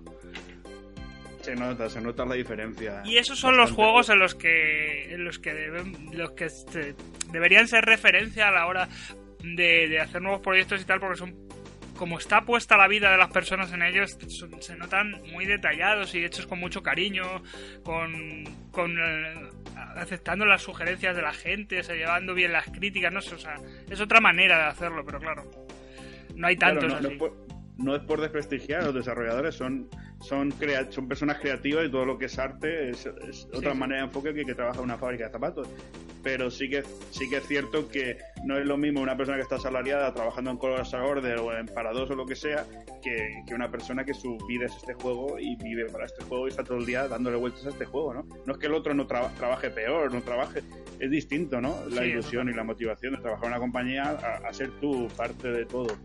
Se 1.46 1.56
nota, 1.56 1.90
se 1.90 2.02
nota 2.02 2.26
la 2.26 2.36
diferencia. 2.36 3.02
Y 3.06 3.18
esos 3.18 3.40
son 3.40 3.56
los 3.58 3.72
juegos 3.72 4.10
en 4.10 4.20
los 4.20 4.36
que 4.36 5.14
en 5.14 5.24
los 5.24 5.40
que 5.40 5.54
deben, 5.54 6.10
los 6.18 6.32
que 6.32 6.46
este, 6.46 6.96
deberían 7.32 7.68
ser 7.68 7.86
referencia 7.86 8.48
a 8.48 8.52
la 8.52 8.68
hora 8.68 8.90
de, 9.44 9.88
de 9.88 10.00
hacer 10.00 10.22
nuevos 10.22 10.42
proyectos 10.42 10.82
y 10.82 10.86
tal, 10.86 11.00
porque 11.00 11.18
son 11.18 11.36
como 11.98 12.18
está 12.18 12.42
puesta 12.42 12.76
la 12.76 12.90
vida 12.90 13.10
de 13.12 13.18
las 13.18 13.32
personas 13.32 13.72
en 13.72 13.82
ellos, 13.82 14.18
son- 14.28 14.62
se 14.62 14.76
notan 14.76 15.12
muy 15.32 15.46
detallados 15.46 16.14
y 16.14 16.26
hechos 16.26 16.46
con 16.46 16.60
mucho 16.60 16.84
cariño, 16.84 17.24
con, 17.84 18.44
con 18.72 18.98
eh, 19.00 19.50
aceptando 19.96 20.46
las 20.46 20.62
sugerencias 20.62 21.16
de 21.16 21.22
la 21.22 21.32
gente, 21.32 21.80
o 21.80 21.84
sea, 21.84 21.96
llevando 21.96 22.34
bien 22.34 22.52
las 22.52 22.66
críticas, 22.66 23.14
no 23.14 23.22
sé, 23.22 23.36
o 23.36 23.40
sea, 23.40 23.56
es 23.90 24.02
otra 24.02 24.20
manera 24.20 24.58
de 24.58 24.64
hacerlo, 24.66 25.04
pero 25.06 25.20
claro, 25.20 25.50
no 26.36 26.48
hay 26.48 26.58
tantos 26.58 26.90
no 26.92 26.96
así. 26.98 27.18
No 27.78 27.96
es 27.96 28.02
por 28.04 28.22
desprestigiar 28.22 28.82
a 28.82 28.86
los 28.86 28.96
desarrolladores, 28.96 29.56
son 29.56 29.90
son 30.22 30.52
crea- 30.52 30.92
son 30.92 31.08
personas 31.08 31.40
creativas 31.40 31.86
y 31.86 31.92
todo 31.92 32.06
lo 32.06 32.18
que 32.18 32.26
es 32.26 32.40
arte 32.40 32.90
es, 32.90 33.06
es 33.28 33.48
otra 33.54 33.74
sí. 33.74 33.78
manera 33.78 34.02
de 34.02 34.08
enfoque 34.08 34.34
que 34.34 34.46
que 34.46 34.56
trabaja 34.56 34.80
en 34.80 34.86
una 34.86 34.98
fábrica 34.98 35.26
de 35.26 35.32
zapatos. 35.32 35.68
Pero 36.24 36.50
sí 36.50 36.68
que 36.70 36.82
sí 37.12 37.30
que 37.30 37.38
es 37.38 37.46
cierto 37.48 37.88
que 37.88 38.18
no 38.46 38.58
es 38.58 38.66
lo 38.66 38.78
mismo 38.78 39.02
una 39.02 39.16
persona 39.16 39.38
que 39.38 39.44
está 39.44 39.58
asalariada 39.58 40.12
trabajando 40.14 40.50
en 40.50 40.58
Color 40.58 40.82
Order 40.94 41.38
o 41.38 41.56
en 41.56 41.68
Parados 41.68 42.10
o 42.10 42.16
lo 42.16 42.26
que 42.26 42.36
sea, 42.36 42.66
que, 43.04 43.44
que, 43.48 43.54
una 43.54 43.70
persona 43.70 44.04
que 44.06 44.16
su 44.16 44.36
vida 44.48 44.66
es 44.66 44.76
este 44.76 44.96
juego 44.96 45.38
y 45.38 45.56
vive 45.58 45.86
para 45.92 46.06
este 46.06 46.24
juego 46.24 46.48
y 46.48 46.50
está 46.50 46.64
todo 46.64 46.78
el 46.80 46.86
día 46.88 47.08
dándole 47.08 47.38
vueltas 47.38 47.66
a 47.68 47.70
este 47.70 47.86
juego, 47.86 48.14
¿no? 48.16 48.26
No 48.48 48.54
es 48.54 48.58
que 48.60 48.66
el 48.66 48.74
otro 48.74 48.96
no 48.96 49.06
trabaje 49.06 49.70
peor, 49.70 50.12
no 50.12 50.22
trabaje, 50.24 50.64
es 51.00 51.12
distinto, 51.12 51.62
¿no? 51.62 51.78
La 51.92 52.04
ilusión 52.06 52.50
y 52.50 52.54
la 52.54 52.64
motivación 52.64 53.14
de 53.16 53.22
trabajar 53.22 53.46
en 53.46 53.52
una 53.52 53.60
compañía 53.60 54.04
a, 54.10 54.48
a 54.48 54.54
ser 54.54 54.72
tú 54.82 55.08
parte 55.16 55.52
de 55.52 55.66
todo. 55.68 55.96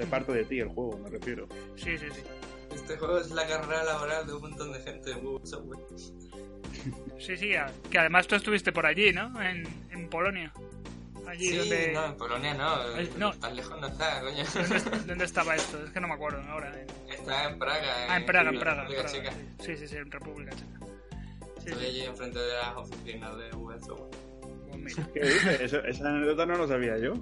Ser 0.00 0.08
parte 0.08 0.32
de 0.32 0.44
ti 0.46 0.60
el 0.60 0.68
juego, 0.68 0.96
me 0.96 1.10
refiero. 1.10 1.46
Sí, 1.76 1.98
sí, 1.98 2.06
sí. 2.10 2.22
Este 2.74 2.96
juego 2.96 3.18
es 3.18 3.30
la 3.32 3.46
carrera 3.46 3.84
laboral 3.84 4.26
de 4.26 4.32
un 4.32 4.40
montón 4.40 4.72
de 4.72 4.80
gente 4.80 5.10
en 5.10 5.38
Sí, 7.18 7.36
sí, 7.36 7.50
que 7.90 7.98
además 7.98 8.26
tú 8.26 8.34
estuviste 8.34 8.72
por 8.72 8.86
allí, 8.86 9.12
¿no? 9.12 9.42
En, 9.42 9.68
en 9.90 10.08
Polonia. 10.08 10.54
Allí 11.26 11.50
sí, 11.50 11.56
donde... 11.58 11.92
no, 11.92 12.06
en 12.06 12.16
Polonia 12.16 12.54
no. 12.54 12.78
no. 13.18 13.32
Tan 13.40 13.56
lejos 13.56 13.78
no 13.78 13.88
está, 13.88 14.22
coño. 14.22 14.42
¿Dónde, 15.06 15.24
estaba 15.26 15.54
esto? 15.54 15.84
Es 15.84 15.90
que 15.90 16.00
no 16.00 16.08
me 16.08 16.14
acuerdo 16.14 16.40
ahora. 16.48 16.72
Está 17.10 17.50
en 17.50 17.58
Praga. 17.58 18.06
Ah, 18.08 18.16
en 18.16 18.24
Praga, 18.24 18.50
en 18.50 18.58
Praga. 18.58 18.82
República 18.84 19.06
Checa. 19.06 19.32
Sí, 19.58 19.76
sí, 19.76 19.86
sí, 19.86 19.96
en 19.96 20.10
República 20.10 20.52
Checa. 20.52 20.80
Estoy 21.58 21.84
allí 21.84 22.00
enfrente 22.04 22.38
de 22.38 22.54
las 22.54 22.74
oficinas 22.74 23.36
de 23.36 23.50
Google 23.50 23.78
Pues 24.72 24.96
¿Qué 25.12 25.20
dices? 25.20 25.74
esa 25.74 26.08
anécdota 26.08 26.46
no 26.46 26.56
lo 26.56 26.66
sabía 26.66 26.96
yo. 26.96 27.12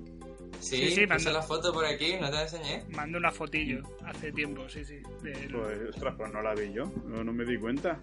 Sí, 0.61 0.91
sí, 0.91 1.07
sí 1.19 1.31
la 1.31 1.43
foto 1.43 1.73
por 1.73 1.85
aquí, 1.85 2.17
¿no 2.21 2.31
te 2.31 2.43
enseñé? 2.43 2.83
Mando 2.91 3.19
una 3.19 3.31
fotillo 3.31 3.83
hace 4.05 4.33
tiempo, 4.33 4.69
sí, 4.69 4.85
sí. 4.85 5.01
Pues, 5.23 5.79
ostras, 5.91 6.15
pues 6.17 6.33
no 6.33 6.43
la 6.43 6.55
vi 6.55 6.73
yo, 6.73 6.85
no, 7.07 7.23
no 7.23 7.33
me 7.33 7.45
di 7.45 7.57
cuenta. 7.59 8.01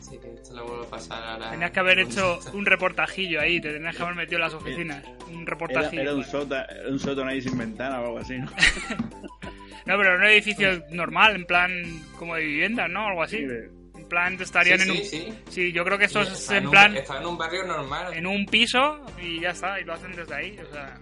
Sí, 0.00 0.16
que 0.18 0.32
esto 0.32 0.54
lo 0.54 0.64
vuelvo 0.64 0.84
a 0.84 0.90
pasar 0.90 1.22
ahora. 1.22 1.50
Tenías 1.50 1.70
que 1.70 1.80
haber 1.80 1.98
hecho 1.98 2.38
un 2.54 2.64
reportajillo 2.64 3.40
ahí, 3.40 3.60
te 3.60 3.72
tenías 3.72 3.96
que 3.96 4.02
haber 4.02 4.14
metido 4.14 4.36
en 4.36 4.42
las 4.42 4.54
oficinas. 4.54 5.04
Un 5.32 5.46
reportajillo. 5.46 6.02
Era, 6.02 6.14
un, 6.14 6.24
sótano, 6.24 6.66
un 6.88 6.98
sótano 6.98 7.30
ahí 7.30 7.42
sin 7.42 7.58
ventana 7.58 8.00
o 8.00 8.06
algo 8.06 8.18
así, 8.18 8.38
¿no? 8.38 8.46
no, 9.86 9.96
pero 9.98 10.14
en 10.14 10.20
un 10.20 10.26
edificio 10.26 10.84
normal, 10.90 11.36
en 11.36 11.44
plan 11.44 12.02
como 12.18 12.36
de 12.36 12.44
vivienda, 12.44 12.88
¿no? 12.88 13.08
Algo 13.08 13.22
así. 13.22 13.38
En 13.38 14.08
plan, 14.08 14.40
estarían 14.40 14.80
en 14.80 14.92
un. 14.92 14.96
Sí. 14.98 15.28
sí, 15.50 15.72
yo 15.72 15.84
creo 15.84 15.98
que 15.98 16.04
esto 16.04 16.22
es 16.22 16.50
en, 16.50 16.70
plan. 16.70 16.96
está 16.96 17.18
en 17.18 17.26
un 17.26 17.36
barrio 17.36 17.64
normal. 17.66 18.14
En 18.14 18.26
un 18.26 18.46
piso 18.46 19.00
y 19.20 19.40
ya 19.40 19.50
está, 19.50 19.78
y 19.80 19.84
lo 19.84 19.94
hacen 19.94 20.12
desde 20.12 20.34
ahí, 20.34 20.58
o 20.58 20.72
sea. 20.72 20.98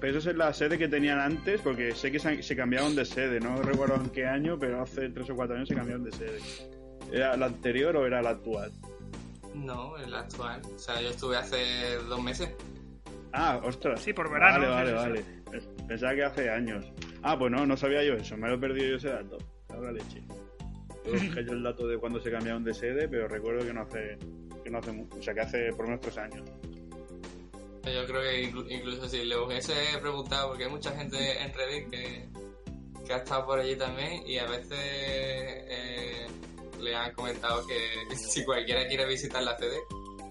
Pero 0.00 0.18
eso 0.18 0.30
es 0.30 0.36
la 0.36 0.52
sede 0.52 0.78
que 0.78 0.88
tenían 0.88 1.18
antes, 1.18 1.60
porque 1.60 1.94
sé 1.94 2.12
que 2.12 2.20
se, 2.20 2.56
cambiaron 2.56 2.94
de 2.94 3.04
sede, 3.04 3.40
no 3.40 3.60
recuerdo 3.62 3.96
en 3.96 4.10
qué 4.10 4.26
año, 4.26 4.56
pero 4.58 4.82
hace 4.82 5.08
tres 5.08 5.28
o 5.30 5.34
cuatro 5.34 5.56
años 5.56 5.68
se 5.68 5.74
cambiaron 5.74 6.04
de 6.04 6.12
sede. 6.12 6.38
¿Era 7.12 7.36
la 7.36 7.46
anterior 7.46 7.96
o 7.96 8.06
era 8.06 8.22
la 8.22 8.30
actual? 8.30 8.70
No, 9.54 9.96
es 9.96 10.08
la 10.08 10.20
actual. 10.20 10.62
O 10.74 10.78
sea, 10.78 11.00
yo 11.00 11.08
estuve 11.08 11.36
hace 11.36 11.96
dos 12.08 12.22
meses. 12.22 12.50
Ah, 13.32 13.60
ostras. 13.64 14.00
Sí, 14.00 14.12
por 14.12 14.30
verano. 14.30 14.68
Vale, 14.68 14.92
vale, 14.92 14.92
vale. 14.92 15.24
Pensaba 15.88 16.14
que 16.14 16.24
hace 16.24 16.50
años. 16.50 16.92
Ah, 17.22 17.36
pues 17.38 17.50
no, 17.50 17.66
no 17.66 17.76
sabía 17.76 18.04
yo 18.04 18.14
eso. 18.14 18.36
Me 18.36 18.48
lo 18.48 18.54
he 18.54 18.58
perdido 18.58 18.90
yo 18.90 18.96
ese 18.96 19.08
dato. 19.08 19.38
Ahora 19.70 19.92
leche. 19.92 20.22
Yo 21.04 21.14
yo 21.42 21.52
el 21.52 21.62
dato 21.62 21.88
de 21.88 21.98
cuando 21.98 22.20
se 22.20 22.30
cambiaron 22.30 22.62
de 22.62 22.74
sede, 22.74 23.08
pero 23.08 23.26
recuerdo 23.26 23.66
que 23.66 23.72
no 23.72 23.82
hace, 23.82 24.18
que 24.62 24.70
no 24.70 24.78
hace 24.78 24.92
mucho. 24.92 25.18
O 25.18 25.22
sea, 25.22 25.34
que 25.34 25.40
hace 25.40 25.72
por 25.72 25.86
unos 25.86 26.00
tres 26.00 26.18
años. 26.18 26.48
Yo 27.94 28.06
creo 28.06 28.22
que 28.22 28.42
incluso 28.74 29.08
si 29.08 29.24
le 29.24 29.36
hubiese 29.36 29.74
preguntado, 30.00 30.48
porque 30.48 30.64
hay 30.64 30.70
mucha 30.70 30.92
gente 30.92 31.42
en 31.42 31.52
Reddit 31.52 31.90
que, 31.90 32.28
que 33.06 33.12
ha 33.12 33.18
estado 33.18 33.46
por 33.46 33.58
allí 33.58 33.76
también 33.76 34.22
y 34.26 34.38
a 34.38 34.46
veces 34.46 34.78
eh, 34.78 36.26
le 36.80 36.94
han 36.94 37.12
comentado 37.12 37.66
que 37.66 38.16
si 38.16 38.44
cualquiera 38.44 38.86
quiere 38.86 39.06
visitar 39.06 39.42
la 39.42 39.56
sede, 39.58 39.78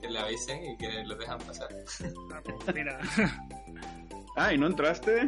que 0.01 0.09
le 0.09 0.19
avisen 0.19 0.63
y 0.63 0.77
que 0.77 1.03
lo 1.05 1.15
dejan 1.15 1.39
pasar. 1.39 1.69
Ah, 2.33 2.41
pues 2.43 2.75
mira. 2.75 2.99
Ah, 4.39 4.53
¿y 4.53 4.57
no 4.59 4.67
entraste? 4.67 5.27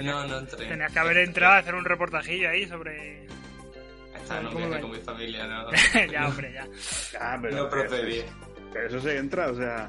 no, 0.00 0.26
no 0.26 0.38
entré. 0.38 0.66
Tenías 0.66 0.92
que 0.92 0.98
haber 0.98 1.18
entrado 1.18 1.52
a 1.54 1.58
hacer 1.58 1.76
un 1.76 1.84
reportajillo 1.84 2.50
ahí 2.50 2.66
sobre... 2.66 3.24
Estaba 4.16 4.40
en 4.40 4.46
un 4.48 4.56
viaje 4.56 4.80
con 4.80 4.90
mi 4.90 4.98
familia, 4.98 5.46
¿no? 5.46 5.70
ya, 6.10 6.26
hombre, 6.26 6.52
ya. 6.52 6.66
Ah, 7.20 7.38
pero, 7.40 7.56
no 7.56 7.70
procedía. 7.70 8.24
Pero 8.72 8.88
eso 8.88 9.00
se 9.00 9.16
entra, 9.16 9.48
o 9.48 9.54
sea... 9.54 9.88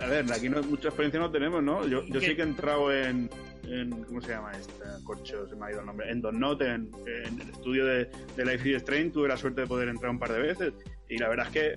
A 0.00 0.06
ver, 0.06 0.32
aquí 0.32 0.48
no, 0.48 0.62
mucha 0.62 0.88
experiencia 0.88 1.20
no 1.20 1.30
tenemos, 1.30 1.62
¿no? 1.62 1.86
Yo, 1.86 2.04
yo 2.04 2.20
sí 2.20 2.34
que 2.34 2.42
he 2.42 2.44
entrado 2.44 2.92
en, 2.92 3.28
en, 3.64 3.90
¿Cómo 4.04 4.20
se 4.20 4.30
llama 4.32 4.52
esta? 4.52 4.98
Corcho, 5.04 5.46
se 5.48 5.56
me 5.56 5.66
ha 5.66 5.70
ido 5.70 5.80
el 5.80 5.86
nombre. 5.86 6.10
En 6.10 6.20
Donut, 6.20 6.60
en, 6.62 6.90
en 7.06 7.40
el 7.40 7.50
estudio 7.50 7.84
de, 7.84 8.10
de 8.36 8.44
Life 8.44 8.68
is 8.68 8.76
Strange, 8.76 9.10
tuve 9.10 9.28
la 9.28 9.36
suerte 9.36 9.62
de 9.62 9.66
poder 9.66 9.88
entrar 9.88 10.10
un 10.10 10.18
par 10.18 10.32
de 10.32 10.40
veces. 10.40 10.72
Y 11.08 11.18
la 11.18 11.28
verdad 11.28 11.46
es 11.46 11.52
que 11.52 11.74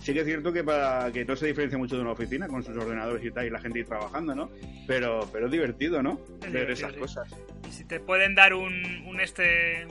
sí 0.00 0.12
que 0.12 0.20
es 0.20 0.26
cierto 0.26 0.52
que 0.52 0.64
para 0.64 1.10
que 1.12 1.24
no 1.24 1.36
se 1.36 1.46
diferencia 1.46 1.78
mucho 1.78 1.96
de 1.96 2.02
una 2.02 2.12
oficina 2.12 2.48
con 2.48 2.62
sus 2.62 2.76
ordenadores 2.76 3.24
y 3.24 3.30
tal 3.30 3.46
y 3.46 3.50
la 3.50 3.60
gente 3.60 3.80
ir 3.80 3.86
trabajando, 3.86 4.34
¿no? 4.34 4.50
Pero, 4.86 5.28
pero 5.32 5.46
es 5.46 5.52
divertido, 5.52 6.02
¿no? 6.02 6.20
Ver 6.50 6.70
esas 6.70 6.92
cosas. 6.94 7.28
Y 7.68 7.72
si 7.72 7.84
te 7.84 8.00
pueden 8.00 8.34
dar 8.34 8.54
un, 8.54 9.04
un 9.06 9.20
este 9.20 9.86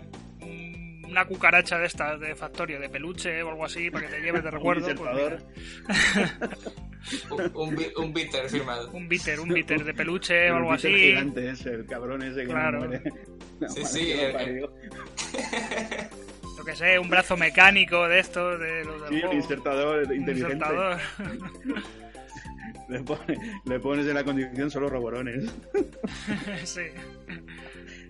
una 1.11 1.25
cucaracha 1.25 1.77
de 1.77 1.85
estas 1.85 2.19
de 2.19 2.35
factorio, 2.35 2.79
de 2.79 2.89
peluche 2.89 3.43
o 3.43 3.49
algo 3.49 3.65
así, 3.65 3.91
para 3.91 4.07
que 4.07 4.15
te 4.15 4.21
lleves 4.21 4.43
de 4.43 4.51
recuerdo. 4.57 4.87
un, 4.87 4.95
pues 7.29 7.51
un, 7.53 7.77
un, 7.97 8.13
bitter 8.13 8.49
firmado. 8.49 8.89
Un 8.91 9.07
bitter, 9.07 9.39
un 9.39 9.49
bitter 9.49 9.83
de 9.83 9.93
peluche 9.93 10.49
o 10.51 10.55
algo 10.55 10.71
así. 10.71 10.87
gigante 10.87 11.49
ese, 11.49 11.71
el 11.71 11.85
cabrón 11.85 12.23
ese 12.23 12.41
que 12.41 12.47
claro. 12.47 12.89
sí, 13.69 13.85
sí. 13.85 14.13
Lo 16.57 16.65
que 16.65 16.75
sé, 16.75 16.97
un 16.99 17.09
brazo 17.09 17.35
mecánico 17.35 18.07
de 18.07 18.19
estos, 18.19 18.59
de 18.59 18.85
los 18.85 19.09
Sí, 19.09 19.21
un 19.29 19.35
insertador 19.35 20.03
inteligente. 20.13 20.53
Insertador. 20.53 20.97
le, 22.87 23.03
le 23.65 23.79
pones 23.79 24.07
en 24.07 24.13
la 24.13 24.23
condición 24.23 24.69
solo 24.69 24.87
roborones. 24.89 25.51
sí. 26.63 26.83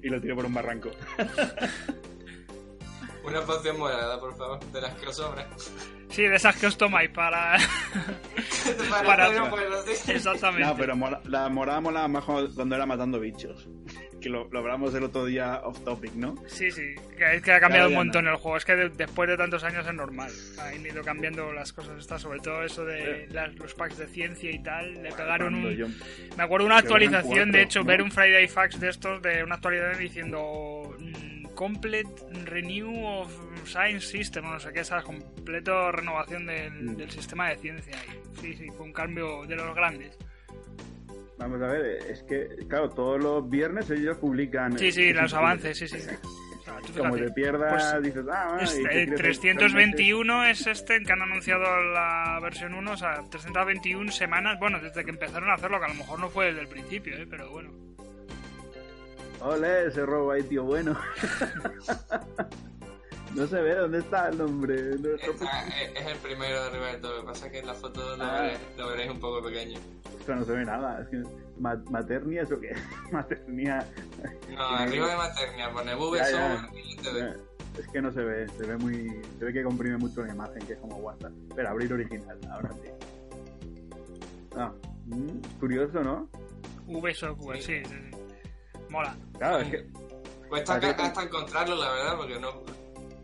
Y 0.04 0.10
lo 0.10 0.20
tiro 0.20 0.36
por 0.36 0.46
un 0.46 0.54
barranco. 0.54 0.92
Una 3.24 3.42
poción 3.42 3.78
morada, 3.78 4.20
por 4.20 4.36
favor, 4.36 4.60
de 4.72 4.82
las 4.82 4.96
que 4.96 5.08
os 5.08 5.16
sobran. 5.16 5.48
Sí, 6.10 6.24
de 6.24 6.36
esas 6.36 6.56
que 6.58 6.68
os 6.68 6.78
tomáis 6.78 7.10
para. 7.12 7.58
para, 8.90 9.04
para... 9.06 9.28
Exactamente. 10.08 10.68
No, 10.68 10.76
pero 10.76 10.96
la 11.26 11.50
morada 11.50 11.82
mola 11.82 12.08
más 12.08 12.26
cuando 12.26 12.76
era 12.76 12.86
matando 12.86 13.20
bichos. 13.20 13.70
Que 14.20 14.30
lo, 14.30 14.48
lo, 14.50 14.60
hablamos 14.60 14.94
el 14.94 15.04
otro 15.04 15.26
día 15.26 15.62
off 15.64 15.80
topic, 15.84 16.14
¿no? 16.14 16.36
Sí, 16.46 16.70
sí. 16.70 16.94
Que, 17.18 17.36
es 17.36 17.42
que 17.42 17.54
ha 17.54 17.60
cambiado 17.60 17.90
un 17.90 17.96
montón 17.96 18.28
el 18.28 18.36
juego. 18.36 18.58
Es 18.58 18.66
que 18.66 18.76
después 18.76 19.30
de 19.30 19.38
tantos 19.38 19.64
años 19.64 19.88
es 19.88 19.94
normal. 19.94 20.32
Han 20.60 20.86
ido 20.86 21.02
cambiando 21.02 21.52
las 21.54 21.74
cosas 21.74 21.98
estas, 22.00 22.22
sobre 22.22 22.40
todo 22.40 22.64
eso 22.64 22.86
de 22.86 23.28
los 23.56 23.74
packs 23.74 23.98
de 23.98 24.08
ciencia 24.08 24.52
y 24.52 24.62
tal. 24.62 25.02
Le 25.02 25.12
pegaron 25.12 25.56
un. 25.56 25.96
Me 26.38 26.44
acuerdo 26.44 26.66
una 26.66 26.78
actualización, 26.78 27.52
de 27.52 27.64
hecho, 27.64 27.84
ver 27.84 28.02
un 28.02 28.12
Friday 28.12 28.48
Fax 28.48 28.80
de 28.80 28.90
estos, 28.90 29.22
de 29.22 29.44
una 29.44 29.56
actualidad 29.56 29.98
diciendo 29.98 30.96
Complete 31.62 32.10
Renew 32.46 33.06
of 33.06 33.32
Science 33.66 34.08
System, 34.08 34.46
no 34.46 34.60
sé 34.60 34.74
qué, 34.74 34.80
esa 34.80 35.04
completa 35.04 35.92
renovación 35.92 36.46
mm. 36.46 36.96
del, 36.96 37.12
sistema 37.12 37.50
de 37.50 37.58
ciencia. 37.58 37.96
sí, 38.42 38.56
sí, 38.56 38.68
fue 38.72 38.88
un 38.88 38.92
cambio 38.92 39.46
de 39.46 39.58
los 39.58 39.76
grandes. 39.76 40.18
Vamos 41.38 41.62
a 41.62 41.68
ver, 41.68 41.86
es 42.10 42.24
que, 42.24 42.48
claro, 42.68 42.90
todos 42.90 43.22
los 43.22 43.48
viernes 43.48 43.88
ellos 43.92 44.18
publican. 44.18 44.76
Sí, 44.80 44.92
sí, 44.92 45.14
los 45.14 45.32
avances, 45.36 45.78
sí, 45.78 45.88
sí. 45.88 46.00
Como 46.98 47.16
te 47.16 47.30
pierdas, 47.30 47.94
pues, 47.94 48.04
dices, 48.06 48.26
ah, 48.32 48.58
este, 48.60 49.06
321 49.16 50.46
es 50.46 50.66
este 50.66 51.04
que 51.04 51.14
han 51.14 51.22
anunciado 51.22 51.62
la 51.94 52.40
versión 52.42 52.74
1, 52.74 52.92
o 52.92 52.98
sea, 52.98 53.22
321 53.30 54.12
semanas, 54.12 54.58
bueno, 54.60 54.80
desde 54.80 55.04
que 55.04 55.12
empezaron 55.12 55.52
a 55.52 55.54
hacerlo, 55.54 55.78
que 55.78 55.86
a 55.86 55.90
lo 55.90 55.94
mejor 55.94 56.20
no 56.20 56.28
fue 56.28 56.48
desde 56.48 56.62
el 56.62 56.68
principio, 56.68 57.16
¿eh? 57.18 57.28
pero 57.30 57.52
bueno. 57.52 57.91
Ole, 59.42 59.88
ese 59.88 60.06
robo 60.06 60.32
ahí, 60.32 60.44
tío, 60.44 60.64
bueno. 60.64 60.94
no 63.36 63.48
se 63.48 63.62
ve 63.62 63.76
dónde 63.76 64.00
está 64.00 64.30
el 64.30 64.38
nombre. 64.38 64.76
es, 64.76 65.00
el 65.00 66.18
primero 66.22 66.62
de 66.62 66.70
arriba 66.70 66.92
Lo 67.02 67.22
que 67.22 67.26
pasa 67.26 67.48
es 67.48 67.52
que 67.52 67.60
en 67.60 67.68
la 67.68 67.74
foto 67.74 68.16
lo, 68.18 68.24
ah. 68.24 68.52
veréis, 68.90 69.10
un 69.10 69.20
poco 69.20 69.44
pequeño. 69.44 69.80
Esto 70.20 70.36
no 70.36 70.46
se 70.46 70.52
ve 70.52 70.66
nada. 70.66 71.02
Es 71.02 71.08
que, 71.08 71.24
¿Maternia 71.60 72.44
eso 72.44 72.60
qué? 72.60 72.76
¿Maternia? 73.12 73.84
No, 74.50 74.64
arriba 74.64 75.08
de 75.08 75.18
Maternia, 75.18 75.72
pone 75.72 75.96
VV 75.96 76.18
Es 77.80 77.88
que 77.88 78.02
no 78.02 78.12
se 78.12 78.24
ve, 78.24 78.48
se 78.48 78.68
ve 78.68 78.78
muy. 78.78 79.20
Se 79.40 79.46
ve 79.46 79.54
que 79.54 79.64
comprime 79.64 79.98
mucho 79.98 80.24
la 80.24 80.34
imagen, 80.34 80.64
que 80.68 80.74
es 80.74 80.80
como 80.80 80.98
WhatsApp. 80.98 81.32
Pero 81.56 81.70
abrir 81.70 81.92
original, 81.92 82.38
ahora 82.52 82.70
sí. 82.74 82.90
Ah, 84.56 84.72
mm, 85.06 85.60
curioso, 85.60 86.04
¿no? 86.04 86.30
V 86.86 87.14
software, 87.14 87.62
sí, 87.62 87.84
sí, 87.86 87.96
sí. 88.11 88.11
Mola. 88.92 89.16
Claro, 89.38 89.60
es 89.62 89.70
que. 89.70 89.86
Cuesta 90.50 90.76
hasta 90.76 91.24
encontrarlo, 91.24 91.76
la 91.78 91.92
verdad, 91.92 92.18
porque 92.18 92.40
no. 92.40 92.64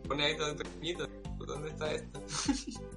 Pone 0.08 0.24
ahí 0.24 0.36
todo 0.36 0.56
pequeñito. 0.56 1.06
¿Dónde 1.46 1.68
está 1.68 1.92
esto? 1.92 2.22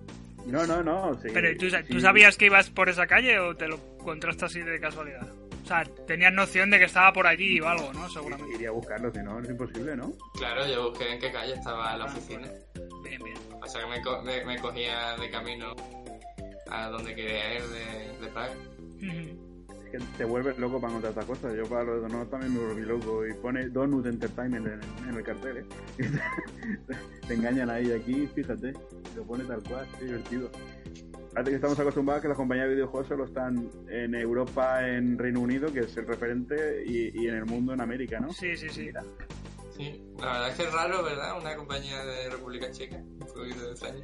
No, 0.43 0.65
no, 0.65 0.81
no. 0.81 1.13
Sí, 1.21 1.27
Pero 1.31 1.55
¿tú, 1.55 1.67
¿tú 1.87 1.99
sabías 1.99 2.35
que 2.35 2.47
ibas 2.47 2.71
por 2.71 2.89
esa 2.89 3.05
calle 3.05 3.37
o 3.37 3.55
te 3.55 3.67
lo 3.67 3.75
encontraste 3.99 4.45
así 4.45 4.59
de 4.59 4.79
casualidad? 4.79 5.27
O 5.63 5.67
sea, 5.67 5.83
tenías 6.07 6.33
noción 6.33 6.71
de 6.71 6.79
que 6.79 6.85
estaba 6.85 7.13
por 7.13 7.27
allí 7.27 7.59
o 7.59 7.67
algo, 7.67 7.93
¿no? 7.93 8.09
Seguramente. 8.09 8.55
Iría 8.55 8.69
a 8.69 8.71
buscarlo, 8.71 9.11
si 9.13 9.19
no, 9.19 9.39
es 9.39 9.47
imposible, 9.47 9.95
¿no? 9.95 10.11
Claro, 10.33 10.65
yo 10.65 10.89
busqué 10.89 11.13
en 11.13 11.19
qué 11.19 11.31
calle 11.31 11.53
estaba 11.53 11.95
la 11.95 12.05
oficina. 12.05 12.49
Bien, 13.03 13.21
bien. 13.23 13.37
O 13.61 13.67
sea, 13.67 13.81
que 13.81 14.23
me, 14.23 14.45
me, 14.45 14.59
cogía 14.59 15.15
de 15.17 15.29
camino 15.29 15.75
a 16.71 16.87
donde 16.87 17.13
quería 17.13 17.55
ir 17.57 17.63
de, 17.67 18.17
de 18.19 18.27
Praga. 18.33 18.55
Que 19.91 19.99
te 20.17 20.25
vuelves 20.25 20.57
loco 20.57 20.79
para 20.79 20.91
encontrar 20.91 21.11
estas 21.11 21.25
cosas. 21.25 21.55
Yo 21.55 21.65
para 21.65 21.83
los 21.83 22.01
donuts 22.01 22.29
también 22.29 22.53
me 22.53 22.59
volví 22.59 22.81
loco. 22.81 23.27
Y 23.27 23.33
pone 23.33 23.69
Donut 23.69 24.05
Entertainment 24.05 24.67
en, 24.67 25.07
en 25.09 25.15
el 25.15 25.23
cartel, 25.23 25.57
¿eh? 25.57 25.65
te, 27.27 27.33
engañan 27.33 27.69
ahí. 27.69 27.91
Aquí, 27.91 28.27
fíjate, 28.33 28.73
lo 29.15 29.23
pone 29.23 29.43
tal 29.43 29.61
cual, 29.63 29.87
qué 29.99 30.05
divertido. 30.05 30.49
Fíjate 31.29 31.49
que 31.49 31.55
estamos 31.55 31.79
acostumbrados 31.79 32.19
a 32.19 32.21
que 32.21 32.27
las 32.27 32.37
compañías 32.37 32.67
de 32.67 32.73
videojuegos 32.75 33.07
solo 33.07 33.25
están 33.25 33.69
en 33.89 34.15
Europa, 34.15 34.87
en 34.87 35.17
Reino 35.17 35.39
Unido, 35.39 35.71
que 35.71 35.81
es 35.81 35.95
el 35.97 36.07
referente, 36.07 36.83
y, 36.85 37.23
y 37.23 37.27
en 37.27 37.35
el 37.35 37.45
mundo 37.45 37.73
en 37.73 37.81
América, 37.81 38.19
¿no? 38.19 38.33
Sí, 38.33 38.55
sí, 38.57 38.69
sí. 38.69 38.85
Mira. 38.85 39.03
Sí, 39.75 40.03
la 40.19 40.25
verdad 40.25 40.49
es 40.49 40.55
que 40.55 40.63
es 40.63 40.73
raro, 40.73 41.03
¿verdad? 41.03 41.39
Una 41.39 41.55
compañía 41.55 42.03
de 42.03 42.29
República 42.29 42.69
Checa. 42.71 42.97
Un 42.97 43.19
poquito 43.19 43.71
extraño. 43.71 44.03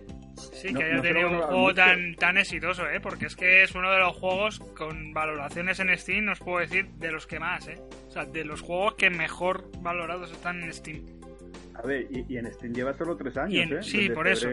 Sí, 0.53 0.71
No- 0.71 0.79
que 0.79 0.85
haya 0.85 0.95
no 0.95 1.01
tenido 1.01 1.29
un 1.29 1.41
juego 1.41 1.73
tan, 1.73 2.15
tan 2.15 2.38
exitoso, 2.38 2.88
¿eh? 2.89 2.99
Porque 3.01 3.25
es 3.25 3.35
que 3.35 3.63
es 3.63 3.73
uno 3.75 3.91
de 3.91 3.99
los 3.99 4.15
juegos 4.15 4.59
con 4.77 5.13
valoraciones 5.13 5.79
en 5.79 5.97
Steam, 5.97 6.29
os 6.29 6.39
puedo 6.39 6.59
decir, 6.59 6.88
de 6.97 7.11
los 7.11 7.25
que 7.27 7.39
más, 7.39 7.67
¿eh? 7.67 7.79
O 8.07 8.11
sea, 8.11 8.25
de 8.25 8.45
los 8.45 8.61
juegos 8.61 8.95
que 8.95 9.09
mejor 9.09 9.69
valorados 9.81 10.31
están 10.31 10.61
en 10.63 10.73
Steam. 10.73 11.05
A 11.75 11.81
ver, 11.83 12.07
y, 12.09 12.25
y 12.33 12.38
en 12.38 12.51
Steam 12.53 12.73
lleva 12.73 12.93
solo 12.93 13.15
tres 13.17 13.38
años, 13.38 13.63
en- 13.71 13.77
¿eh? 13.77 13.83
sí, 13.83 14.01
Desde 14.03 14.13
por 14.15 14.27
eso. 14.27 14.47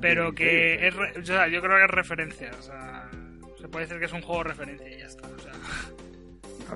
Pero 0.00 0.32
16, 0.32 0.34
que 0.34 0.86
es... 0.88 0.94
re- 0.94 1.18
o 1.20 1.24
sea, 1.24 1.48
yo 1.48 1.60
creo 1.60 1.76
que 1.78 1.84
es 1.84 1.90
referencia, 1.90 2.50
o 2.58 2.62
sea... 2.62 3.10
Se 3.60 3.68
puede 3.68 3.84
decir 3.86 3.98
que 4.00 4.06
es 4.06 4.12
un 4.12 4.22
juego 4.22 4.42
referencia 4.42 4.88
y 4.88 4.98
ya 4.98 5.06
está, 5.06 5.28
o 5.28 5.38
sea... 5.38 5.52
Ah, 6.70 6.74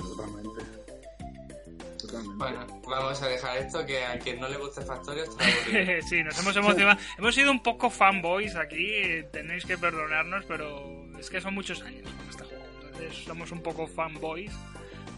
totalmente. 2.25 2.37
Bueno, 2.37 2.83
vamos 2.89 3.23
a 3.23 3.29
dejar 3.29 3.57
esto 3.59 3.87
que 3.87 4.05
a 4.05 4.19
quien 4.19 4.41
no 4.41 4.49
le 4.49 4.57
guste 4.57 4.83
Factorio 4.83 5.25
está 5.25 5.45
aburrido. 5.45 6.03
sí, 6.09 6.23
nos 6.23 6.39
hemos 6.39 6.57
emocionado. 6.57 6.99
hemos 7.19 7.35
sido 7.35 7.51
un 7.51 7.63
poco 7.63 7.91
fanboys 7.91 8.57
aquí, 8.57 9.23
tenéis 9.33 9.65
que 9.65 9.79
perdonarnos, 9.79 10.45
pero 10.47 11.07
es 11.19 11.31
que 11.31 11.41
son 11.41 11.55
muchos 11.55 11.83
años 11.83 12.09
con 12.11 12.29
este 12.29 12.45
juego. 12.45 12.65
Entonces 12.83 13.25
somos 13.25 13.53
un 13.53 13.63
poco 13.63 13.87
fanboys, 13.87 14.53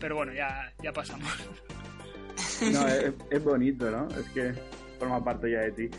pero 0.00 0.16
bueno, 0.16 0.32
ya, 0.32 0.72
ya 0.82 0.92
pasamos. 0.92 1.30
No, 2.60 2.88
es, 2.88 3.12
es 3.30 3.44
bonito, 3.44 3.90
¿no? 3.90 4.08
Es 4.18 4.28
que 4.30 4.54
forma 4.98 5.22
parte 5.22 5.50
ya 5.50 5.60
de 5.60 5.72
ti. 5.72 5.90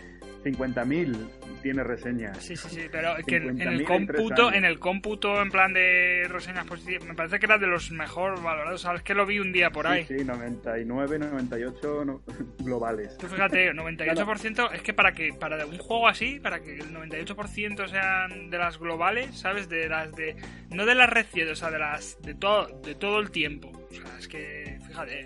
50.000 0.43 1.15
tiene 1.61 1.83
reseñas. 1.83 2.37
Sí, 2.37 2.55
sí, 2.55 2.69
sí, 2.69 2.81
pero 2.91 3.15
que 3.27 3.35
en, 3.37 3.49
en 3.49 3.57
50.000 3.57 3.71
el 3.79 3.83
cómputo, 3.85 4.53
en 4.53 4.65
el 4.65 4.79
cómputo 4.79 5.41
en 5.41 5.51
plan 5.51 5.73
de 5.73 6.25
reseñas 6.29 6.65
positivas, 6.65 7.05
me 7.05 7.13
parece 7.15 7.39
que 7.39 7.45
era 7.45 7.57
de 7.57 7.67
los 7.67 7.91
mejor 7.91 8.41
valorados, 8.41 8.81
sabes 8.81 9.03
que 9.03 9.13
lo 9.13 9.25
vi 9.25 9.39
un 9.39 9.51
día 9.51 9.69
por 9.69 9.85
ahí. 9.87 10.05
Sí, 10.05 10.19
sí, 10.19 10.25
99, 10.25 11.19
98 11.19 12.05
no- 12.05 12.21
globales. 12.59 13.17
Tú 13.17 13.27
fíjate, 13.27 13.73
98% 13.73 14.71
es 14.73 14.81
que 14.81 14.93
para 14.93 15.11
que 15.13 15.33
para 15.33 15.65
un 15.65 15.77
juego 15.77 16.07
así, 16.07 16.39
para 16.39 16.61
que 16.61 16.77
el 16.79 16.93
98% 16.93 17.87
sean 17.89 18.49
de 18.49 18.57
las 18.57 18.79
globales, 18.79 19.37
¿sabes? 19.37 19.67
De 19.69 19.89
las 19.89 20.15
de 20.15 20.35
no 20.69 20.85
de 20.85 20.95
las 20.95 21.09
recientes, 21.09 21.57
o 21.57 21.59
sea, 21.59 21.71
de 21.71 21.79
las 21.79 22.21
de 22.21 22.35
todo 22.35 22.67
de 22.81 22.95
todo 22.95 23.19
el 23.19 23.31
tiempo. 23.31 23.69
O 23.89 23.93
sea, 23.93 24.17
es 24.17 24.27
que 24.27 24.77
fíjate. 24.87 25.25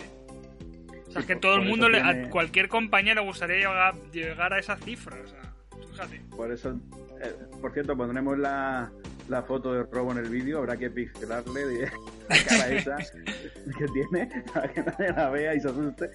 O 1.13 1.19
sea, 1.19 1.21
es 1.21 1.27
que 1.27 1.35
todo 1.35 1.55
el 1.55 1.61
mundo, 1.61 1.87
a 1.87 2.29
cualquier 2.29 2.67
compañía 2.67 3.13
le 3.13 3.21
gustaría 3.21 3.57
llegar, 3.57 3.95
llegar 4.11 4.53
a 4.53 4.59
esa 4.59 4.75
cifra. 4.77 5.15
O 5.23 5.27
sea, 5.27 5.53
fíjate. 5.91 6.21
Por 6.35 6.51
eso, 6.51 6.71
eh, 7.21 7.35
por 7.61 7.71
cierto, 7.71 7.95
pondremos 7.95 8.37
la, 8.39 8.91
la 9.29 9.43
foto 9.43 9.73
de 9.73 9.83
Robo 9.83 10.11
en 10.13 10.17
el 10.19 10.29
vídeo. 10.29 10.57
Habrá 10.59 10.75
que 10.77 10.89
pixelarle 10.89 11.65
de 11.67 11.81
la 12.29 12.43
cara 12.47 12.67
esa 12.71 12.97
que 12.97 13.85
tiene 13.93 14.43
para 14.53 14.73
que 14.73 14.81
nadie 14.81 15.11
la 15.15 15.29
vea 15.29 15.53
y 15.55 15.59
se 15.61 15.67
asuste. 15.67 16.09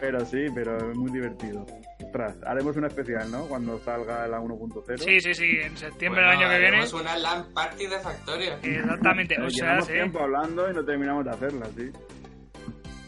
pero 0.00 0.24
sí, 0.26 0.46
pero 0.54 0.90
es 0.90 0.96
muy 0.96 1.10
divertido. 1.12 1.64
Ostras, 2.04 2.36
haremos 2.44 2.76
un 2.76 2.84
especial, 2.84 3.30
¿no? 3.30 3.46
Cuando 3.46 3.78
salga 3.78 4.26
la 4.26 4.40
1.0. 4.40 4.98
Sí, 4.98 5.20
sí, 5.20 5.34
sí, 5.34 5.58
en 5.62 5.76
septiembre 5.76 6.22
Bueno, 6.24 6.40
del 6.40 6.40
año 6.40 6.48
que 6.54 6.58
viene. 6.58 6.76
haremos 6.78 6.92
una 6.92 7.16
LAN 7.16 7.54
party 7.54 7.86
de 7.86 7.98
Factorio. 8.00 8.54
Exactamente, 8.62 9.40
o 9.40 9.48
sea, 9.48 9.64
Llevamos 9.66 9.86
sí. 9.86 9.92
tiempo 9.92 10.18
hablando 10.20 10.70
y 10.70 10.74
no 10.74 10.84
terminamos 10.84 11.24
de 11.24 11.30
hacerla, 11.30 11.66
sí. 11.76 11.90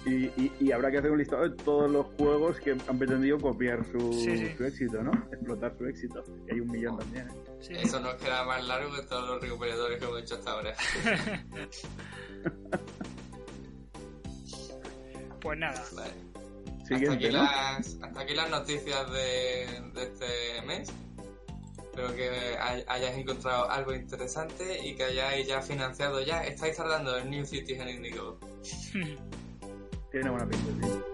Y, 0.07 0.26
y, 0.40 0.52
y 0.61 0.70
habrá 0.72 0.90
que 0.90 0.98
hacer 0.98 1.11
un 1.11 1.18
listado 1.18 1.48
de 1.48 1.57
todos 1.64 1.90
los 1.90 2.05
juegos 2.18 2.61
que 2.61 2.72
han 2.72 2.98
pretendido 2.98 3.38
copiar 3.38 3.84
su, 3.90 4.12
Sí, 4.12 4.36
sí. 4.36 4.55
su 4.57 4.64
éxito, 4.64 5.02
¿no? 5.02 5.12
Explotar 5.32 5.74
su 5.78 5.86
éxito. 5.86 6.22
Y 6.46 6.52
hay 6.55 6.61
un 6.61 6.70
millón 6.70 6.98
también, 6.98 7.28
¿eh? 7.28 7.32
sí. 7.61 7.72
Eso 7.74 8.00
nos 8.00 8.14
queda 8.16 8.44
más 8.44 8.62
largo 8.66 8.94
que 8.94 9.02
todos 9.02 9.26
los 9.28 9.40
recuperadores 9.40 9.98
que 9.98 10.05
hemos 10.05 10.20
hecho 10.22 10.34
hasta 10.34 10.50
ahora. 10.50 10.74
Pues 15.40 15.59
nada. 15.59 15.82
Vale. 15.94 16.12
hasta, 16.82 17.12
aquí 17.12 17.26
¿no? 17.28 17.32
las, 17.42 17.98
hasta 18.02 18.20
aquí 18.20 18.34
las 18.34 18.50
noticias 18.50 19.11
de, 19.12 19.66
de 19.94 20.02
este 20.05 20.62
mes. 20.66 20.90
Espero 21.78 22.14
que 22.14 22.30
hay- 22.59 22.84
hayáis 22.88 23.18
encontrado 23.18 23.70
algo 23.70 23.94
interesante 23.94 24.84
y 24.86 24.96
que 24.96 25.05
hayáis 25.05 25.46
ya 25.46 25.61
financiado 25.62 26.20
ya. 26.22 26.44
Estáis 26.44 26.76
tardando 26.76 27.16
en 27.18 27.30
New 27.30 27.44
Cities 27.44 27.78
en 27.78 27.88
Indigo. 27.88 28.38
Tiene 30.14 30.30
buena 30.30 30.46
pinta, 30.46 30.70
sí. 30.80 31.13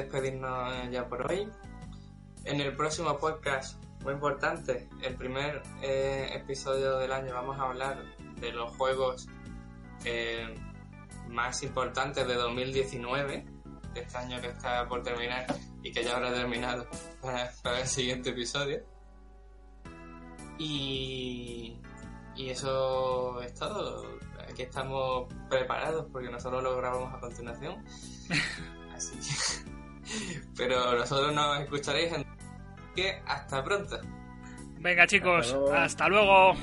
Despedirnos 0.00 0.90
ya 0.90 1.08
por 1.08 1.30
hoy. 1.30 1.48
En 2.44 2.60
el 2.60 2.74
próximo 2.74 3.18
podcast, 3.18 3.82
muy 4.02 4.14
importante, 4.14 4.88
el 5.02 5.14
primer 5.14 5.62
eh, 5.82 6.30
episodio 6.32 6.98
del 6.98 7.12
año, 7.12 7.34
vamos 7.34 7.58
a 7.58 7.64
hablar 7.64 8.02
de 8.40 8.52
los 8.52 8.74
juegos 8.76 9.28
eh, 10.04 10.54
más 11.28 11.62
importantes 11.62 12.26
de 12.26 12.34
2019, 12.34 13.44
de 13.92 14.00
este 14.00 14.16
año 14.16 14.40
que 14.40 14.48
está 14.48 14.88
por 14.88 15.02
terminar 15.02 15.46
y 15.82 15.92
que 15.92 16.02
ya 16.02 16.16
habrá 16.16 16.32
terminado 16.32 16.86
para, 17.20 17.50
para 17.62 17.80
el 17.80 17.86
siguiente 17.86 18.30
episodio. 18.30 18.82
Y, 20.58 21.80
y 22.36 22.50
eso 22.50 23.40
es 23.42 23.54
todo. 23.54 24.18
Aquí 24.48 24.62
estamos 24.62 25.32
preparados 25.48 26.06
porque 26.10 26.30
nosotros 26.30 26.62
lo 26.62 26.76
grabamos 26.76 27.14
a 27.14 27.20
continuación. 27.20 27.84
Así 28.94 29.16
que... 29.16 29.69
Pero 30.56 30.94
nosotros 30.96 31.32
nos 31.34 31.60
escucharéis 31.60 32.12
en... 32.12 32.26
Que 32.94 33.22
hasta 33.26 33.62
pronto. 33.62 33.98
Venga 34.80 35.06
chicos, 35.06 35.46
Hasta 35.46 35.58
luego. 35.58 35.74
hasta 35.74 36.08
luego. 36.08 36.54